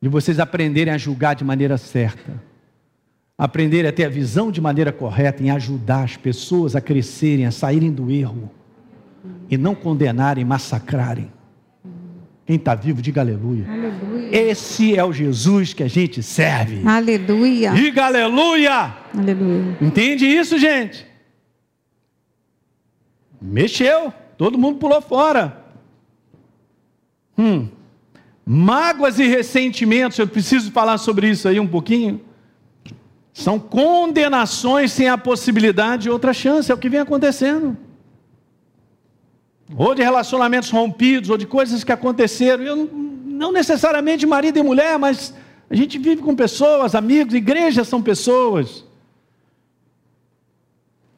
de 0.00 0.08
vocês 0.08 0.38
aprenderem 0.40 0.92
a 0.92 0.96
julgar 0.98 1.34
de 1.34 1.44
maneira 1.44 1.76
certa, 1.76 2.42
aprenderem 3.36 3.88
a 3.88 3.92
ter 3.92 4.04
a 4.04 4.08
visão 4.08 4.50
de 4.50 4.60
maneira 4.62 4.90
correta, 4.90 5.42
em 5.42 5.50
ajudar 5.50 6.04
as 6.04 6.16
pessoas 6.16 6.74
a 6.74 6.80
crescerem, 6.80 7.44
a 7.44 7.50
saírem 7.50 7.92
do 7.92 8.10
erro 8.10 8.50
e 9.50 9.58
não 9.58 9.74
condenarem, 9.74 10.44
massacrarem. 10.44 11.30
Quem 12.48 12.56
está 12.56 12.74
vivo, 12.74 13.02
diga 13.02 13.20
aleluia. 13.20 13.66
Aleluia. 13.70 14.34
Esse 14.34 14.96
é 14.96 15.04
o 15.04 15.12
Jesus 15.12 15.74
que 15.74 15.82
a 15.82 15.86
gente 15.86 16.22
serve. 16.22 16.80
Aleluia. 16.82 17.72
Diga 17.72 18.06
aleluia! 18.06 18.96
Aleluia. 19.14 19.76
Entende 19.82 20.24
isso, 20.24 20.58
gente? 20.58 21.06
Mexeu, 23.38 24.14
todo 24.38 24.56
mundo 24.56 24.78
pulou 24.78 25.02
fora. 25.02 25.62
Hum. 27.36 27.68
Mágoas 28.46 29.18
e 29.18 29.26
ressentimentos, 29.26 30.18
eu 30.18 30.26
preciso 30.26 30.72
falar 30.72 30.96
sobre 30.96 31.28
isso 31.28 31.46
aí 31.48 31.60
um 31.60 31.68
pouquinho. 31.68 32.18
São 33.30 33.60
condenações 33.60 34.90
sem 34.90 35.06
a 35.06 35.18
possibilidade 35.18 36.04
de 36.04 36.10
outra 36.10 36.32
chance, 36.32 36.72
é 36.72 36.74
o 36.74 36.78
que 36.78 36.88
vem 36.88 37.00
acontecendo. 37.00 37.76
Ou 39.76 39.94
de 39.94 40.02
relacionamentos 40.02 40.70
rompidos, 40.70 41.30
ou 41.30 41.36
de 41.36 41.46
coisas 41.46 41.84
que 41.84 41.92
aconteceram. 41.92 42.64
Eu, 42.64 42.90
não 43.38 43.52
necessariamente 43.52 44.26
marido 44.26 44.58
e 44.58 44.62
mulher, 44.62 44.98
mas 44.98 45.34
a 45.70 45.74
gente 45.74 45.98
vive 45.98 46.22
com 46.22 46.34
pessoas, 46.34 46.94
amigos, 46.94 47.34
igrejas 47.34 47.86
são 47.86 48.02
pessoas 48.02 48.84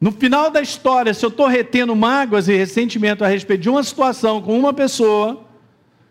No 0.00 0.10
final 0.10 0.50
da 0.50 0.62
história, 0.62 1.12
se 1.12 1.24
eu 1.24 1.28
estou 1.28 1.46
retendo 1.46 1.94
mágoas 1.94 2.48
e 2.48 2.56
ressentimento 2.56 3.22
a 3.22 3.28
respeito 3.28 3.60
de 3.60 3.68
uma 3.68 3.82
situação 3.82 4.40
com 4.40 4.58
uma 4.58 4.72
pessoa, 4.72 5.44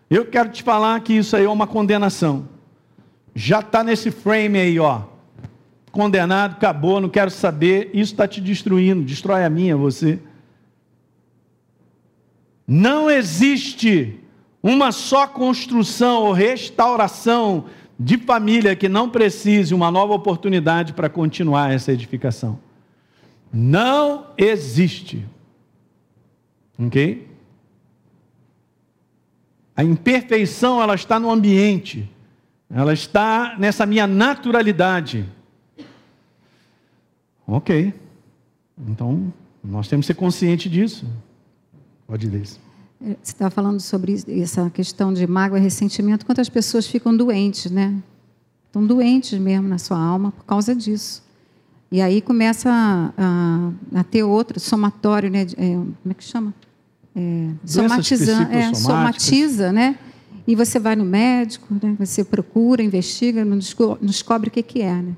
eu 0.08 0.24
quero 0.24 0.48
te 0.48 0.62
falar 0.62 1.00
que 1.00 1.12
isso 1.12 1.34
aí 1.34 1.44
é 1.44 1.48
uma 1.48 1.66
condenação. 1.66 2.48
Já 3.34 3.58
está 3.58 3.82
nesse 3.82 4.12
frame 4.12 4.58
aí, 4.58 4.78
ó. 4.78 5.02
Condenado, 5.90 6.52
acabou, 6.52 7.00
não 7.00 7.08
quero 7.08 7.32
saber. 7.32 7.90
Isso 7.92 8.12
está 8.12 8.28
te 8.28 8.40
destruindo, 8.40 9.02
destrói 9.02 9.44
a 9.44 9.50
minha, 9.50 9.76
você. 9.76 10.20
Não 12.72 13.10
existe 13.10 14.20
uma 14.62 14.92
só 14.92 15.26
construção 15.26 16.22
ou 16.22 16.32
restauração 16.32 17.64
de 17.98 18.16
família 18.16 18.76
que 18.76 18.88
não 18.88 19.10
precise 19.10 19.74
uma 19.74 19.90
nova 19.90 20.14
oportunidade 20.14 20.92
para 20.92 21.08
continuar 21.08 21.72
essa 21.72 21.90
edificação. 21.90 22.60
Não 23.52 24.28
existe. 24.38 25.26
Ok? 26.78 27.28
A 29.74 29.82
imperfeição 29.82 30.80
ela 30.80 30.94
está 30.94 31.18
no 31.18 31.28
ambiente. 31.28 32.08
Ela 32.72 32.92
está 32.92 33.56
nessa 33.58 33.84
minha 33.84 34.06
naturalidade. 34.06 35.26
Ok. 37.48 37.92
Então, 38.86 39.32
nós 39.60 39.88
temos 39.88 40.06
que 40.06 40.12
ser 40.12 40.18
conscientes 40.18 40.70
disso. 40.70 41.04
Pode 42.10 42.28
ler. 42.28 42.42
É, 43.00 43.16
você 43.22 43.30
estava 43.30 43.50
falando 43.50 43.78
sobre 43.78 44.20
essa 44.42 44.68
questão 44.68 45.14
de 45.14 45.24
mágoa 45.28 45.60
e 45.60 45.62
ressentimento. 45.62 46.26
Quantas 46.26 46.48
pessoas 46.48 46.84
ficam 46.84 47.16
doentes, 47.16 47.70
né? 47.70 47.94
Estão 48.66 48.84
doentes 48.84 49.38
mesmo 49.38 49.68
na 49.68 49.78
sua 49.78 49.96
alma 49.96 50.32
por 50.32 50.44
causa 50.44 50.74
disso. 50.74 51.22
E 51.88 52.02
aí 52.02 52.20
começa 52.20 52.68
a, 52.68 53.12
a, 53.16 54.00
a 54.00 54.02
ter 54.02 54.24
outro 54.24 54.58
somatório, 54.58 55.30
né? 55.30 55.46
É, 55.56 55.74
como 55.74 56.10
é 56.10 56.14
que 56.14 56.24
chama? 56.24 56.52
É, 57.14 57.50
somatiza, 57.64 58.42
é, 58.50 58.74
somatiza, 58.74 59.72
né? 59.72 59.96
E 60.48 60.56
você 60.56 60.80
vai 60.80 60.96
no 60.96 61.04
médico, 61.04 61.72
né? 61.80 61.94
você 61.96 62.24
procura, 62.24 62.82
investiga, 62.82 63.44
não 63.44 63.58
descobre 64.00 64.48
o 64.48 64.50
que, 64.50 64.64
que 64.64 64.80
é, 64.80 64.94
né? 64.96 65.14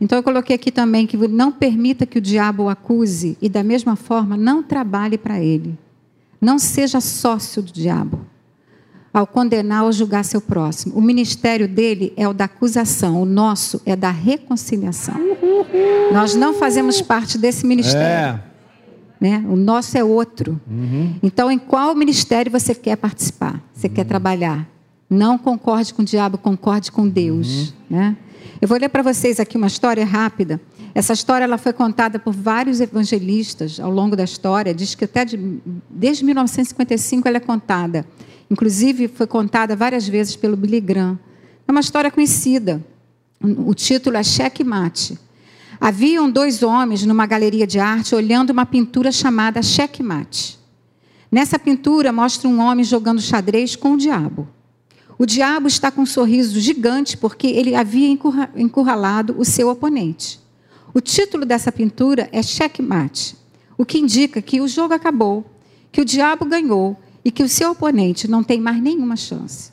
Então 0.00 0.18
eu 0.18 0.22
coloquei 0.22 0.56
aqui 0.56 0.70
também 0.70 1.06
que 1.06 1.16
não 1.28 1.52
permita 1.52 2.06
que 2.06 2.16
o 2.16 2.22
diabo 2.22 2.64
o 2.64 2.68
acuse 2.70 3.36
e 3.40 3.50
da 3.50 3.62
mesma 3.62 3.96
forma 3.96 4.34
não 4.34 4.62
trabalhe 4.62 5.18
para 5.18 5.42
ele. 5.42 5.78
Não 6.40 6.58
seja 6.58 7.00
sócio 7.00 7.62
do 7.62 7.72
diabo 7.72 8.26
ao 9.16 9.26
condenar 9.26 9.84
ou 9.84 9.92
julgar 9.92 10.22
seu 10.26 10.42
próximo. 10.42 10.94
O 10.94 11.00
ministério 11.00 11.66
dele 11.66 12.12
é 12.18 12.28
o 12.28 12.34
da 12.34 12.44
acusação, 12.44 13.22
o 13.22 13.24
nosso 13.24 13.80
é 13.86 13.96
da 13.96 14.10
reconciliação. 14.10 15.14
Nós 16.12 16.34
não 16.34 16.52
fazemos 16.52 17.00
parte 17.00 17.38
desse 17.38 17.64
ministério. 17.64 18.06
É. 18.06 18.40
Né? 19.18 19.42
O 19.48 19.56
nosso 19.56 19.96
é 19.96 20.04
outro. 20.04 20.60
Uhum. 20.68 21.14
Então, 21.22 21.50
em 21.50 21.58
qual 21.58 21.94
ministério 21.94 22.52
você 22.52 22.74
quer 22.74 22.96
participar? 22.96 23.62
Você 23.72 23.86
uhum. 23.86 23.94
quer 23.94 24.04
trabalhar? 24.04 24.68
Não 25.08 25.38
concorde 25.38 25.94
com 25.94 26.02
o 26.02 26.04
diabo, 26.04 26.36
concorde 26.36 26.92
com 26.92 27.08
Deus. 27.08 27.68
Uhum. 27.68 27.96
Né? 27.96 28.16
Eu 28.60 28.68
vou 28.68 28.78
ler 28.78 28.88
para 28.88 29.02
vocês 29.02 29.38
aqui 29.38 29.56
uma 29.56 29.66
história 29.66 30.04
rápida. 30.04 30.60
Essa 30.94 31.12
história 31.12 31.44
ela 31.44 31.58
foi 31.58 31.72
contada 31.72 32.18
por 32.18 32.32
vários 32.32 32.80
evangelistas 32.80 33.78
ao 33.78 33.90
longo 33.90 34.16
da 34.16 34.24
história. 34.24 34.74
Diz 34.74 34.94
que 34.94 35.04
até 35.04 35.24
de, 35.24 35.60
desde 35.90 36.24
1955 36.24 37.28
ela 37.28 37.36
é 37.36 37.40
contada. 37.40 38.06
Inclusive, 38.50 39.08
foi 39.08 39.26
contada 39.26 39.76
várias 39.76 40.08
vezes 40.08 40.36
pelo 40.36 40.56
Billy 40.56 40.80
Graham. 40.80 41.18
É 41.66 41.70
uma 41.70 41.80
história 41.80 42.10
conhecida. 42.10 42.82
O 43.42 43.74
título 43.74 44.16
é 44.16 44.22
Cheque 44.22 44.64
Mate. 44.64 45.18
Haviam 45.80 46.30
dois 46.30 46.62
homens 46.62 47.04
numa 47.04 47.26
galeria 47.26 47.66
de 47.66 47.78
arte 47.78 48.14
olhando 48.14 48.50
uma 48.50 48.64
pintura 48.64 49.12
chamada 49.12 49.62
Cheque 49.62 50.02
Mate. 50.02 50.58
Nessa 51.30 51.58
pintura 51.58 52.12
mostra 52.12 52.48
um 52.48 52.60
homem 52.60 52.84
jogando 52.84 53.20
xadrez 53.20 53.76
com 53.76 53.92
o 53.92 53.96
diabo. 53.98 54.48
O 55.18 55.24
diabo 55.24 55.66
está 55.66 55.90
com 55.90 56.02
um 56.02 56.06
sorriso 56.06 56.60
gigante 56.60 57.16
porque 57.16 57.46
ele 57.46 57.74
havia 57.74 58.08
encurralado 58.54 59.34
o 59.38 59.44
seu 59.44 59.70
oponente. 59.70 60.38
O 60.92 61.00
título 61.00 61.44
dessa 61.44 61.72
pintura 61.72 62.28
é 62.32 62.42
Checkmate, 62.42 63.36
o 63.78 63.84
que 63.84 63.98
indica 63.98 64.42
que 64.42 64.60
o 64.60 64.68
jogo 64.68 64.94
acabou, 64.94 65.44
que 65.90 66.00
o 66.00 66.04
diabo 66.04 66.44
ganhou 66.44 66.96
e 67.24 67.30
que 67.30 67.42
o 67.42 67.48
seu 67.48 67.70
oponente 67.70 68.28
não 68.28 68.42
tem 68.42 68.60
mais 68.60 68.80
nenhuma 68.80 69.16
chance. 69.16 69.72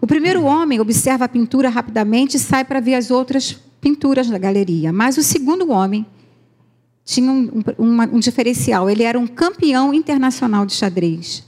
O 0.00 0.06
primeiro 0.06 0.42
homem 0.42 0.80
observa 0.80 1.26
a 1.26 1.28
pintura 1.28 1.68
rapidamente 1.68 2.36
e 2.36 2.40
sai 2.40 2.64
para 2.64 2.80
ver 2.80 2.94
as 2.94 3.10
outras 3.10 3.56
pinturas 3.80 4.28
da 4.28 4.36
galeria. 4.36 4.92
Mas 4.92 5.16
o 5.16 5.22
segundo 5.22 5.70
homem 5.70 6.04
tinha 7.04 7.30
um, 7.30 7.62
um, 7.78 8.02
um 8.02 8.18
diferencial. 8.18 8.90
Ele 8.90 9.04
era 9.04 9.18
um 9.18 9.26
campeão 9.26 9.94
internacional 9.94 10.66
de 10.66 10.72
xadrez. 10.72 11.44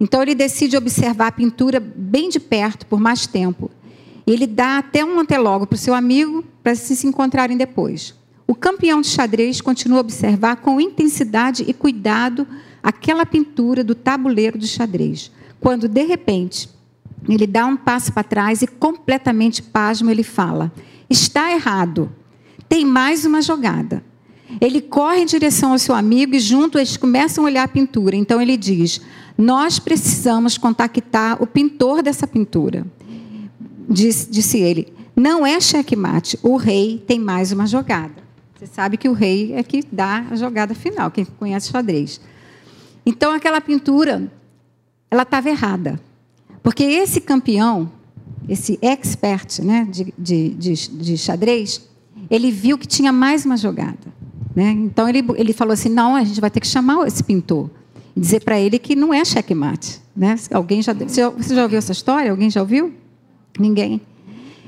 Então 0.00 0.22
ele 0.22 0.34
decide 0.34 0.78
observar 0.78 1.26
a 1.26 1.32
pintura 1.32 1.78
bem 1.78 2.30
de 2.30 2.40
perto 2.40 2.86
por 2.86 2.98
mais 2.98 3.26
tempo. 3.26 3.70
Ele 4.26 4.46
dá 4.46 4.78
até 4.78 5.04
um 5.04 5.20
antelogo 5.20 5.66
para 5.66 5.74
o 5.74 5.78
seu 5.78 5.92
amigo 5.92 6.42
para 6.62 6.74
se 6.74 7.06
encontrarem 7.06 7.56
depois. 7.56 8.14
O 8.46 8.54
campeão 8.54 9.00
de 9.00 9.08
xadrez 9.08 9.60
continua 9.60 9.98
a 9.98 10.00
observar 10.00 10.56
com 10.56 10.80
intensidade 10.80 11.64
e 11.68 11.74
cuidado 11.74 12.48
aquela 12.82 13.26
pintura 13.26 13.84
do 13.84 13.94
tabuleiro 13.94 14.58
de 14.58 14.66
xadrez, 14.66 15.30
quando 15.60 15.86
de 15.86 16.02
repente 16.02 16.68
ele 17.28 17.46
dá 17.46 17.66
um 17.66 17.76
passo 17.76 18.12
para 18.12 18.24
trás 18.24 18.62
e 18.62 18.66
completamente 18.66 19.62
pasmo 19.62 20.10
ele 20.10 20.22
fala: 20.22 20.72
"Está 21.08 21.52
errado. 21.52 22.10
Tem 22.68 22.84
mais 22.84 23.24
uma 23.24 23.42
jogada." 23.42 24.02
Ele 24.60 24.80
corre 24.80 25.20
em 25.20 25.26
direção 25.26 25.72
ao 25.72 25.78
seu 25.78 25.94
amigo 25.94 26.34
e 26.34 26.40
junto 26.40 26.78
eles 26.78 26.96
começam 26.96 27.44
a 27.44 27.46
olhar 27.46 27.64
a 27.64 27.68
pintura. 27.68 28.16
Então 28.16 28.40
ele 28.40 28.56
diz: 28.56 29.00
"Nós 29.36 29.78
precisamos 29.78 30.56
contactar 30.56 31.42
o 31.42 31.46
pintor 31.46 32.02
dessa 32.02 32.26
pintura." 32.26 32.86
Disse, 33.88 34.30
disse 34.30 34.58
ele: 34.58 34.92
"Não 35.14 35.46
é 35.46 35.60
checkmate. 35.60 36.38
O 36.42 36.56
rei 36.56 37.02
tem 37.06 37.18
mais 37.18 37.52
uma 37.52 37.66
jogada." 37.66 38.20
Você 38.60 38.66
sabe 38.66 38.98
que 38.98 39.08
o 39.08 39.14
rei 39.14 39.54
é 39.54 39.62
que 39.62 39.82
dá 39.90 40.26
a 40.30 40.36
jogada 40.36 40.74
final, 40.74 41.10
quem 41.10 41.24
conhece 41.24 41.70
xadrez. 41.70 42.20
Então, 43.06 43.32
aquela 43.32 43.58
pintura, 43.58 44.30
ela 45.10 45.22
estava 45.22 45.48
errada. 45.48 45.98
Porque 46.62 46.84
esse 46.84 47.22
campeão, 47.22 47.90
esse 48.46 48.78
expert 48.82 49.60
né, 49.62 49.88
de, 49.90 50.12
de, 50.18 50.50
de, 50.50 50.74
de, 50.74 51.16
xadrez, 51.16 51.88
ele 52.30 52.50
viu 52.50 52.76
que 52.76 52.86
tinha 52.86 53.10
mais 53.10 53.46
uma 53.46 53.56
jogada. 53.56 54.12
Né? 54.60 54.72
Então, 54.72 55.08
ele, 55.08 55.24
ele 55.36 55.54
falou 55.54 55.72
assim, 55.72 55.88
não, 55.88 56.14
a 56.14 56.22
gente 56.22 56.38
vai 56.38 56.50
ter 56.50 56.60
que 56.60 56.66
chamar 56.66 57.06
esse 57.06 57.24
pintor. 57.24 57.70
E 58.14 58.20
dizer 58.20 58.44
para 58.44 58.60
ele 58.60 58.78
que 58.78 58.94
não 58.94 59.14
é 59.14 59.24
checkmate. 59.24 60.02
Né? 60.14 60.36
Alguém 60.52 60.82
já, 60.82 60.92
você 60.92 61.54
já 61.54 61.62
ouviu 61.62 61.78
essa 61.78 61.92
história? 61.92 62.30
Alguém 62.30 62.50
já 62.50 62.60
ouviu? 62.60 62.92
Ninguém. 63.58 64.02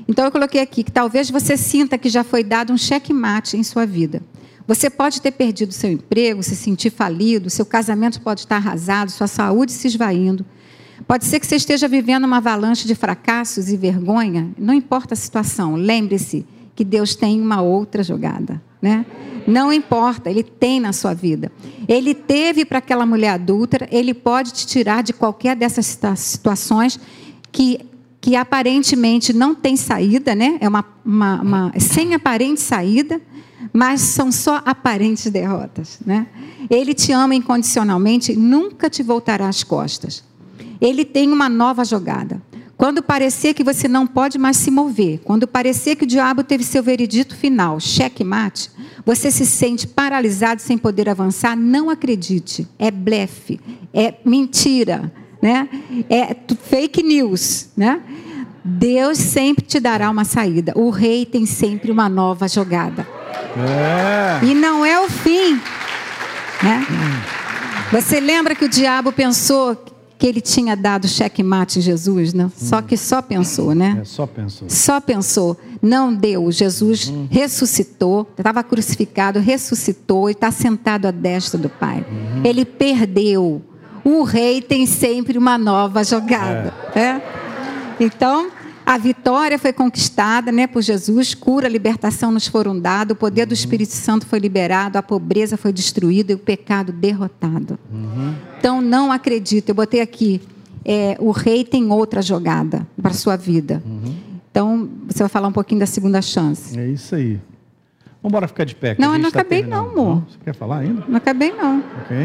Então, 0.07 0.25
eu 0.25 0.31
coloquei 0.31 0.61
aqui 0.61 0.83
que 0.83 0.91
talvez 0.91 1.29
você 1.29 1.55
sinta 1.55 1.95
que 1.95 2.09
já 2.09 2.23
foi 2.23 2.43
dado 2.43 2.73
um 2.73 2.77
checkmate 2.77 3.55
em 3.55 3.61
sua 3.61 3.85
vida. 3.85 4.23
Você 4.65 4.89
pode 4.89 5.21
ter 5.21 5.29
perdido 5.29 5.71
seu 5.71 5.91
emprego, 5.91 6.41
se 6.41 6.55
sentir 6.55 6.89
falido, 6.89 7.51
seu 7.51 7.65
casamento 7.65 8.19
pode 8.19 8.39
estar 8.39 8.55
arrasado, 8.55 9.11
sua 9.11 9.27
saúde 9.27 9.71
se 9.71 9.85
esvaindo. 9.85 10.43
Pode 11.07 11.25
ser 11.25 11.39
que 11.39 11.45
você 11.45 11.57
esteja 11.57 11.87
vivendo 11.87 12.23
uma 12.23 12.37
avalanche 12.37 12.87
de 12.87 12.95
fracassos 12.95 13.69
e 13.69 13.77
vergonha. 13.77 14.49
Não 14.57 14.73
importa 14.73 15.13
a 15.13 15.17
situação, 15.17 15.75
lembre-se 15.75 16.47
que 16.73 16.83
Deus 16.83 17.13
tem 17.15 17.39
uma 17.39 17.61
outra 17.61 18.01
jogada, 18.01 18.59
né? 18.83 19.05
Não 19.47 19.71
importa, 19.71 20.29
Ele 20.29 20.43
tem 20.43 20.79
na 20.79 20.91
sua 20.91 21.13
vida. 21.13 21.51
Ele 21.87 22.13
teve 22.13 22.65
para 22.65 22.79
aquela 22.79 23.05
mulher 23.05 23.29
adúltera, 23.29 23.87
Ele 23.89 24.13
pode 24.13 24.53
te 24.53 24.67
tirar 24.67 25.01
de 25.01 25.13
qualquer 25.13 25.55
dessas 25.55 25.97
situações 26.15 26.99
que, 27.51 27.79
que 28.19 28.35
aparentemente 28.35 29.31
não 29.31 29.55
tem 29.55 29.77
saída, 29.77 30.35
né? 30.35 30.57
É 30.59 30.67
uma, 30.67 30.85
uma, 31.05 31.41
uma 31.41 31.73
sem 31.79 32.13
aparente 32.13 32.59
saída 32.59 33.21
mas 33.71 34.01
são 34.01 34.31
só 34.31 34.61
aparentes 34.65 35.31
derrotas. 35.31 35.99
Né? 36.05 36.27
Ele 36.69 36.93
te 36.93 37.11
ama 37.11 37.33
incondicionalmente, 37.33 38.35
nunca 38.35 38.89
te 38.89 39.01
voltará 39.01 39.47
às 39.47 39.63
costas. 39.63 40.23
Ele 40.79 41.03
tem 41.03 41.31
uma 41.31 41.49
nova 41.49 41.83
jogada. 41.83 42.41
Quando 42.83 43.01
parecer 43.01 43.53
que 43.53 43.63
você 43.63 43.87
não 43.87 44.05
pode 44.05 44.37
mais 44.37 44.57
se 44.57 44.69
mover, 44.69 45.21
quando 45.23 45.47
parecer 45.47 45.95
que 45.95 46.03
o 46.03 46.05
diabo 46.05 46.43
teve 46.43 46.65
seu 46.65 46.83
veredito 46.83 47.33
final, 47.33 47.79
cheque-mate, 47.79 48.69
você 49.05 49.31
se 49.31 49.45
sente 49.45 49.87
paralisado 49.87 50.61
sem 50.61 50.77
poder 50.77 51.07
avançar, 51.07 51.55
não 51.55 51.89
acredite. 51.89 52.67
É 52.77 52.91
blefe, 52.91 53.57
é 53.93 54.15
mentira, 54.25 55.09
né? 55.41 55.69
é 56.09 56.35
fake 56.61 57.01
news. 57.01 57.69
Né? 57.77 58.01
Deus 58.65 59.17
sempre 59.17 59.63
te 59.63 59.79
dará 59.79 60.09
uma 60.09 60.25
saída. 60.25 60.73
O 60.75 60.89
rei 60.89 61.25
tem 61.25 61.45
sempre 61.45 61.89
uma 61.89 62.09
nova 62.09 62.49
jogada. 62.49 63.07
É. 63.55 64.45
E 64.45 64.53
não 64.53 64.83
é 64.83 64.99
o 64.99 65.09
fim. 65.09 65.53
Né? 66.61 66.85
Você 67.93 68.19
lembra 68.19 68.53
que 68.53 68.65
o 68.65 68.69
diabo 68.69 69.13
pensou 69.13 69.92
que 70.17 70.27
ele 70.27 70.39
tinha 70.39 70.75
dado 70.75 71.07
checkmate 71.07 71.79
em 71.79 71.81
Jesus, 71.81 72.33
né? 72.33 72.49
Só 72.55 72.81
que 72.81 72.95
só 72.95 73.21
pensou, 73.21 73.75
né? 73.75 73.99
É, 74.01 74.05
só 74.05 74.25
pensou. 74.25 74.69
Só 74.69 75.01
pensou. 75.01 75.57
Não 75.81 76.13
deu. 76.13 76.51
Jesus 76.51 77.09
Uhum. 77.09 77.27
ressuscitou, 77.29 78.27
estava 78.37 78.63
crucificado, 78.63 79.39
ressuscitou 79.39 80.29
e 80.29 80.31
está 80.31 80.49
sentado 80.51 81.07
à 81.07 81.11
destra 81.11 81.59
do 81.59 81.67
Pai. 81.69 82.05
Uhum. 82.09 82.41
Ele 82.45 82.63
perdeu. 82.63 83.61
O 84.05 84.23
rei 84.23 84.61
tem 84.61 84.85
sempre 84.85 85.37
uma 85.37 85.57
nova 85.57 86.03
jogada. 86.03 86.73
É. 86.95 87.21
Então, 87.99 88.49
a 88.85 88.97
vitória 88.97 89.57
foi 89.57 89.71
conquistada 89.71 90.51
né, 90.51 90.67
por 90.67 90.81
Jesus, 90.81 91.33
cura, 91.33 91.67
libertação 91.67 92.31
nos 92.31 92.47
foram 92.47 92.77
dados, 92.77 93.13
o 93.13 93.15
poder 93.15 93.45
do 93.45 93.53
Espírito 93.53 93.93
Santo 93.93 94.25
foi 94.25 94.39
liberado, 94.39 94.97
a 94.97 95.03
pobreza 95.03 95.57
foi 95.57 95.71
destruída 95.71 96.31
e 96.31 96.35
o 96.35 96.39
pecado 96.39 96.91
derrotado. 96.91 97.79
Então, 98.57 98.81
não 98.81 99.11
acredito. 99.11 99.69
Eu 99.69 99.75
botei 99.75 100.01
aqui, 100.01 100.41
é, 100.85 101.15
o 101.19 101.31
rei 101.31 101.63
tem 101.63 101.91
outra 101.91 102.21
jogada 102.21 102.85
para 103.01 103.11
a 103.11 103.13
sua 103.13 103.35
vida. 103.35 103.81
Então, 104.51 104.89
você 105.07 105.19
vai 105.19 105.29
falar 105.29 105.47
um 105.47 105.53
pouquinho 105.53 105.79
da 105.79 105.85
segunda 105.85 106.21
chance. 106.21 106.77
É 106.77 106.87
isso 106.87 107.15
aí. 107.15 107.39
Vamos 108.21 108.31
embora 108.31 108.47
ficar 108.47 108.63
de 108.63 108.75
pé. 108.75 108.95
Não, 108.97 109.13
eu 109.13 109.19
não 109.19 109.31
tá 109.31 109.39
acabei 109.39 109.59
terminando. 109.59 109.85
não, 109.85 110.01
amor. 110.01 110.23
Você 110.29 110.37
quer 110.45 110.55
falar 110.55 110.79
ainda? 110.79 111.03
Não 111.07 111.17
acabei, 111.17 111.51
não. 111.51 111.83
Ok. 112.01 112.17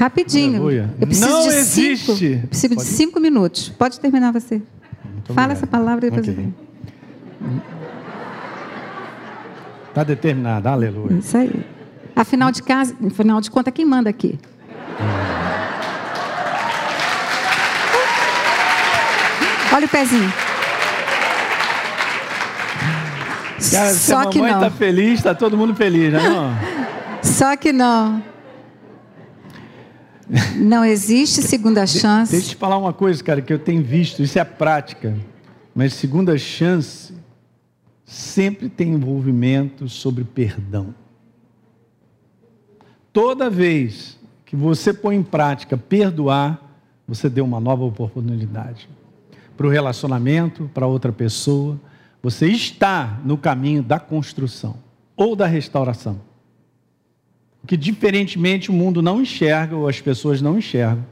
Rapidinho. 0.00 0.54
Aleluia. 0.56 0.90
Eu 0.98 1.06
preciso 1.06 1.28
Não 1.28 1.42
de 1.42 1.54
existe. 1.54 2.06
cinco. 2.16 2.24
eu 2.42 2.48
preciso 2.48 2.74
Pode- 2.74 2.88
de 2.88 2.94
cinco 2.96 3.20
minutos. 3.20 3.68
Pode 3.78 4.00
terminar 4.00 4.32
você. 4.32 4.54
Muito 4.54 5.34
Fala 5.34 5.48
obrigado. 5.48 5.50
essa 5.52 5.66
palavra 5.66 6.06
e 6.06 6.10
depois 6.10 6.26
Ok. 6.26 6.32
eu 6.32 6.36
venho. 6.36 6.54
Está 9.90 10.02
determinada. 10.04 10.70
Aleluia. 10.70 11.18
Isso 11.18 11.36
aí. 11.36 11.66
Afinal 12.16 12.50
de 12.50 12.62
casa, 12.62 12.94
afinal 13.06 13.40
de 13.42 13.50
contas, 13.50 13.72
quem 13.74 13.84
manda 13.84 14.08
aqui? 14.08 14.38
Olha 19.72 19.86
o 19.86 19.88
pezinho. 19.88 20.32
Cara, 23.70 23.90
se 23.92 24.12
a 24.12 24.22
Só 24.22 24.28
que 24.30 24.38
mamãe 24.38 24.52
não. 24.54 24.62
está 24.66 24.70
feliz, 24.76 25.14
está 25.18 25.34
todo 25.34 25.56
mundo 25.56 25.74
feliz, 25.74 26.12
né? 26.12 26.28
Não? 26.28 26.50
Só 27.22 27.56
que 27.56 27.72
não. 27.72 28.22
Não 30.56 30.84
existe 30.84 31.42
segunda 31.42 31.86
chance. 31.86 32.32
Deixa 32.32 32.46
eu 32.46 32.50
te 32.50 32.56
falar 32.56 32.78
uma 32.78 32.92
coisa, 32.92 33.22
cara, 33.22 33.42
que 33.42 33.52
eu 33.52 33.58
tenho 33.58 33.82
visto, 33.82 34.22
isso 34.22 34.38
é 34.38 34.44
prática. 34.44 35.16
Mas 35.74 35.94
segunda 35.94 36.36
chance 36.38 37.12
sempre 38.04 38.68
tem 38.68 38.90
envolvimento 38.92 39.88
sobre 39.88 40.24
perdão. 40.24 40.94
Toda 43.12 43.50
vez 43.50 44.18
que 44.44 44.54
você 44.54 44.92
põe 44.92 45.16
em 45.16 45.22
prática 45.22 45.76
perdoar, 45.76 46.60
você 47.06 47.28
deu 47.28 47.44
uma 47.44 47.60
nova 47.60 47.84
oportunidade 47.84 48.88
para 49.56 49.66
o 49.66 49.70
relacionamento, 49.70 50.70
para 50.72 50.86
outra 50.86 51.12
pessoa. 51.12 51.78
Você 52.22 52.46
está 52.46 53.20
no 53.24 53.36
caminho 53.36 53.82
da 53.82 53.98
construção 53.98 54.76
ou 55.16 55.34
da 55.34 55.46
restauração. 55.46 56.20
Que 57.66 57.76
diferentemente 57.76 58.70
o 58.70 58.72
mundo 58.72 59.02
não 59.02 59.20
enxerga 59.20 59.76
ou 59.76 59.86
as 59.88 60.00
pessoas 60.00 60.40
não 60.40 60.58
enxergam. 60.58 61.04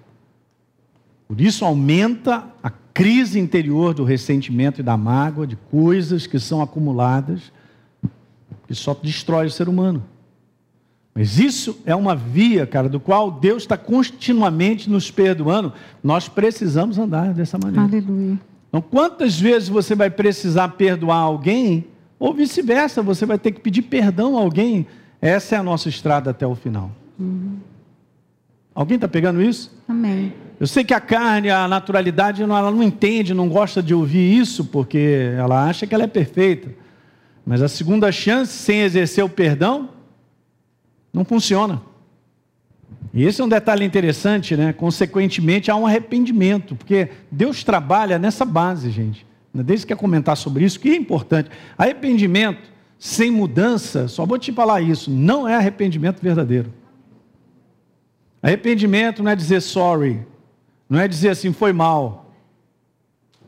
Por 1.29 1.41
isso 1.41 1.65
aumenta 1.65 2.47
a 2.63 2.71
crise 2.71 3.39
interior 3.39 3.95
do 3.95 4.03
ressentimento 4.03 4.81
e 4.81 4.83
da 4.83 4.97
mágoa, 4.97 5.47
de 5.47 5.57
coisas 5.57 6.27
que 6.27 6.39
são 6.41 6.63
acumuladas, 6.63 7.53
que 8.67 8.75
só 8.75 8.95
destrói 8.95 9.47
o 9.47 9.51
ser 9.51 9.69
humano. 9.69 10.03
Mas 11.15 11.39
isso 11.39 11.81
é 11.85 11.95
uma 11.95 12.15
via, 12.15 12.67
cara, 12.67 12.89
do 12.89 13.01
qual 13.01 13.31
Deus 13.31 13.65
está 13.65 13.77
continuamente 13.77 14.89
nos 14.89 15.11
perdoando. 15.11 15.73
Nós 16.03 16.29
precisamos 16.29 16.97
andar 16.97 17.35
dessa 17.35 17.59
maneira. 17.59 17.83
Aleluia. 17.83 18.39
Então, 18.69 18.81
quantas 18.81 19.39
vezes 19.39 19.69
você 19.69 19.95
vai 19.95 20.11
precisar 20.11 20.69
perdoar 20.69 21.17
alguém, 21.17 21.87
ou 22.19 22.33
vice-versa, 22.33 23.03
você 23.03 23.27
vai 23.27 23.39
ter 23.39 23.53
que 23.53 23.61
pedir 23.61 23.83
perdão 23.83 24.37
a 24.37 24.41
alguém? 24.41 24.87
Essa 25.21 25.57
é 25.57 25.59
a 25.59 25.63
nossa 25.63 25.89
estrada 25.89 26.31
até 26.31 26.47
o 26.47 26.55
final. 26.55 26.91
Alguém 28.75 28.95
está 28.95 29.09
pegando 29.09 29.43
isso? 29.43 29.77
Amém. 29.89 30.33
Eu 30.61 30.67
sei 30.67 30.85
que 30.85 30.95
a 30.95 31.01
carne, 31.01 31.51
a 31.51 31.67
naturalidade, 31.69 32.43
ela 32.43 32.71
não 32.71 32.83
entende, 32.83 33.35
não 33.35 33.49
gosta 33.49 33.83
de 33.83 33.95
ouvir 33.95 34.39
isso, 34.39 34.65
porque 34.65 35.33
ela 35.37 35.69
acha 35.69 35.87
que 35.87 35.95
ela 35.95 36.05
é 36.05 36.09
perfeita. 36.09 36.71
Mas 37.45 37.63
a 37.63 37.69
segunda 37.69 38.11
chance, 38.13 38.53
sem 38.53 38.81
exercer 38.81 39.25
o 39.25 39.29
perdão, 39.29 39.91
não 41.13 41.25
funciona. 41.25 41.83
E 43.13 43.25
esse 43.25 43.41
é 43.41 43.45
um 43.45 43.49
detalhe 43.49 43.85
interessante, 43.85 44.57
né? 44.57 44.73
Consequentemente, 44.73 45.71
há 45.71 45.77
um 45.77 45.87
arrependimento, 45.87 46.77
porque 46.77 47.09
Deus 47.31 47.65
trabalha 47.65 48.19
nessa 48.19 48.45
base, 48.45 48.91
gente. 48.91 49.27
Desde 49.53 49.87
que 49.87 49.95
quer 49.95 49.99
comentar 49.99 50.37
sobre 50.37 50.65
isso, 50.65 50.79
que 50.79 50.91
é 50.91 50.97
importante. 50.97 51.51
Arrependimento 51.77 52.78
sem 52.99 53.31
mudança, 53.31 54.09
só 54.09 54.27
vou 54.27 54.39
te 54.39 54.53
falar 54.53 54.81
isso, 54.81 55.11
não 55.11 55.47
é 55.47 55.55
arrependimento 55.55 56.21
verdadeiro. 56.21 56.73
Arrependimento 58.43 59.23
não 59.23 59.31
é 59.31 59.37
dizer 59.37 59.61
sorry, 59.61 60.27
não 60.89 60.99
é 60.99 61.07
dizer 61.07 61.31
assim, 61.31 61.53
foi 61.53 61.73
mal. 61.73 62.35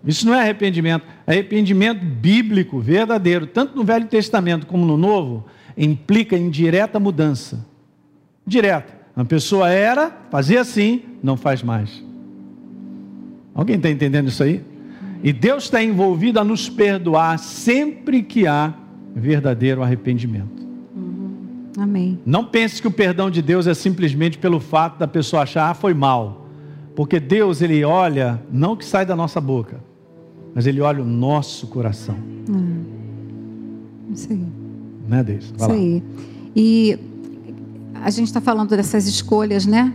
Isso 0.05 0.27
não 0.27 0.35
é 0.35 0.41
arrependimento. 0.41 1.05
Arrependimento 1.27 2.05
bíblico, 2.05 2.81
verdadeiro, 2.81 3.47
tanto 3.47 3.77
no 3.77 3.85
Velho 3.85 4.07
Testamento 4.07 4.67
como 4.67 4.87
no 4.87 4.97
Novo, 4.97 5.45
implica 5.77 6.37
em 6.37 6.49
direta 6.49 6.99
mudança. 6.99 7.67
Direta. 8.47 8.99
Uma 9.15 9.25
pessoa 9.25 9.69
era, 9.69 10.11
fazia 10.31 10.61
assim, 10.61 11.03
não 11.23 11.37
faz 11.37 11.63
mais. 11.63 12.03
Alguém 13.55 13.77
está 13.77 13.91
entendendo 13.91 14.29
isso 14.29 14.43
aí? 14.43 14.65
E 15.23 15.33
Deus 15.33 15.65
está 15.65 15.83
envolvido 15.83 16.41
a 16.41 16.45
nos 16.45 16.69
perdoar 16.69 17.39
sempre 17.39 18.23
que 18.23 18.47
há 18.47 18.73
verdadeiro 19.15 19.83
arrependimento. 19.83 20.69
Amém. 21.79 22.19
Não 22.27 22.45
pense 22.45 22.81
que 22.81 22.89
o 22.89 22.91
perdão 22.91 23.31
de 23.31 23.41
Deus 23.41 23.67
é 23.67 23.75
simplesmente 23.75 24.39
pelo 24.39 24.61
fato 24.61 24.99
da 24.99 25.09
pessoa 25.09 25.43
achar, 25.43 25.71
ah, 25.71 25.75
foi 25.75 25.95
mal. 25.95 26.47
Porque 26.95 27.19
Deus, 27.19 27.63
Ele 27.63 27.85
olha, 27.85 28.43
não 28.53 28.73
o 28.73 28.77
que 28.77 28.85
sai 28.85 29.07
da 29.07 29.17
nossa 29.17 29.41
boca, 29.41 29.81
mas 30.55 30.67
Ele 30.67 30.81
olha 30.81 31.03
o 31.03 31.07
nosso 31.07 31.67
coração. 31.69 32.17
Isso 34.13 34.33
aí. 34.33 34.45
Né? 35.09 35.23
Vai 35.23 35.37
Isso 35.37 35.55
lá. 35.59 35.73
aí. 35.73 36.03
E 36.55 36.99
a 37.95 38.11
gente 38.11 38.27
está 38.27 38.41
falando 38.41 38.71
dessas 38.71 39.07
escolhas, 39.07 39.65
né? 39.67 39.93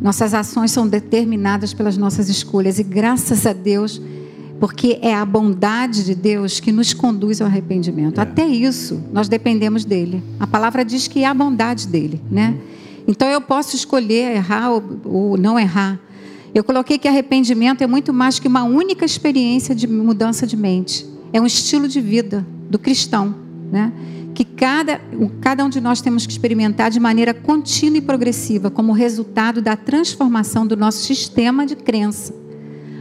Nossas 0.00 0.34
ações 0.34 0.70
são 0.70 0.86
determinadas 0.86 1.72
pelas 1.72 1.96
nossas 1.96 2.28
escolhas. 2.28 2.78
E 2.78 2.82
graças 2.82 3.46
a 3.46 3.52
Deus, 3.52 4.00
porque 4.58 4.98
é 5.02 5.14
a 5.14 5.24
bondade 5.24 6.04
de 6.04 6.14
Deus 6.14 6.60
que 6.60 6.72
nos 6.72 6.94
conduz 6.94 7.40
ao 7.40 7.46
arrependimento. 7.46 8.18
É. 8.18 8.22
Até 8.22 8.46
isso, 8.46 9.02
nós 9.12 9.28
dependemos 9.28 9.84
dele. 9.84 10.22
A 10.40 10.46
palavra 10.46 10.84
diz 10.84 11.06
que 11.08 11.22
é 11.22 11.26
a 11.26 11.34
bondade 11.34 11.86
dele, 11.86 12.20
né? 12.30 12.56
Então 13.06 13.28
eu 13.28 13.40
posso 13.40 13.76
escolher 13.76 14.34
errar 14.34 14.70
ou, 14.70 14.82
ou 15.04 15.36
não 15.36 15.58
errar. 15.58 16.00
Eu 16.54 16.64
coloquei 16.64 16.98
que 16.98 17.06
arrependimento 17.06 17.82
é 17.82 17.86
muito 17.86 18.12
mais 18.12 18.38
que 18.38 18.48
uma 18.48 18.64
única 18.64 19.04
experiência 19.04 19.74
de 19.74 19.86
mudança 19.86 20.46
de 20.46 20.56
mente. 20.56 21.06
É 21.32 21.40
um 21.40 21.46
estilo 21.46 21.86
de 21.86 22.00
vida 22.00 22.46
do 22.70 22.78
cristão, 22.78 23.34
né? 23.70 23.92
Que 24.34 24.44
cada, 24.44 25.00
cada 25.40 25.64
um 25.64 25.68
de 25.68 25.80
nós 25.80 26.00
temos 26.00 26.26
que 26.26 26.32
experimentar 26.32 26.90
de 26.90 26.98
maneira 26.98 27.32
contínua 27.32 27.98
e 27.98 28.00
progressiva, 28.02 28.70
como 28.70 28.92
resultado 28.92 29.62
da 29.62 29.76
transformação 29.76 30.66
do 30.66 30.76
nosso 30.76 31.04
sistema 31.04 31.64
de 31.64 31.76
crença, 31.76 32.34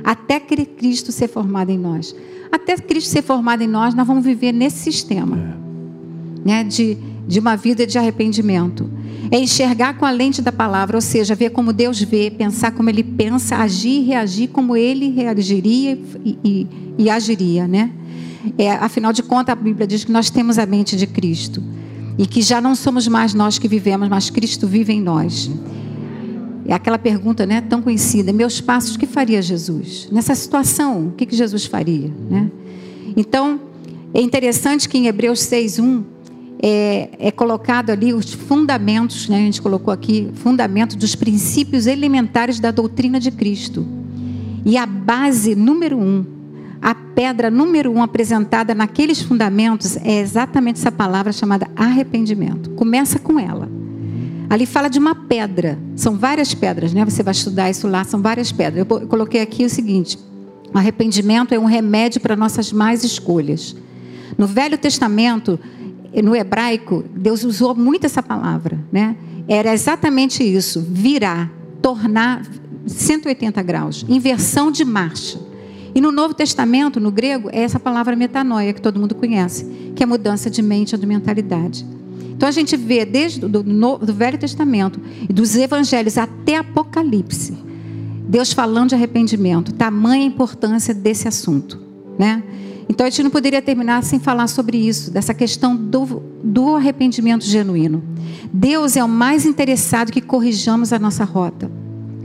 até 0.06 0.40
Cristo 0.40 1.12
ser 1.12 1.28
formado 1.28 1.72
em 1.72 1.78
nós. 1.78 2.16
Até 2.52 2.78
Cristo 2.78 3.10
ser 3.10 3.24
formado 3.24 3.62
em 3.64 3.68
nós, 3.68 3.94
nós 3.96 4.06
vamos 4.06 4.24
viver 4.24 4.52
nesse 4.54 4.78
sistema 4.78 5.58
né, 6.46 6.64
de, 6.64 6.98
de 7.28 7.40
uma 7.40 7.56
vida 7.58 7.86
de 7.88 7.98
arrependimento. 7.98 8.90
É 9.32 9.40
enxergar 9.40 9.98
com 9.98 10.06
a 10.06 10.12
lente 10.12 10.42
da 10.42 10.52
palavra, 10.52 10.96
ou 10.96 11.02
seja, 11.02 11.34
ver 11.34 11.50
como 11.50 11.74
Deus 11.74 12.00
vê, 12.02 12.30
pensar 12.30 12.72
como 12.72 12.88
Ele 12.90 13.04
pensa, 13.04 13.56
agir 13.58 14.02
e 14.02 14.04
reagir 14.04 14.50
como 14.50 14.78
Ele 14.78 15.10
reagiria 15.10 16.00
e, 16.24 16.38
e- 16.44 16.68
e 17.00 17.10
agiria, 17.10 17.68
né? 17.68 17.92
É, 18.58 18.72
afinal 18.72 19.12
de 19.12 19.24
contas, 19.24 19.54
a 19.54 19.56
Bíblia 19.56 19.88
diz 19.88 20.04
que 20.04 20.12
nós 20.12 20.30
temos 20.30 20.60
a 20.60 20.66
mente 20.68 20.96
de 20.96 21.08
Cristo 21.08 21.62
e 22.18 22.28
que 22.28 22.42
já 22.44 22.62
não 22.62 22.76
somos 22.76 23.08
mais 23.08 23.34
nós 23.34 23.58
que 23.58 23.68
vivemos, 23.68 24.08
mas 24.08 24.30
Cristo 24.30 24.68
vive 24.68 24.94
em 24.94 25.02
nós. 25.02 25.50
É 26.68 26.74
aquela 26.74 26.98
pergunta, 26.98 27.46
né, 27.46 27.62
tão 27.62 27.82
conhecida: 27.82 28.34
meus 28.34 28.60
passos, 28.60 28.98
que 28.98 29.06
faria 29.06 29.42
Jesus 29.42 30.10
nessa 30.12 30.34
situação? 30.34 31.08
O 31.08 31.12
que, 31.12 31.26
que 31.26 31.36
Jesus 31.36 31.66
faria, 31.66 32.12
né? 32.30 32.50
Então, 33.16 33.60
é 34.14 34.22
interessante 34.22 34.90
que 34.90 34.98
em 34.98 35.08
Hebreus 35.08 35.40
6:1 35.40 36.04
é, 36.62 37.10
é 37.20 37.32
colocado 37.32 37.92
ali 37.92 38.14
os 38.14 38.34
fundamentos, 38.34 39.30
né? 39.30 39.38
A 39.38 39.42
gente 39.42 39.62
colocou 39.62 39.94
aqui 39.94 40.30
fundamentos 40.36 40.96
dos 40.96 41.16
princípios 41.16 41.86
elementares 41.86 42.60
da 42.60 42.72
doutrina 42.72 43.20
de 43.20 43.30
Cristo. 43.30 43.86
E 44.66 44.78
a 44.78 44.86
base 44.86 45.54
número 45.54 45.98
um, 45.98 46.26
a 46.82 46.96
pedra 46.96 47.52
número 47.52 47.92
um 47.92 48.02
apresentada 48.02 48.74
naqueles 48.74 49.22
fundamentos 49.22 49.96
é 49.98 50.20
exatamente 50.20 50.80
essa 50.80 50.92
palavra 50.92 51.32
chamada 51.32 51.68
arrependimento. 51.76 52.72
Começa 52.72 53.20
com 53.20 53.40
ela. 53.40 53.75
Ali 54.50 54.66
fala 54.66 54.90
de 54.90 55.00
uma 55.00 55.16
pedra. 55.16 55.78
São 55.96 56.18
várias 56.18 56.54
pedras, 56.54 56.94
né? 56.94 57.04
Você 57.06 57.24
vai 57.24 57.32
estudar 57.32 57.70
isso 57.70 57.88
lá, 57.88 58.04
são 58.04 58.22
várias 58.22 58.52
pedras. 58.52 58.86
Eu 58.90 59.08
coloquei 59.08 59.42
aqui 59.42 59.66
o 59.66 59.70
seguinte: 59.70 60.18
o 60.74 60.78
arrependimento 60.78 61.54
é 61.54 61.60
um 61.60 61.66
remédio 61.66 62.22
para 62.22 62.36
nossas 62.36 62.72
más 62.72 63.04
escolhas. 63.04 63.76
No 64.38 64.48
Velho 64.48 64.78
Testamento, 64.78 65.60
no 66.24 66.36
hebraico, 66.36 67.04
Deus 67.16 67.44
usou 67.44 67.76
muito 67.76 68.06
essa 68.06 68.22
palavra, 68.22 68.80
né? 68.92 69.16
Era 69.48 69.74
exatamente 69.74 70.44
isso: 70.44 70.82
virar, 70.82 71.52
tornar 71.82 72.46
180 72.86 73.62
graus, 73.64 74.06
inversão 74.08 74.72
de 74.72 74.84
marcha. 74.86 75.40
E 75.94 76.02
no 76.02 76.12
Novo 76.12 76.34
Testamento, 76.34 77.00
no 77.00 77.10
grego, 77.10 77.50
é 77.54 77.62
essa 77.62 77.80
palavra 77.80 78.18
metanoia 78.18 78.74
que 78.74 78.82
todo 78.82 79.00
mundo 79.00 79.16
conhece, 79.16 79.94
que 79.96 80.04
é 80.04 80.06
mudança 80.06 80.50
de 80.50 80.62
mente 80.62 80.94
ou 80.94 81.00
de 81.00 81.08
mentalidade. 81.08 81.86
Então 82.36 82.50
a 82.50 82.52
gente 82.52 82.76
vê 82.76 83.06
desde 83.06 83.40
do, 83.40 83.64
do 83.64 84.14
Velho 84.14 84.38
Testamento 84.38 85.00
e 85.28 85.32
dos 85.32 85.56
Evangelhos 85.56 86.18
até 86.18 86.58
Apocalipse, 86.58 87.58
Deus 88.28 88.52
falando 88.52 88.90
de 88.90 88.96
arrependimento, 88.96 89.74
tamanha 89.74 90.26
importância 90.26 90.94
desse 90.94 91.28
assunto, 91.28 91.80
né? 92.20 92.44
Então 92.90 93.06
a 93.06 93.10
gente 93.10 93.24
não 93.24 93.32
poderia 93.32 93.62
terminar 93.62 94.04
sem 94.04 94.20
falar 94.20 94.48
sobre 94.48 94.78
isso, 94.78 95.12
dessa 95.12 95.34
questão 95.34 95.76
do, 95.76 96.22
do 96.44 96.76
arrependimento 96.76 97.44
genuíno. 97.44 98.04
Deus 98.52 98.96
é 98.96 99.04
o 99.04 99.10
mais 99.10 99.46
interessado 99.46 100.12
que 100.12 100.22
corrijamos 100.22 100.94
a 100.94 101.00
nossa 101.00 101.24
rota. 101.24 101.72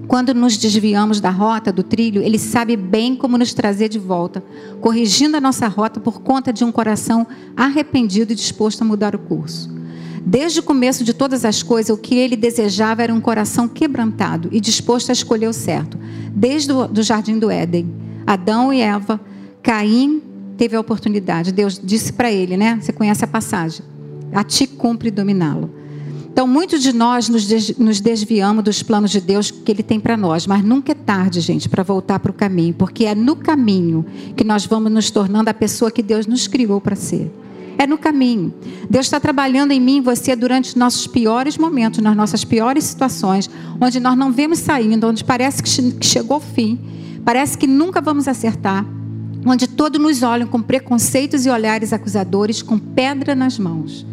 Quando 0.07 0.35
nos 0.35 0.57
desviamos 0.57 1.21
da 1.21 1.31
rota, 1.31 1.73
do 1.73 1.83
trilho, 1.83 2.21
Ele 2.21 2.39
sabe 2.39 2.77
bem 2.77 3.15
como 3.15 3.39
nos 3.39 3.55
trazer 3.55 3.89
de 3.89 3.99
volta, 3.99 4.43
corrigindo 4.81 5.37
a 5.37 5.41
nossa 5.41 5.69
rota 5.69 6.01
por 6.01 6.21
conta 6.21 6.53
de 6.53 6.65
um 6.65 6.73
coração 6.73 7.27
arrependido 7.57 8.33
e 8.33 8.37
disposto 8.37 8.83
a 8.83 8.85
mudar 8.85 9.15
o 9.15 9.19
curso. 9.19 9.80
Desde 10.25 10.61
o 10.61 10.63
começo 10.63 11.03
de 11.03 11.15
todas 11.15 11.45
as 11.45 11.63
coisas, 11.63 11.91
o 11.91 12.01
que 12.01 12.15
ele 12.15 12.37
desejava 12.37 13.03
era 13.03 13.13
um 13.13 13.21
coração 13.21 13.67
quebrantado 13.67 14.49
e 14.53 14.61
disposto 14.61 15.11
a 15.11 15.13
escolher 15.13 15.49
o 15.49 15.53
certo. 15.53 15.99
Desde 16.35 16.73
o 16.73 16.87
do 16.87 17.03
jardim 17.03 17.39
do 17.39 17.51
Éden, 17.51 17.91
Adão 18.27 18.73
e 18.73 18.81
Eva, 18.81 19.21
Caim 19.63 20.23
teve 20.57 20.77
a 20.77 20.81
oportunidade. 20.81 21.53
Deus 21.53 21.81
disse 21.83 22.13
para 22.13 22.31
ele, 22.31 22.57
né? 22.57 22.79
Você 22.81 22.93
conhece 22.93 23.25
a 23.25 23.29
passagem. 23.29 23.85
A 24.33 24.45
ti 24.45 24.67
cumpre 24.67 25.11
dominá-lo. 25.11 25.71
Então, 26.33 26.47
muitos 26.47 26.81
de 26.81 26.93
nós 26.93 27.29
nos 27.29 28.01
desviamos 28.01 28.63
dos 28.63 28.83
planos 28.83 29.11
de 29.11 29.21
Deus 29.21 29.51
que 29.51 29.73
Ele 29.73 29.83
tem 29.83 29.99
para 29.99 30.17
nós, 30.17 30.47
mas 30.47 30.63
nunca 30.63 30.93
é 30.93 30.95
tarde, 30.95 31.41
gente, 31.41 31.69
para 31.69 31.83
voltar 31.83 32.21
para 32.21 32.31
o 32.31 32.33
caminho, 32.33 32.73
porque 32.73 33.05
é 33.05 33.17
no 33.17 33.35
caminho 33.35 34.07
que 34.37 34.45
nós 34.45 34.65
vamos 34.65 34.93
nos 34.93 35.11
tornando 35.11 35.51
a 35.51 35.55
pessoa 35.55 35.91
que 35.91 36.03
Deus 36.03 36.27
nos 36.27 36.47
criou 36.47 36.81
para 36.81 36.95
ser. 36.95 37.33
É 37.81 37.87
no 37.87 37.97
caminho. 37.97 38.53
Deus 38.91 39.07
está 39.07 39.19
trabalhando 39.19 39.73
em 39.73 39.81
mim 39.81 39.97
e 39.97 40.01
você 40.03 40.37
durante 40.37 40.69
os 40.69 40.75
nossos 40.75 41.07
piores 41.07 41.57
momentos, 41.57 41.99
nas 42.01 42.15
nossas 42.15 42.45
piores 42.45 42.85
situações, 42.85 43.49
onde 43.81 43.99
nós 43.99 44.19
não 44.19 44.31
vemos 44.31 44.59
saindo, 44.59 45.07
onde 45.07 45.25
parece 45.25 45.63
que 45.63 46.05
chegou 46.05 46.37
o 46.37 46.41
fim, 46.41 46.79
parece 47.25 47.57
que 47.57 47.67
nunca 47.67 47.99
vamos 48.03 48.29
acertar, 48.29 48.85
onde 49.47 49.67
todos 49.67 49.99
nos 49.99 50.23
olham 50.23 50.47
com 50.47 50.61
preconceitos 50.61 51.47
e 51.47 51.49
olhares 51.49 51.95
acusadores, 51.95 52.61
com 52.61 52.79
pedra 52.79 53.35
nas 53.35 53.59
mãos. 53.59 54.07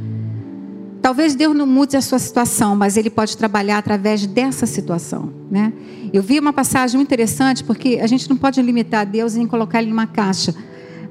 Talvez 1.02 1.36
Deus 1.36 1.54
não 1.54 1.68
mude 1.68 1.98
a 1.98 2.02
sua 2.02 2.20
situação, 2.20 2.74
mas 2.74 2.96
Ele 2.96 3.10
pode 3.10 3.36
trabalhar 3.36 3.80
através 3.80 4.26
dessa 4.26 4.66
situação. 4.66 5.30
Né? 5.52 5.74
Eu 6.14 6.24
vi 6.24 6.40
uma 6.40 6.54
passagem 6.54 7.02
interessante, 7.02 7.66
porque 7.66 8.00
a 8.02 8.08
gente 8.08 8.30
não 8.30 8.38
pode 8.38 8.62
limitar 8.62 9.06
Deus 9.06 9.36
em 9.36 9.46
colocar 9.46 9.82
Ele 9.82 9.90
numa 9.90 10.08
caixa. 10.08 10.56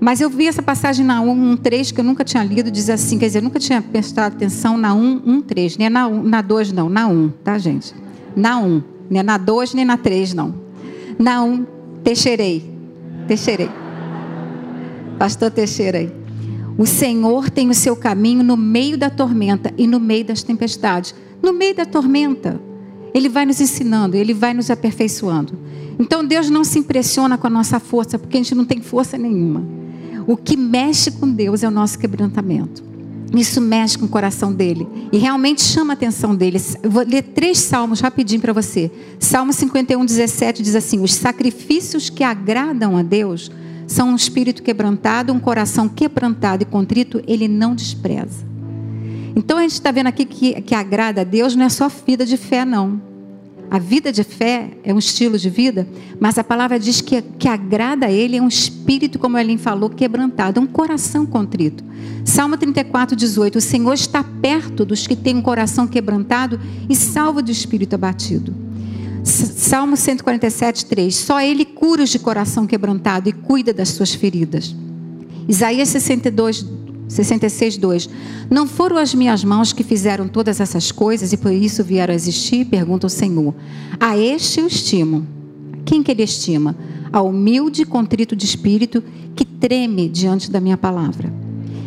Mas 0.01 0.21
eu 0.21 0.29
vi 0.29 0.47
essa 0.47 0.63
passagem 0.63 1.05
na 1.05 1.23
1.3 1.23 1.93
que 1.93 2.01
eu 2.01 2.05
nunca 2.05 2.25
tinha 2.25 2.45
lido, 2.45 2.71
diz 2.71 2.91
assim, 2.91 3.19
quer 3.19 3.27
dizer, 3.27 3.39
eu 3.39 3.43
nunca 3.43 3.59
tinha 3.59 3.81
prestado 3.81 4.35
atenção 4.35 4.77
na 4.77 4.95
1.1.3, 4.95 5.77
nem 5.79 5.89
na, 5.89 6.07
1, 6.07 6.23
na 6.23 6.43
2 6.43 6.73
não, 6.73 6.89
na 6.89 7.07
1, 7.07 7.29
tá 7.43 7.59
gente? 7.59 7.95
Na 8.35 8.59
1, 8.59 8.83
nem 9.09 9.23
na 9.23 9.39
2 9.39 9.75
nem 9.75 9.85
na 9.85 9.97
3 9.97 10.35
não. 10.35 10.55
Na 11.19 11.43
1, 11.43 11.67
Teixeirei, 12.05 12.71
Teixeirei. 13.27 13.71
Pastor 15.19 15.51
Teixeira 15.51 15.99
aí. 15.99 16.13
O 16.79 16.85
Senhor 16.85 17.49
tem 17.49 17.71
o 17.71 17.75
seu 17.75 17.97
caminho 17.97 18.43
no 18.43 18.57
meio 18.57 18.99
da 18.99 19.09
tormenta 19.09 19.73
e 19.79 19.87
no 19.87 19.99
meio 19.99 20.27
das 20.27 20.43
tempestades. 20.43 21.15
No 21.43 21.53
meio 21.53 21.75
da 21.75 21.87
tormenta, 21.87 22.61
Ele 23.15 23.31
vai 23.31 23.47
nos 23.47 23.61
ensinando, 23.61 24.17
Ele 24.17 24.35
vai 24.35 24.53
nos 24.53 24.71
aperfeiçoando. 24.71 25.59
Então 25.99 26.23
Deus 26.23 26.51
não 26.51 26.65
se 26.65 26.79
impressiona 26.79 27.39
com 27.39 27.47
a 27.47 27.51
nossa 27.51 27.81
força, 27.81 28.19
porque 28.19 28.37
a 28.37 28.41
gente 28.41 28.55
não 28.55 28.67
tem 28.67 28.83
força 28.83 29.17
nenhuma. 29.17 29.65
O 30.27 30.37
que 30.37 30.57
mexe 30.57 31.11
com 31.11 31.29
Deus 31.29 31.63
é 31.63 31.69
o 31.69 31.71
nosso 31.71 31.99
quebrantamento. 31.99 32.83
Isso 33.35 33.61
mexe 33.61 33.99
com 33.99 34.07
o 34.07 34.09
coração 34.09 34.53
dele 34.53 34.87
e 35.13 35.19
realmente 35.19 35.61
chama 35.61 35.93
a 35.93 35.95
atenção 35.95 36.35
dele. 36.35 36.61
Eu 36.83 36.91
vou 36.91 37.05
ler 37.05 37.23
três 37.23 37.59
salmos 37.59 38.01
rapidinho 38.01 38.41
para 38.41 38.53
você. 38.53 38.91
Salmo 39.19 39.53
51, 39.53 40.05
17 40.05 40.63
diz 40.63 40.75
assim: 40.75 41.03
Os 41.03 41.15
sacrifícios 41.15 42.09
que 42.09 42.25
agradam 42.25 42.97
a 42.97 43.03
Deus 43.03 43.51
são 43.87 44.11
um 44.11 44.17
espírito 44.17 44.63
quebrantado, 44.63 45.33
um 45.33 45.41
coração 45.41 45.89
quebrantado 45.89 46.63
e 46.63 46.67
contrito, 46.67 47.23
ele 47.27 47.47
não 47.47 47.75
despreza. 47.75 48.45
Então 49.35 49.59
a 49.59 49.63
gente 49.63 49.73
está 49.73 49.91
vendo 49.91 50.07
aqui 50.07 50.25
que, 50.25 50.61
que 50.63 50.75
agrada 50.75 51.21
a 51.21 51.25
Deus 51.25 51.55
não 51.55 51.65
é 51.65 51.69
só 51.69 51.89
vida 51.89 52.25
de 52.25 52.37
fé, 52.37 52.65
não. 52.65 53.01
A 53.71 53.79
vida 53.79 54.13
de 54.13 54.23
fé 54.23 54.71
é 54.85 54.95
um 54.95 54.99
estilo 54.99 55.37
de 55.37 55.51
vida, 55.51 55.87
mas 56.21 56.39
a 56.39 56.45
palavra 56.45 56.79
diz 56.79 57.01
que, 57.01 57.21
que 57.21 57.49
agrada 57.49 58.07
a 58.07 58.13
Ele 58.13 58.37
é 58.37 58.43
um 58.43 58.49
espírito, 58.49 59.19
como 59.19 59.37
Elim 59.37 59.59
falou, 59.59 59.91
quebrantado, 59.91 60.61
um 60.61 60.67
coração 60.67 61.27
contrito. 61.27 61.83
Salmo 62.25 62.57
34, 62.57 63.17
18: 63.17 63.59
O 63.59 63.61
Senhor 63.61 63.93
está 63.93 64.23
perto 64.23 64.85
dos 64.85 65.07
que 65.07 65.17
têm 65.17 65.37
um 65.37 65.43
coração 65.43 65.87
quebrantado 65.87 66.61
e 66.89 66.95
salva 66.95 67.43
do 67.43 67.51
espírito 67.51 67.95
abatido. 67.95 68.55
Salmo 69.25 69.97
147, 69.97 70.87
3: 70.87 71.15
Só 71.15 71.41
Ele 71.41 71.65
cura 71.65 72.05
os 72.05 72.11
de 72.11 72.19
coração 72.19 72.67
quebrantado 72.67 73.29
e 73.29 73.33
cuida 73.33 73.73
das 73.73 73.89
suas 73.89 74.15
feridas. 74.15 74.75
Isaías 75.49 75.89
62, 75.89 76.65
66, 77.09 77.77
2. 77.77 78.11
Não 78.51 78.67
foram 78.67 78.97
as 78.97 79.15
minhas 79.15 79.45
mãos 79.45 79.73
que 79.73 79.85
fizeram 79.85 80.27
todas 80.27 80.61
essas 80.61 80.91
coisas 80.91 81.33
e 81.33 81.37
por 81.37 81.53
isso 81.53 81.85
vieram 81.85 82.13
a 82.13 82.17
existir? 82.17 82.65
Pergunta 82.67 83.07
o 83.07 83.11
Senhor. 83.11 83.55
A 84.01 84.19
este 84.19 84.61
eu 84.61 84.67
estimo. 84.67 85.27
Quem 85.85 86.03
que 86.03 86.11
ele 86.11 86.23
estima? 86.23 86.77
A 87.13 87.23
humilde 87.23 87.83
e 87.83 87.87
contrito 87.87 88.35
de 88.35 88.45
espírito 88.45 89.03
que 89.35 89.45
treme 89.45 90.09
diante 90.09 90.51
da 90.51 90.61
minha 90.61 90.77
palavra. 90.77 91.33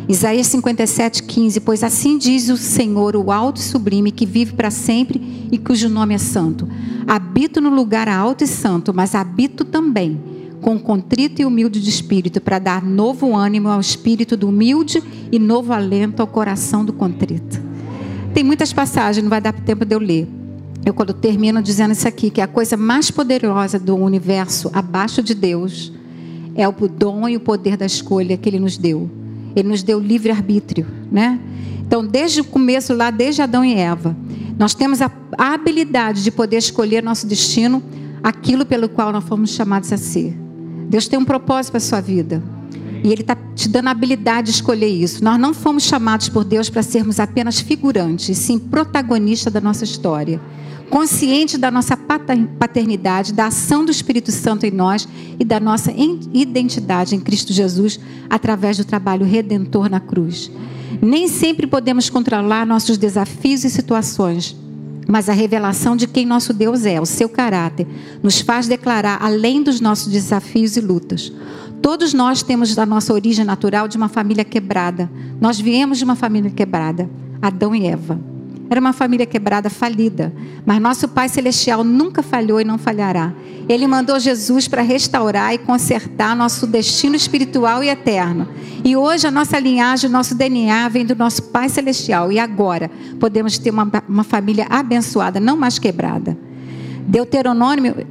Isaías 0.08 0.48
57, 0.48 1.22
15. 1.22 1.60
Pois 1.60 1.84
assim 1.84 2.18
diz 2.18 2.48
o 2.48 2.56
Senhor, 2.56 3.14
o 3.14 3.30
alto 3.30 3.60
e 3.60 3.64
sublime, 3.64 4.10
que 4.10 4.26
vive 4.26 4.54
para 4.54 4.70
sempre 4.70 5.48
e 5.52 5.58
cujo 5.58 5.88
nome 5.88 6.14
é 6.14 6.18
santo. 6.18 6.66
Habito 7.06 7.60
no 7.60 7.70
lugar 7.70 8.08
alto 8.08 8.42
e 8.42 8.46
santo, 8.46 8.92
mas 8.94 9.14
habito 9.14 9.64
também 9.64 10.29
com 10.60 10.78
contrito 10.78 11.40
e 11.40 11.44
humilde 11.44 11.80
de 11.80 11.88
espírito, 11.88 12.40
para 12.40 12.58
dar 12.58 12.82
novo 12.82 13.34
ânimo 13.34 13.68
ao 13.68 13.80
espírito 13.80 14.36
do 14.36 14.48
humilde 14.48 15.02
e 15.32 15.38
novo 15.38 15.72
alento 15.72 16.20
ao 16.20 16.26
coração 16.26 16.84
do 16.84 16.92
contrito. 16.92 17.60
Tem 18.34 18.44
muitas 18.44 18.72
passagens, 18.72 19.22
não 19.22 19.30
vai 19.30 19.40
dar 19.40 19.52
tempo 19.52 19.84
de 19.84 19.94
eu 19.94 19.98
ler. 19.98 20.28
Eu 20.84 20.94
quando 20.94 21.12
termino 21.12 21.62
dizendo 21.62 21.92
isso 21.92 22.08
aqui, 22.08 22.30
que 22.30 22.40
a 22.40 22.46
coisa 22.46 22.76
mais 22.76 23.10
poderosa 23.10 23.78
do 23.78 23.96
universo 23.96 24.70
abaixo 24.72 25.22
de 25.22 25.34
Deus 25.34 25.92
é 26.54 26.66
o 26.66 26.72
dom 26.72 27.28
e 27.28 27.36
o 27.36 27.40
poder 27.40 27.76
da 27.76 27.86
escolha 27.86 28.36
que 28.36 28.48
Ele 28.48 28.58
nos 28.58 28.76
deu. 28.76 29.10
Ele 29.54 29.68
nos 29.68 29.82
deu 29.82 29.98
livre 29.98 30.30
arbítrio, 30.30 30.86
né? 31.10 31.40
Então, 31.80 32.06
desde 32.06 32.40
o 32.40 32.44
começo 32.44 32.94
lá, 32.94 33.10
desde 33.10 33.42
Adão 33.42 33.64
e 33.64 33.74
Eva, 33.74 34.16
nós 34.58 34.74
temos 34.74 35.00
a 35.02 35.10
habilidade 35.36 36.22
de 36.22 36.30
poder 36.30 36.58
escolher 36.58 37.02
nosso 37.02 37.26
destino, 37.26 37.82
aquilo 38.22 38.64
pelo 38.64 38.88
qual 38.88 39.12
nós 39.12 39.24
fomos 39.24 39.50
chamados 39.50 39.92
a 39.92 39.96
ser. 39.96 40.36
Deus 40.90 41.06
tem 41.06 41.16
um 41.16 41.24
propósito 41.24 41.70
para 41.70 41.78
a 41.78 41.80
sua 41.80 42.00
vida. 42.00 42.42
E 43.04 43.12
Ele 43.12 43.20
está 43.20 43.36
te 43.54 43.68
dando 43.68 43.86
a 43.86 43.90
habilidade 43.92 44.46
de 44.46 44.54
escolher 44.54 44.88
isso. 44.88 45.22
Nós 45.22 45.38
não 45.38 45.54
fomos 45.54 45.84
chamados 45.84 46.28
por 46.28 46.42
Deus 46.42 46.68
para 46.68 46.82
sermos 46.82 47.20
apenas 47.20 47.60
figurantes, 47.60 48.36
sim 48.36 48.58
protagonistas 48.58 49.52
da 49.52 49.60
nossa 49.60 49.84
história. 49.84 50.40
Consciente 50.90 51.56
da 51.56 51.70
nossa 51.70 51.96
paternidade, 51.96 53.32
da 53.32 53.46
ação 53.46 53.84
do 53.84 53.92
Espírito 53.92 54.32
Santo 54.32 54.66
em 54.66 54.72
nós 54.72 55.08
e 55.38 55.44
da 55.44 55.60
nossa 55.60 55.92
identidade 55.92 57.14
em 57.14 57.20
Cristo 57.20 57.52
Jesus 57.52 58.00
através 58.28 58.76
do 58.76 58.84
trabalho 58.84 59.24
redentor 59.24 59.88
na 59.88 60.00
cruz. 60.00 60.50
Nem 61.00 61.28
sempre 61.28 61.68
podemos 61.68 62.10
controlar 62.10 62.66
nossos 62.66 62.98
desafios 62.98 63.62
e 63.62 63.70
situações, 63.70 64.56
mas 65.10 65.28
a 65.28 65.32
revelação 65.32 65.96
de 65.96 66.06
quem 66.06 66.24
nosso 66.24 66.52
Deus 66.52 66.84
é, 66.84 67.00
o 67.00 67.06
seu 67.06 67.28
caráter, 67.28 67.86
nos 68.22 68.40
faz 68.40 68.68
declarar 68.68 69.18
além 69.20 69.62
dos 69.62 69.80
nossos 69.80 70.12
desafios 70.12 70.76
e 70.76 70.80
lutas. 70.80 71.32
Todos 71.82 72.14
nós 72.14 72.42
temos 72.42 72.78
a 72.78 72.86
nossa 72.86 73.12
origem 73.12 73.44
natural 73.44 73.88
de 73.88 73.96
uma 73.96 74.08
família 74.08 74.44
quebrada. 74.44 75.10
Nós 75.40 75.58
viemos 75.58 75.98
de 75.98 76.04
uma 76.04 76.14
família 76.14 76.50
quebrada, 76.50 77.08
Adão 77.42 77.74
e 77.74 77.86
Eva. 77.86 78.29
Era 78.70 78.80
uma 78.80 78.92
família 78.92 79.26
quebrada, 79.26 79.68
falida. 79.68 80.32
Mas 80.64 80.80
nosso 80.80 81.08
Pai 81.08 81.28
Celestial 81.28 81.82
nunca 81.82 82.22
falhou 82.22 82.60
e 82.60 82.64
não 82.64 82.78
falhará. 82.78 83.32
Ele 83.68 83.84
mandou 83.84 84.20
Jesus 84.20 84.68
para 84.68 84.80
restaurar 84.80 85.52
e 85.52 85.58
consertar 85.58 86.36
nosso 86.36 86.68
destino 86.68 87.16
espiritual 87.16 87.82
e 87.82 87.88
eterno. 87.88 88.48
E 88.84 88.96
hoje 88.96 89.26
a 89.26 89.30
nossa 89.30 89.58
linhagem, 89.58 90.08
o 90.08 90.12
nosso 90.12 90.36
DNA 90.36 90.88
vem 90.88 91.04
do 91.04 91.16
nosso 91.16 91.42
Pai 91.42 91.68
Celestial. 91.68 92.30
E 92.30 92.38
agora 92.38 92.88
podemos 93.18 93.58
ter 93.58 93.70
uma, 93.70 93.90
uma 94.08 94.22
família 94.22 94.68
abençoada, 94.70 95.40
não 95.40 95.56
mais 95.56 95.80
quebrada. 95.80 96.38
Deuteronômio 97.08 98.06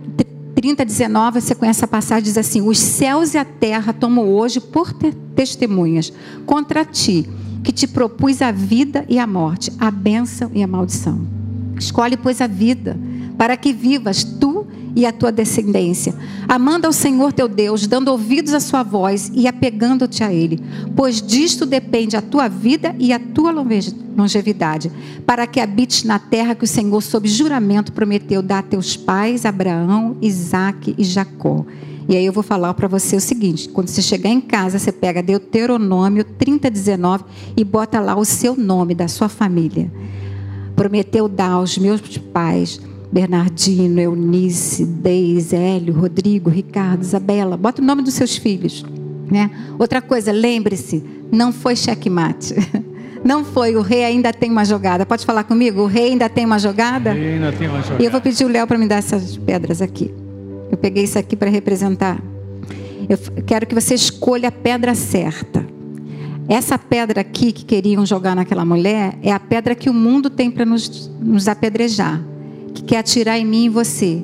30, 0.56 0.84
19, 0.84 1.40
você 1.40 1.56
conhece 1.56 1.86
a 1.86 1.88
passagem, 1.88 2.26
diz 2.26 2.38
assim: 2.38 2.60
Os 2.60 2.78
céus 2.78 3.34
e 3.34 3.38
a 3.38 3.46
terra 3.46 3.94
tomam 3.94 4.28
hoje 4.28 4.60
por 4.60 4.92
testemunhas 5.34 6.12
contra 6.46 6.84
ti 6.84 7.26
que 7.64 7.72
te 7.72 7.88
propus 7.88 8.42
a 8.42 8.52
vida 8.52 9.06
e 9.10 9.20
a 9.20 9.28
morte, 9.28 9.72
a 9.80 9.92
bênção 9.92 10.52
e 10.54 10.64
a 10.64 10.68
maldição. 10.68 11.20
Escolhe, 11.78 12.18
pois, 12.18 12.42
a 12.42 12.48
vida, 12.48 12.98
para 13.38 13.56
que 13.56 13.72
vivas 13.72 14.24
tu 14.24 14.68
e 14.96 15.06
a 15.06 15.12
tua 15.12 15.32
descendência, 15.32 16.14
amando 16.48 16.88
ao 16.88 16.94
Senhor 16.94 17.32
teu 17.32 17.48
Deus, 17.48 17.88
dando 17.88 18.10
ouvidos 18.10 18.54
à 18.54 18.60
sua 18.60 18.84
voz 18.84 19.32
e 19.34 19.48
apegando-te 19.48 20.24
a 20.24 20.34
Ele, 20.34 20.60
pois 20.96 21.22
disto 21.22 21.66
depende 21.66 22.18
a 22.18 22.22
tua 22.22 22.48
vida 22.48 22.96
e 23.00 23.14
a 23.14 23.20
tua 23.20 23.52
longevidade, 23.52 24.92
para 25.26 25.48
que 25.48 25.60
habites 25.60 26.04
na 26.04 26.20
terra 26.20 26.56
que 26.56 26.64
o 26.64 26.68
Senhor, 26.68 27.02
sob 27.02 27.28
juramento, 27.28 27.94
prometeu 27.94 28.42
dar 28.42 28.60
a 28.60 28.64
teus 28.64 28.98
pais, 28.98 29.46
Abraão, 29.46 30.18
Isaque 30.22 30.96
e 30.98 31.04
Jacó. 31.04 31.66
E 32.10 32.18
aí 32.18 32.26
eu 32.26 32.34
vou 32.34 32.42
falar 32.42 32.74
para 32.74 32.88
você 32.88 33.16
o 33.16 33.22
seguinte: 33.22 33.70
quando 33.70 33.88
você 33.88 34.02
chegar 34.02 34.32
em 34.32 34.42
casa, 34.42 34.80
você 34.80 34.92
pega 34.92 35.22
Deuteronômio 35.22 36.24
30, 36.24 36.68
19 36.68 37.24
e 37.56 37.64
bota 37.64 38.00
lá 38.00 38.18
o 38.18 38.26
seu 38.26 38.56
nome 38.58 38.96
da 38.96 39.08
sua 39.08 39.30
família. 39.30 39.92
Prometeu 40.76 41.28
dar 41.28 41.52
aos 41.52 41.78
meus 41.78 42.02
pais, 42.18 42.82
Bernardino, 43.12 44.02
Eunice, 44.02 44.86
Deise, 44.86 45.56
Hélio, 45.56 45.94
Rodrigo, 45.94 46.50
Ricardo, 46.50 47.04
Isabela. 47.04 47.56
Bota 47.56 47.80
o 47.80 47.86
nome 47.86 48.02
dos 48.02 48.16
seus 48.16 48.36
filhos. 48.36 48.84
Né? 49.30 49.52
Outra 49.78 50.02
coisa, 50.02 50.32
lembre-se, 50.32 51.04
não 51.32 51.54
foi 51.54 51.76
checkmate. 51.76 52.56
Não 53.22 53.44
foi, 53.44 53.76
o 53.76 53.82
rei 53.82 54.06
ainda 54.06 54.32
tem 54.32 54.50
uma 54.50 54.64
jogada. 54.64 55.06
Pode 55.06 55.26
falar 55.26 55.44
comigo? 55.44 55.82
O 55.82 55.88
rei 55.88 56.12
ainda 56.12 56.30
tem 56.30 56.46
uma 56.46 56.58
jogada? 56.58 57.10
O 57.10 57.14
rei 57.14 57.34
ainda 57.34 57.52
tem 57.52 57.68
uma 57.68 57.82
jogada. 57.82 58.02
E 58.02 58.06
eu 58.06 58.10
vou 58.10 58.22
pedir 58.22 58.46
o 58.46 58.48
Léo 58.48 58.66
para 58.66 58.78
me 58.78 58.88
dar 58.88 58.96
essas 58.96 59.36
pedras 59.36 59.82
aqui. 59.82 60.10
Peguei 60.82 61.04
isso 61.04 61.20
aqui 61.20 61.36
para 61.36 61.50
representar. 61.50 62.22
Eu 63.08 63.18
quero 63.44 63.66
que 63.66 63.76
você 63.76 63.94
escolha 63.94 64.50
a 64.50 64.52
pedra 64.52 64.94
certa. 64.96 65.66
Essa 66.48 66.78
pedra 66.78 67.22
aqui 67.22 67.52
que 67.52 67.64
queriam 67.64 68.06
jogar 68.06 68.36
naquela 68.36 68.66
mulher 68.66 69.18
é 69.22 69.32
a 69.32 69.40
pedra 69.40 69.76
que 69.76 69.90
o 69.90 69.94
mundo 69.94 70.30
tem 70.30 70.50
para 70.50 70.66
nos, 70.66 71.10
nos 71.20 71.48
apedrejar, 71.48 72.22
que 72.74 72.84
quer 72.84 72.98
atirar 72.98 73.38
em 73.38 73.46
mim 73.46 73.66
e 73.66 73.70
você. 73.70 74.24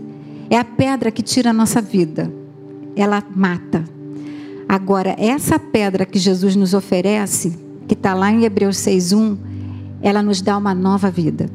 É 0.50 0.58
a 0.58 0.64
pedra 0.64 1.12
que 1.12 1.22
tira 1.22 1.52
a 1.52 1.54
nossa 1.54 1.82
vida. 1.82 2.32
Ela 2.96 3.24
mata. 3.36 3.84
Agora, 4.68 5.16
essa 5.20 5.60
pedra 5.60 6.06
que 6.06 6.18
Jesus 6.18 6.56
nos 6.56 6.74
oferece, 6.74 7.58
que 7.88 7.94
está 7.94 8.14
lá 8.14 8.32
em 8.32 8.44
Hebreus 8.44 8.78
6,1, 8.78 9.38
ela 10.02 10.24
nos 10.24 10.42
dá 10.42 10.58
uma 10.58 10.74
nova 10.74 11.12
vida. 11.12 11.50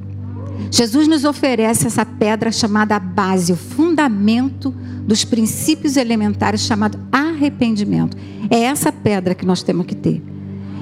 Jesus 0.70 1.06
nos 1.06 1.24
oferece 1.24 1.86
essa 1.86 2.04
pedra 2.04 2.50
chamada 2.50 2.98
base, 2.98 3.52
o 3.52 3.56
fundamento 3.56 4.74
dos 5.06 5.24
princípios 5.24 5.96
elementares 5.96 6.62
chamado 6.62 6.98
arrependimento. 7.10 8.16
É 8.50 8.60
essa 8.60 8.90
pedra 8.92 9.34
que 9.34 9.46
nós 9.46 9.62
temos 9.62 9.86
que 9.86 9.94
ter. 9.94 10.22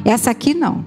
Essa 0.04 0.30
aqui 0.30 0.54
não. 0.54 0.84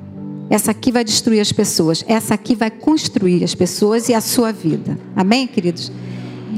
Essa 0.50 0.72
aqui 0.72 0.92
vai 0.92 1.04
destruir 1.04 1.40
as 1.40 1.52
pessoas. 1.52 2.04
Essa 2.08 2.34
aqui 2.34 2.56
vai 2.56 2.70
construir 2.70 3.44
as 3.44 3.56
pessoas 3.56 4.10
e 4.10 4.14
a 4.14 4.22
sua 4.22 4.52
vida. 4.52 4.98
Amém, 5.16 5.48
queridos? 5.48 5.92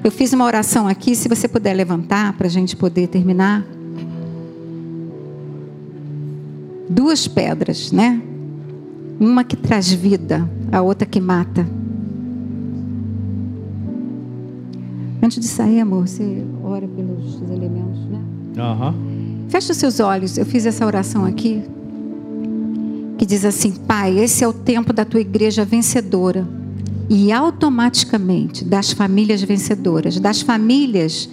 Eu 0.04 0.12
fiz 0.12 0.34
uma 0.34 0.46
oração 0.46 0.88
aqui, 0.88 1.16
se 1.16 1.30
você 1.30 1.48
puder 1.48 1.74
levantar 1.74 2.34
para 2.34 2.48
a 2.48 2.50
gente 2.50 2.76
poder 2.76 3.08
terminar. 3.08 3.66
Duas 6.90 7.28
pedras, 7.28 7.92
né? 7.92 8.22
Uma 9.20 9.44
que 9.44 9.56
traz 9.56 9.92
vida, 9.92 10.50
a 10.72 10.82
outra 10.82 11.06
que 11.08 11.22
mata. 11.22 11.66
Antes 15.34 15.50
de 15.50 15.56
sair, 15.56 15.80
amor, 15.80 16.08
você 16.08 16.46
ora 16.64 16.88
pelos 16.88 17.42
elementos, 17.42 18.06
né? 18.06 18.22
Uhum. 18.56 19.48
Feche 19.50 19.72
os 19.72 19.78
seus 19.80 20.00
olhos. 20.00 20.38
Eu 20.38 20.46
fiz 20.46 20.64
essa 20.64 20.86
oração 20.86 21.26
aqui. 21.26 21.64
Que 23.18 23.26
diz 23.26 23.44
assim: 23.44 23.72
Pai, 23.72 24.20
esse 24.20 24.44
é 24.44 24.48
o 24.48 24.54
tempo 24.54 24.94
da 24.94 25.04
tua 25.04 25.22
igreja 25.22 25.66
vencedora. 25.66 26.48
E 27.10 27.32
automaticamente 27.32 28.64
das 28.64 28.92
famílias 28.92 29.42
vencedoras, 29.42 30.20
das 30.20 30.42
famílias 30.42 31.28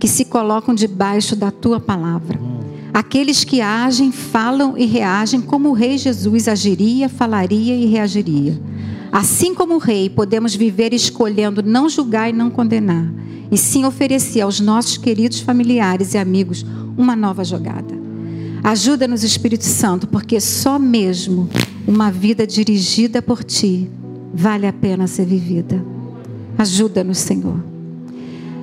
que 0.00 0.08
se 0.08 0.24
colocam 0.24 0.74
debaixo 0.74 1.36
da 1.36 1.50
tua 1.50 1.78
palavra. 1.78 2.40
Aqueles 2.94 3.44
que 3.44 3.60
agem, 3.60 4.10
falam 4.10 4.76
e 4.76 4.86
reagem 4.86 5.42
como 5.42 5.68
o 5.68 5.74
rei 5.74 5.98
Jesus 5.98 6.48
agiria, 6.48 7.10
falaria 7.10 7.76
e 7.76 7.84
reagiria. 7.84 8.58
Assim 9.10 9.54
como 9.54 9.74
o 9.74 9.78
rei, 9.78 10.10
podemos 10.10 10.54
viver 10.54 10.92
escolhendo 10.92 11.62
não 11.62 11.88
julgar 11.88 12.28
e 12.28 12.32
não 12.32 12.50
condenar, 12.50 13.10
e 13.50 13.56
sim 13.56 13.84
oferecer 13.84 14.42
aos 14.42 14.60
nossos 14.60 14.96
queridos 14.96 15.40
familiares 15.40 16.14
e 16.14 16.18
amigos 16.18 16.64
uma 16.96 17.16
nova 17.16 17.44
jogada. 17.44 17.96
Ajuda-nos, 18.62 19.22
Espírito 19.22 19.64
Santo, 19.64 20.06
porque 20.06 20.40
só 20.40 20.78
mesmo 20.78 21.48
uma 21.86 22.10
vida 22.10 22.46
dirigida 22.46 23.22
por 23.22 23.42
Ti 23.42 23.90
vale 24.34 24.66
a 24.66 24.72
pena 24.72 25.06
ser 25.06 25.24
vivida. 25.24 25.82
Ajuda-nos, 26.58 27.18
Senhor. 27.18 27.64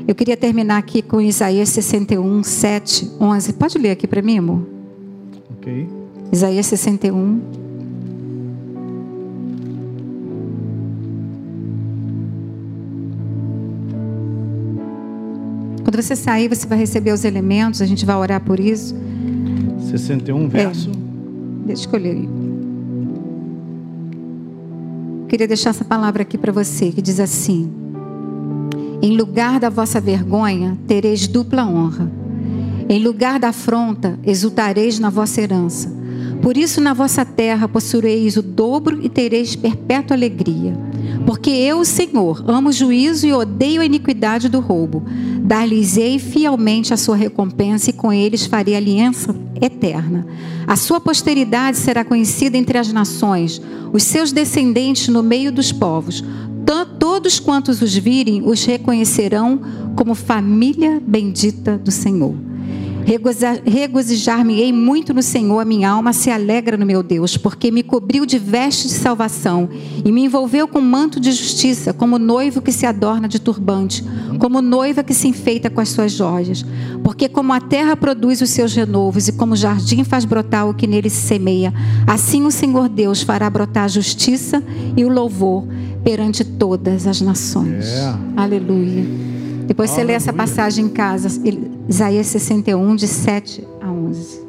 Eu 0.08 0.14
queria 0.14 0.38
terminar 0.38 0.78
aqui 0.78 1.02
com 1.02 1.20
Isaías 1.20 1.70
61, 1.70 2.43
7, 2.43 3.12
11. 3.20 3.54
Pode 3.54 3.78
ler 3.80 3.91
aqui 3.91 4.06
para 4.06 4.22
mim, 4.22 4.38
amor? 4.38 4.68
Ok. 5.58 5.88
Isaías 6.32 6.68
61, 6.68 7.41
Quando 15.96 16.04
você 16.04 16.16
sair, 16.18 16.50
você 16.50 16.68
vai 16.68 16.78
receber 16.78 17.14
os 17.14 17.24
elementos, 17.24 17.82
a 17.82 17.86
gente 17.86 18.06
vai 18.06 18.18
orar 18.18 18.41
por 18.41 18.60
isso. 18.60 18.93
61 19.89 20.50
verso. 20.50 20.89
É. 20.89 21.68
Deixa 21.68 21.70
eu 21.70 21.74
escolher. 21.74 22.28
Queria 25.30 25.48
deixar 25.48 25.70
essa 25.70 25.86
palavra 25.86 26.24
aqui 26.24 26.38
para 26.38 26.52
você, 26.52 26.91
que 26.91 27.02
diz 27.02 27.18
assim: 27.18 27.72
Em 29.02 29.16
lugar 29.16 29.58
da 29.58 29.70
vossa 29.70 30.02
vergonha, 30.02 30.78
tereis 30.86 31.28
dupla 31.28 31.66
honra. 31.66 32.12
Em 32.89 33.02
lugar 33.02 33.39
da 33.39 33.48
afronta, 33.48 34.20
exultareis 34.26 35.00
na 35.00 35.10
vossa 35.10 35.39
herança. 35.39 35.89
Por 36.41 36.58
isso, 36.58 36.82
na 36.82 36.93
vossa 36.93 37.24
terra 37.24 37.70
possuireis 37.70 38.36
o 38.36 38.41
dobro 38.41 39.00
e 39.02 39.08
tereis 39.08 39.56
perpétua 39.56 40.18
alegria. 40.18 40.78
Porque 41.26 41.50
eu, 41.50 41.84
Senhor, 41.84 42.43
amo 42.48 42.70
o 42.70 42.74
juízo 42.74 43.26
e 43.26 43.34
odeio 43.34 43.82
a 43.82 43.86
iniquidade 43.86 44.48
do 44.48 44.60
roubo. 44.60 45.04
Dar-lhes-ei 45.46 46.18
fielmente 46.18 46.91
a 46.91 46.98
sua 46.98 47.16
recompensa 47.16 47.91
e 47.91 47.93
com 47.93 48.12
eles 48.12 48.48
farei 48.48 48.76
aliança 48.76 49.36
eterna. 49.62 50.26
A 50.66 50.76
sua 50.76 51.00
posteridade 51.00 51.78
será 51.78 52.04
conhecida 52.04 52.58
entre 52.58 52.80
as 52.80 52.91
nações, 52.91 53.62
os 53.93 54.02
seus 54.02 54.32
descendentes 54.32 55.08
no 55.08 55.22
meio 55.22 55.52
dos 55.52 55.72
povos. 55.72 56.24
Todos 56.98 57.39
quantos 57.39 57.80
os 57.84 57.96
virem 57.96 58.41
os 58.43 58.66
reconhecerão 58.66 59.62
como 59.96 60.16
família 60.16 61.00
bendita 61.06 61.78
do 61.78 61.91
Senhor. 61.91 62.36
Regozijar-me-ei 63.66 64.74
muito 64.74 65.14
no 65.14 65.22
Senhor, 65.22 65.60
a 65.60 65.66
minha 65.66 65.91
alma 65.91 66.12
se 66.12 66.32
alegra 66.32 66.76
no 66.76 66.86
meu 66.86 67.03
Deus, 67.03 67.38
porque 67.38 67.70
me 67.70 67.84
cobriu 67.84 68.26
de 68.26 68.39
vestes 68.39 68.89
de 68.89 68.97
salvação 68.97 69.70
e 70.03 70.12
me 70.12 70.24
envolveu 70.24 70.68
com 70.68 70.82
manto 70.82 71.20
de 71.20 71.32
justiça, 71.32 71.93
como 71.93 72.18
noivo 72.18 72.64
que 72.64 72.72
se 72.72 72.86
adorna 72.86 73.28
de 73.28 73.39
turbante, 73.39 74.03
como 74.39 74.60
noiva 74.60 75.03
que 75.03 75.14
se 75.14 75.28
enfeita 75.28 75.70
com 75.70 75.80
as 75.80 75.89
suas 75.89 76.14
joias. 76.14 76.66
Porque 77.03 77.30
como 77.30 77.53
a 77.53 77.62
terra 77.62 77.95
produz 77.95 78.41
os 78.41 78.49
seus 78.49 78.74
renovos 78.74 79.28
e 79.28 79.34
como 79.34 79.53
o 79.53 79.58
jardim 79.58 80.03
faz 80.03 80.26
brotar 80.26 80.68
o 80.68 80.74
que 80.74 80.88
nele 80.88 81.10
se 81.10 81.22
semeia, 81.28 81.72
assim 82.08 82.43
o 82.43 82.51
Senhor 82.51 82.89
Deus 82.89 83.22
fará 83.22 83.47
brotar 83.49 83.84
a 83.84 83.88
justiça 83.88 84.64
e 84.97 85.06
o 85.06 85.10
louvor 85.10 85.68
perante 86.03 86.43
todas 86.43 87.06
as 87.06 87.22
nações. 87.22 87.86
É. 87.88 88.16
Aleluia. 88.36 89.06
Depois 89.68 89.89
você 89.89 90.03
lê 90.03 90.14
essa 90.14 90.32
passagem 90.32 90.86
em 90.86 90.89
casa, 90.89 91.28
Isaías 91.88 92.28
61, 92.28 92.96
de 92.96 93.08
7 93.08 93.68
a 93.82 93.90
11. 93.90 94.46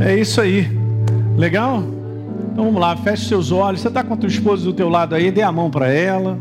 É 0.00 0.18
isso 0.18 0.40
aí. 0.40 0.68
Legal? 1.36 1.82
Então 2.52 2.64
vamos 2.64 2.80
lá, 2.80 2.96
feche 2.96 3.26
seus 3.26 3.52
olhos. 3.52 3.80
Você 3.80 3.88
está 3.88 4.02
com 4.02 4.14
a 4.14 4.16
tua 4.16 4.28
esposa 4.28 4.64
do 4.64 4.72
teu 4.72 4.88
lado 4.88 5.14
aí, 5.14 5.30
dê 5.30 5.42
a 5.42 5.52
mão 5.52 5.70
para 5.70 5.88
ela. 5.88 6.38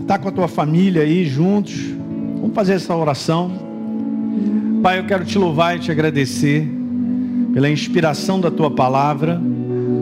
Está 0.00 0.18
com 0.18 0.28
a 0.28 0.32
tua 0.32 0.48
família 0.48 1.02
aí 1.02 1.24
juntos. 1.24 1.74
Vamos 2.40 2.54
fazer 2.54 2.74
essa 2.74 2.94
oração. 2.94 3.50
Pai, 4.82 4.98
eu 4.98 5.04
quero 5.04 5.24
te 5.24 5.38
louvar 5.38 5.76
e 5.76 5.80
te 5.80 5.90
agradecer 5.90 6.68
pela 7.52 7.70
inspiração 7.70 8.40
da 8.40 8.50
tua 8.50 8.70
palavra 8.70 9.40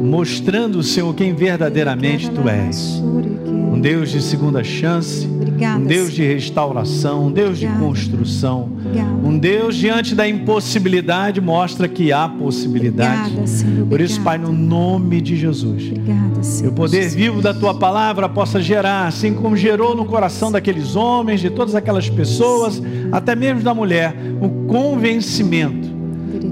mostrando, 0.03 0.83
Senhor, 0.83 1.14
quem 1.14 1.35
verdadeiramente 1.35 2.30
Tu 2.30 2.49
és. 2.49 3.01
Um 3.01 3.80
Deus 3.80 4.11
de 4.11 4.20
segunda 4.20 4.64
chance, 4.64 5.28
Obrigada, 5.62 5.78
um 5.78 5.86
Deus 5.86 6.12
de 6.12 6.22
restauração, 6.22 7.26
um 7.26 7.32
Deus 7.32 7.58
de 7.58 7.66
Obrigada. 7.66 7.86
construção, 7.86 8.68
Obrigada. 8.72 9.10
um 9.24 9.38
Deus 9.38 9.76
diante 9.76 10.14
da 10.14 10.28
impossibilidade 10.28 11.40
mostra 11.40 11.88
que 11.88 12.12
há 12.12 12.28
possibilidade. 12.28 13.30
Obrigada, 13.30 13.46
Senhor. 13.46 13.86
Por 13.86 14.00
isso, 14.00 14.20
Pai, 14.20 14.38
no 14.38 14.52
nome 14.52 15.20
de 15.20 15.36
Jesus, 15.36 15.84
Obrigada, 15.84 16.68
o 16.68 16.72
poder 16.72 17.08
vivo 17.08 17.40
da 17.40 17.54
tua 17.54 17.74
palavra 17.74 18.28
possa 18.28 18.60
gerar, 18.60 19.06
assim 19.06 19.32
como 19.34 19.56
gerou 19.56 19.94
no 19.94 20.04
coração 20.04 20.50
daqueles 20.50 20.96
homens, 20.96 21.40
de 21.40 21.50
todas 21.50 21.74
aquelas 21.74 22.08
pessoas, 22.10 22.82
até 23.10 23.34
mesmo 23.36 23.62
da 23.62 23.72
mulher, 23.72 24.14
o 24.40 24.66
convencimento 24.66 25.88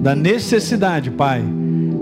da 0.00 0.14
necessidade, 0.14 1.10
Pai, 1.10 1.42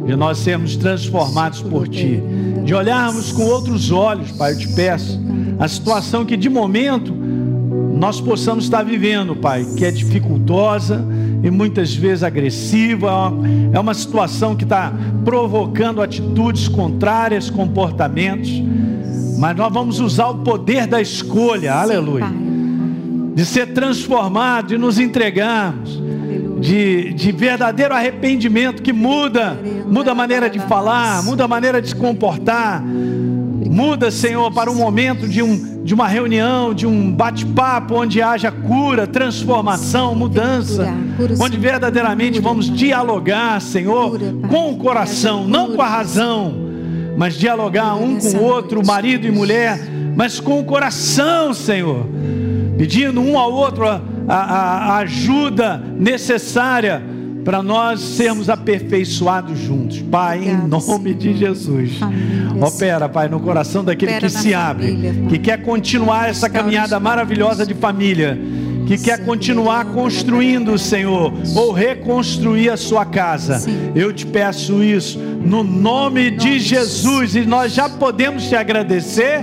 de 0.06 0.14
nós 0.16 0.38
sermos 0.38 0.76
transformados 0.76 1.62
por 1.62 1.88
Ti, 1.88 2.22
de 2.64 2.74
olharmos 2.74 3.32
com 3.32 3.42
outros 3.44 3.90
olhos, 3.90 4.30
Pai, 4.32 4.52
eu 4.52 4.58
te 4.58 4.68
peço, 4.68 5.20
a 5.58 5.66
situação 5.66 6.24
que 6.24 6.36
de 6.36 6.48
momento 6.48 7.12
nós 7.98 8.20
possamos 8.20 8.64
estar 8.64 8.84
vivendo, 8.84 9.34
Pai, 9.34 9.66
que 9.76 9.84
é 9.84 9.90
dificultosa 9.90 11.04
e 11.42 11.50
muitas 11.50 11.94
vezes 11.94 12.22
agressiva, 12.22 13.32
é 13.72 13.78
uma 13.78 13.92
situação 13.92 14.54
que 14.54 14.62
está 14.62 14.92
provocando 15.24 16.00
atitudes 16.00 16.68
contrárias, 16.68 17.50
comportamentos, 17.50 18.50
mas 19.36 19.56
nós 19.56 19.72
vamos 19.72 19.98
usar 19.98 20.28
o 20.28 20.38
poder 20.38 20.86
da 20.86 21.00
escolha, 21.00 21.74
aleluia, 21.74 22.24
Pai. 22.24 22.34
de 23.34 23.44
ser 23.44 23.72
transformado, 23.72 24.68
de 24.68 24.78
nos 24.78 24.98
entregarmos, 25.00 26.00
de, 26.60 27.12
de 27.14 27.32
verdadeiro 27.32 27.94
arrependimento 27.94 28.82
que 28.82 28.92
muda, 28.92 29.58
muda 29.86 30.12
a 30.12 30.14
maneira 30.14 30.48
de 30.48 30.58
falar, 30.60 31.22
muda 31.24 31.44
a 31.44 31.48
maneira 31.48 31.80
de 31.80 31.88
se 31.88 31.96
comportar, 31.96 32.82
muda, 33.70 34.10
Senhor, 34.10 34.50
para 34.52 34.70
um 34.70 34.74
momento 34.74 35.28
de, 35.28 35.42
um, 35.42 35.82
de 35.84 35.92
uma 35.94 36.06
reunião, 36.08 36.72
de 36.72 36.86
um 36.86 37.12
bate-papo 37.12 37.94
onde 37.94 38.20
haja 38.22 38.50
cura, 38.50 39.06
transformação, 39.06 40.14
mudança, 40.14 40.84
onde 41.40 41.56
verdadeiramente 41.56 42.40
vamos 42.40 42.70
dialogar, 42.70 43.60
Senhor, 43.60 44.18
com 44.48 44.72
o 44.72 44.76
coração, 44.76 45.46
não 45.46 45.74
com 45.74 45.82
a 45.82 45.88
razão, 45.88 46.54
mas 47.16 47.34
dialogar 47.34 47.94
um 47.96 48.18
com 48.18 48.28
o 48.38 48.42
outro, 48.42 48.84
marido 48.86 49.26
e 49.26 49.30
mulher, 49.30 49.78
mas 50.16 50.40
com 50.40 50.60
o 50.60 50.64
coração, 50.64 51.52
Senhor, 51.52 52.06
pedindo 52.76 53.20
um 53.20 53.38
ao 53.38 53.52
outro 53.52 53.86
a, 53.86 54.00
a- 54.28 54.92
a 54.92 54.96
ajuda 54.98 55.82
necessária 55.98 57.02
para 57.48 57.62
nós 57.62 58.00
sermos 58.00 58.50
aperfeiçoados 58.50 59.58
juntos. 59.58 60.02
Pai, 60.02 60.50
em 60.50 60.68
nome 60.68 61.14
de 61.14 61.32
Senhor. 61.32 61.38
Jesus. 61.38 61.96
Família, 61.96 62.66
Opera, 62.66 63.08
Pai, 63.08 63.26
no 63.26 63.40
coração 63.40 63.82
daquele 63.82 64.12
Opera 64.12 64.26
que 64.26 64.32
se 64.38 64.52
abre, 64.52 64.88
família, 64.88 65.14
Pai. 65.14 65.26
que 65.30 65.38
quer 65.38 65.62
continuar 65.62 66.28
essa 66.28 66.50
caminhada 66.50 66.96
os 66.96 67.02
maravilhosa 67.02 67.64
de 67.64 67.72
família, 67.72 68.38
que 68.86 68.98
quer 68.98 69.24
continuar 69.24 69.86
construindo, 69.86 70.76
Senhor, 70.76 71.32
ou 71.56 71.72
reconstruir 71.72 72.68
a 72.68 72.76
sua 72.76 73.06
casa. 73.06 73.60
Sim. 73.60 73.92
Eu 73.94 74.12
te 74.12 74.26
peço 74.26 74.84
isso 74.84 75.18
no 75.18 75.64
nome 75.64 76.30
de 76.30 76.58
Jesus 76.58 77.34
e 77.34 77.46
nós 77.46 77.72
já 77.72 77.88
podemos 77.88 78.46
te 78.46 78.56
agradecer, 78.56 79.42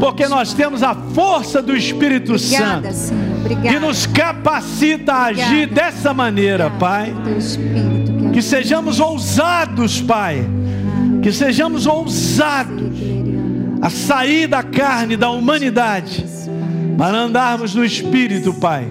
porque 0.00 0.26
nós 0.26 0.54
temos 0.54 0.82
a 0.82 0.94
força 0.94 1.60
do 1.60 1.76
Espírito 1.76 2.38
Santo 2.38 2.88
Senhor. 3.48 3.60
que 3.62 3.68
Obrigada. 3.68 3.80
nos 3.80 4.06
capacita 4.06 5.12
a 5.12 5.24
agir 5.26 5.64
Obrigada. 5.64 5.74
dessa 5.74 6.14
maneira, 6.14 6.66
Obrigada 6.66 6.78
Pai. 6.78 7.14
Que 8.32 8.42
sejamos 8.42 9.00
ousados, 9.00 10.00
Pai. 10.00 10.44
Que 11.22 11.32
sejamos 11.32 11.86
ousados 11.86 12.92
a 13.80 13.90
sair 13.90 14.46
da 14.46 14.62
carne, 14.62 15.16
da 15.16 15.30
humanidade, 15.30 16.24
para 16.96 17.18
andarmos 17.18 17.74
no 17.74 17.84
Espírito, 17.84 18.54
Pai. 18.54 18.86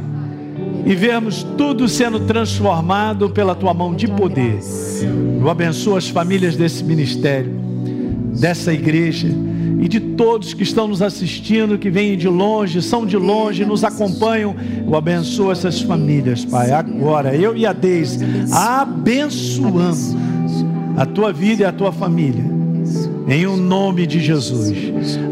E 0.86 0.93
vermos 0.95 1.43
tudo 1.58 1.88
sendo 1.88 2.22
transformado 2.22 3.30
pela 3.30 3.56
tua 3.56 3.74
mão 3.74 3.95
de 3.95 4.08
poder. 4.08 4.60
Eu 5.39 5.49
abençoo 5.49 5.95
as 5.95 6.10
famílias 6.10 6.56
desse 6.56 6.84
ministério, 6.84 7.51
dessa 8.39 8.74
igreja 8.74 9.30
e 9.84 9.88
de 9.90 10.00
todos 10.00 10.54
que 10.54 10.64
estão 10.64 10.88
nos 10.88 11.02
assistindo, 11.02 11.78
que 11.78 11.90
vêm 11.90 12.18
de 12.18 12.30
longe, 12.30 12.82
são 12.82 13.06
de 13.06 13.18
longe, 13.18 13.66
nos 13.66 13.84
acompanham. 13.84 14.56
Eu 14.88 14.96
abençoo 14.96 15.52
essas 15.52 15.82
famílias, 15.82 16.46
Pai. 16.46 16.72
Agora, 16.72 17.36
eu 17.36 17.54
e 17.54 17.66
a 17.66 17.74
Deise, 17.74 18.26
abençoamos 18.50 20.16
a 20.96 21.06
tua 21.06 21.34
vida 21.34 21.64
e 21.64 21.66
a 21.66 21.72
tua 21.74 21.92
família. 21.92 22.46
Em 23.28 23.46
o 23.46 23.58
nome 23.58 24.08
de 24.08 24.22
Jesus. 24.22 24.72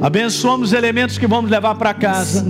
Abençoamos 0.01 0.71
os 0.71 0.73
elementos 0.73 1.17
que 1.17 1.27
vamos 1.27 1.49
levar 1.49 1.75
para 1.75 1.93
casa. 1.93 2.45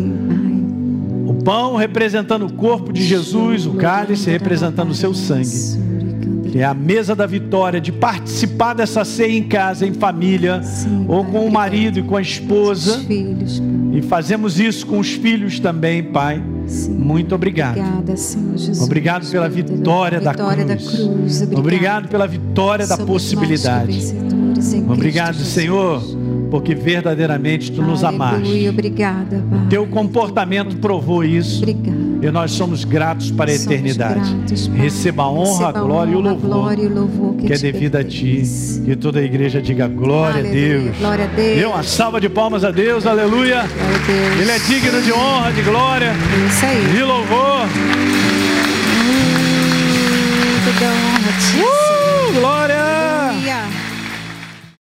O 1.27 1.35
pão 1.35 1.75
representando 1.75 2.47
o 2.47 2.53
corpo 2.53 2.91
de 2.91 3.03
Jesus, 3.03 3.67
o 3.67 3.73
cálice 3.73 4.27
representando 4.27 4.89
o 4.89 4.95
seu 4.95 5.13
sangue. 5.13 5.90
É 6.55 6.63
a 6.63 6.73
mesa 6.73 7.15
da 7.15 7.25
vitória, 7.25 7.79
de 7.79 7.91
participar 7.91 8.73
dessa 8.73 9.03
ceia 9.05 9.37
em 9.37 9.43
casa, 9.43 9.85
em 9.85 9.93
família, 9.93 10.61
Sim, 10.63 11.05
ou 11.07 11.23
Pai, 11.23 11.31
com 11.31 11.45
o 11.47 11.51
marido 11.51 11.99
e 11.99 12.03
com 12.03 12.15
a 12.17 12.21
esposa. 12.21 12.97
Os 12.97 13.03
filhos. 13.05 13.61
E 13.93 14.01
fazemos 14.01 14.59
isso 14.59 14.85
com 14.87 14.99
os 14.99 15.11
filhos 15.11 15.59
também, 15.59 16.03
Pai. 16.03 16.41
Sim. 16.67 16.93
Muito 16.93 17.35
obrigado. 17.35 17.77
Obrigada, 17.77 18.17
Senhor 18.17 18.57
Jesus. 18.57 18.81
Obrigado 18.81 19.29
pela 19.29 19.49
vitória 19.49 20.19
da 20.21 20.31
Vitória 20.31 20.65
da 20.65 20.75
cruz. 20.75 20.95
cruz. 20.95 21.41
Obrigado 21.53 22.07
pela 22.07 22.27
vitória 22.27 22.87
da 22.87 22.95
Somos 22.95 23.11
possibilidade. 23.11 24.13
Obrigado, 24.87 25.35
Cristo 25.35 25.49
Senhor, 25.51 25.99
Jesus. 26.01 26.17
porque 26.51 26.75
verdadeiramente 26.75 27.71
tu 27.71 27.81
nos 27.81 28.03
Aleluia, 28.03 28.25
amaste. 28.33 28.69
Obrigada, 28.69 29.43
Pai. 29.49 29.67
Teu 29.69 29.87
comportamento 29.87 30.77
provou 30.77 31.23
isso. 31.23 31.63
Obrigada. 31.63 32.10
E 32.21 32.29
nós 32.29 32.51
somos 32.51 32.83
gratos 32.83 33.31
para 33.31 33.49
a 33.51 33.55
Somos 33.55 33.65
eternidade. 33.71 34.33
gratos. 34.35 34.67
Receba 34.67 35.23
a 35.23 35.31
honra, 35.31 35.69
a 35.69 35.71
glória 35.71 36.11
e 36.11 36.15
o 36.15 36.19
honra, 36.19 36.29
louvor 36.31 36.49
glória 36.49 36.83
e 36.83 36.85
o 36.85 36.93
louvor 36.93 37.35
que 37.35 37.47
que 37.47 37.53
é 37.53 37.57
devido 37.57 37.95
a 37.95 38.03
ti. 38.03 38.43
Que 38.85 38.95
toda 38.95 39.19
a 39.19 39.23
igreja 39.23 39.59
diga 39.61 39.87
glória 39.87 40.39
a 40.47 40.51
Deus. 40.51 40.95
glória 40.99 41.25
a 41.25 41.27
Deus. 41.27 41.57
Dê 41.59 41.65
uma 41.65 41.81
salva 41.83 42.21
de 42.21 42.29
palmas 42.29 42.63
a 42.63 42.69
Deus, 42.69 43.07
aleluia. 43.07 43.63
Deus. 44.05 44.39
Ele 44.41 44.51
é 44.51 44.59
digno 44.59 45.01
de 45.01 45.11
honra, 45.11 45.51
de 45.51 45.61
glória, 45.63 46.13
Isso 46.47 46.65
aí. 46.65 46.93
de 46.95 47.03
louvor. 47.03 47.67
Toda 50.63 50.85
honra 50.91 51.80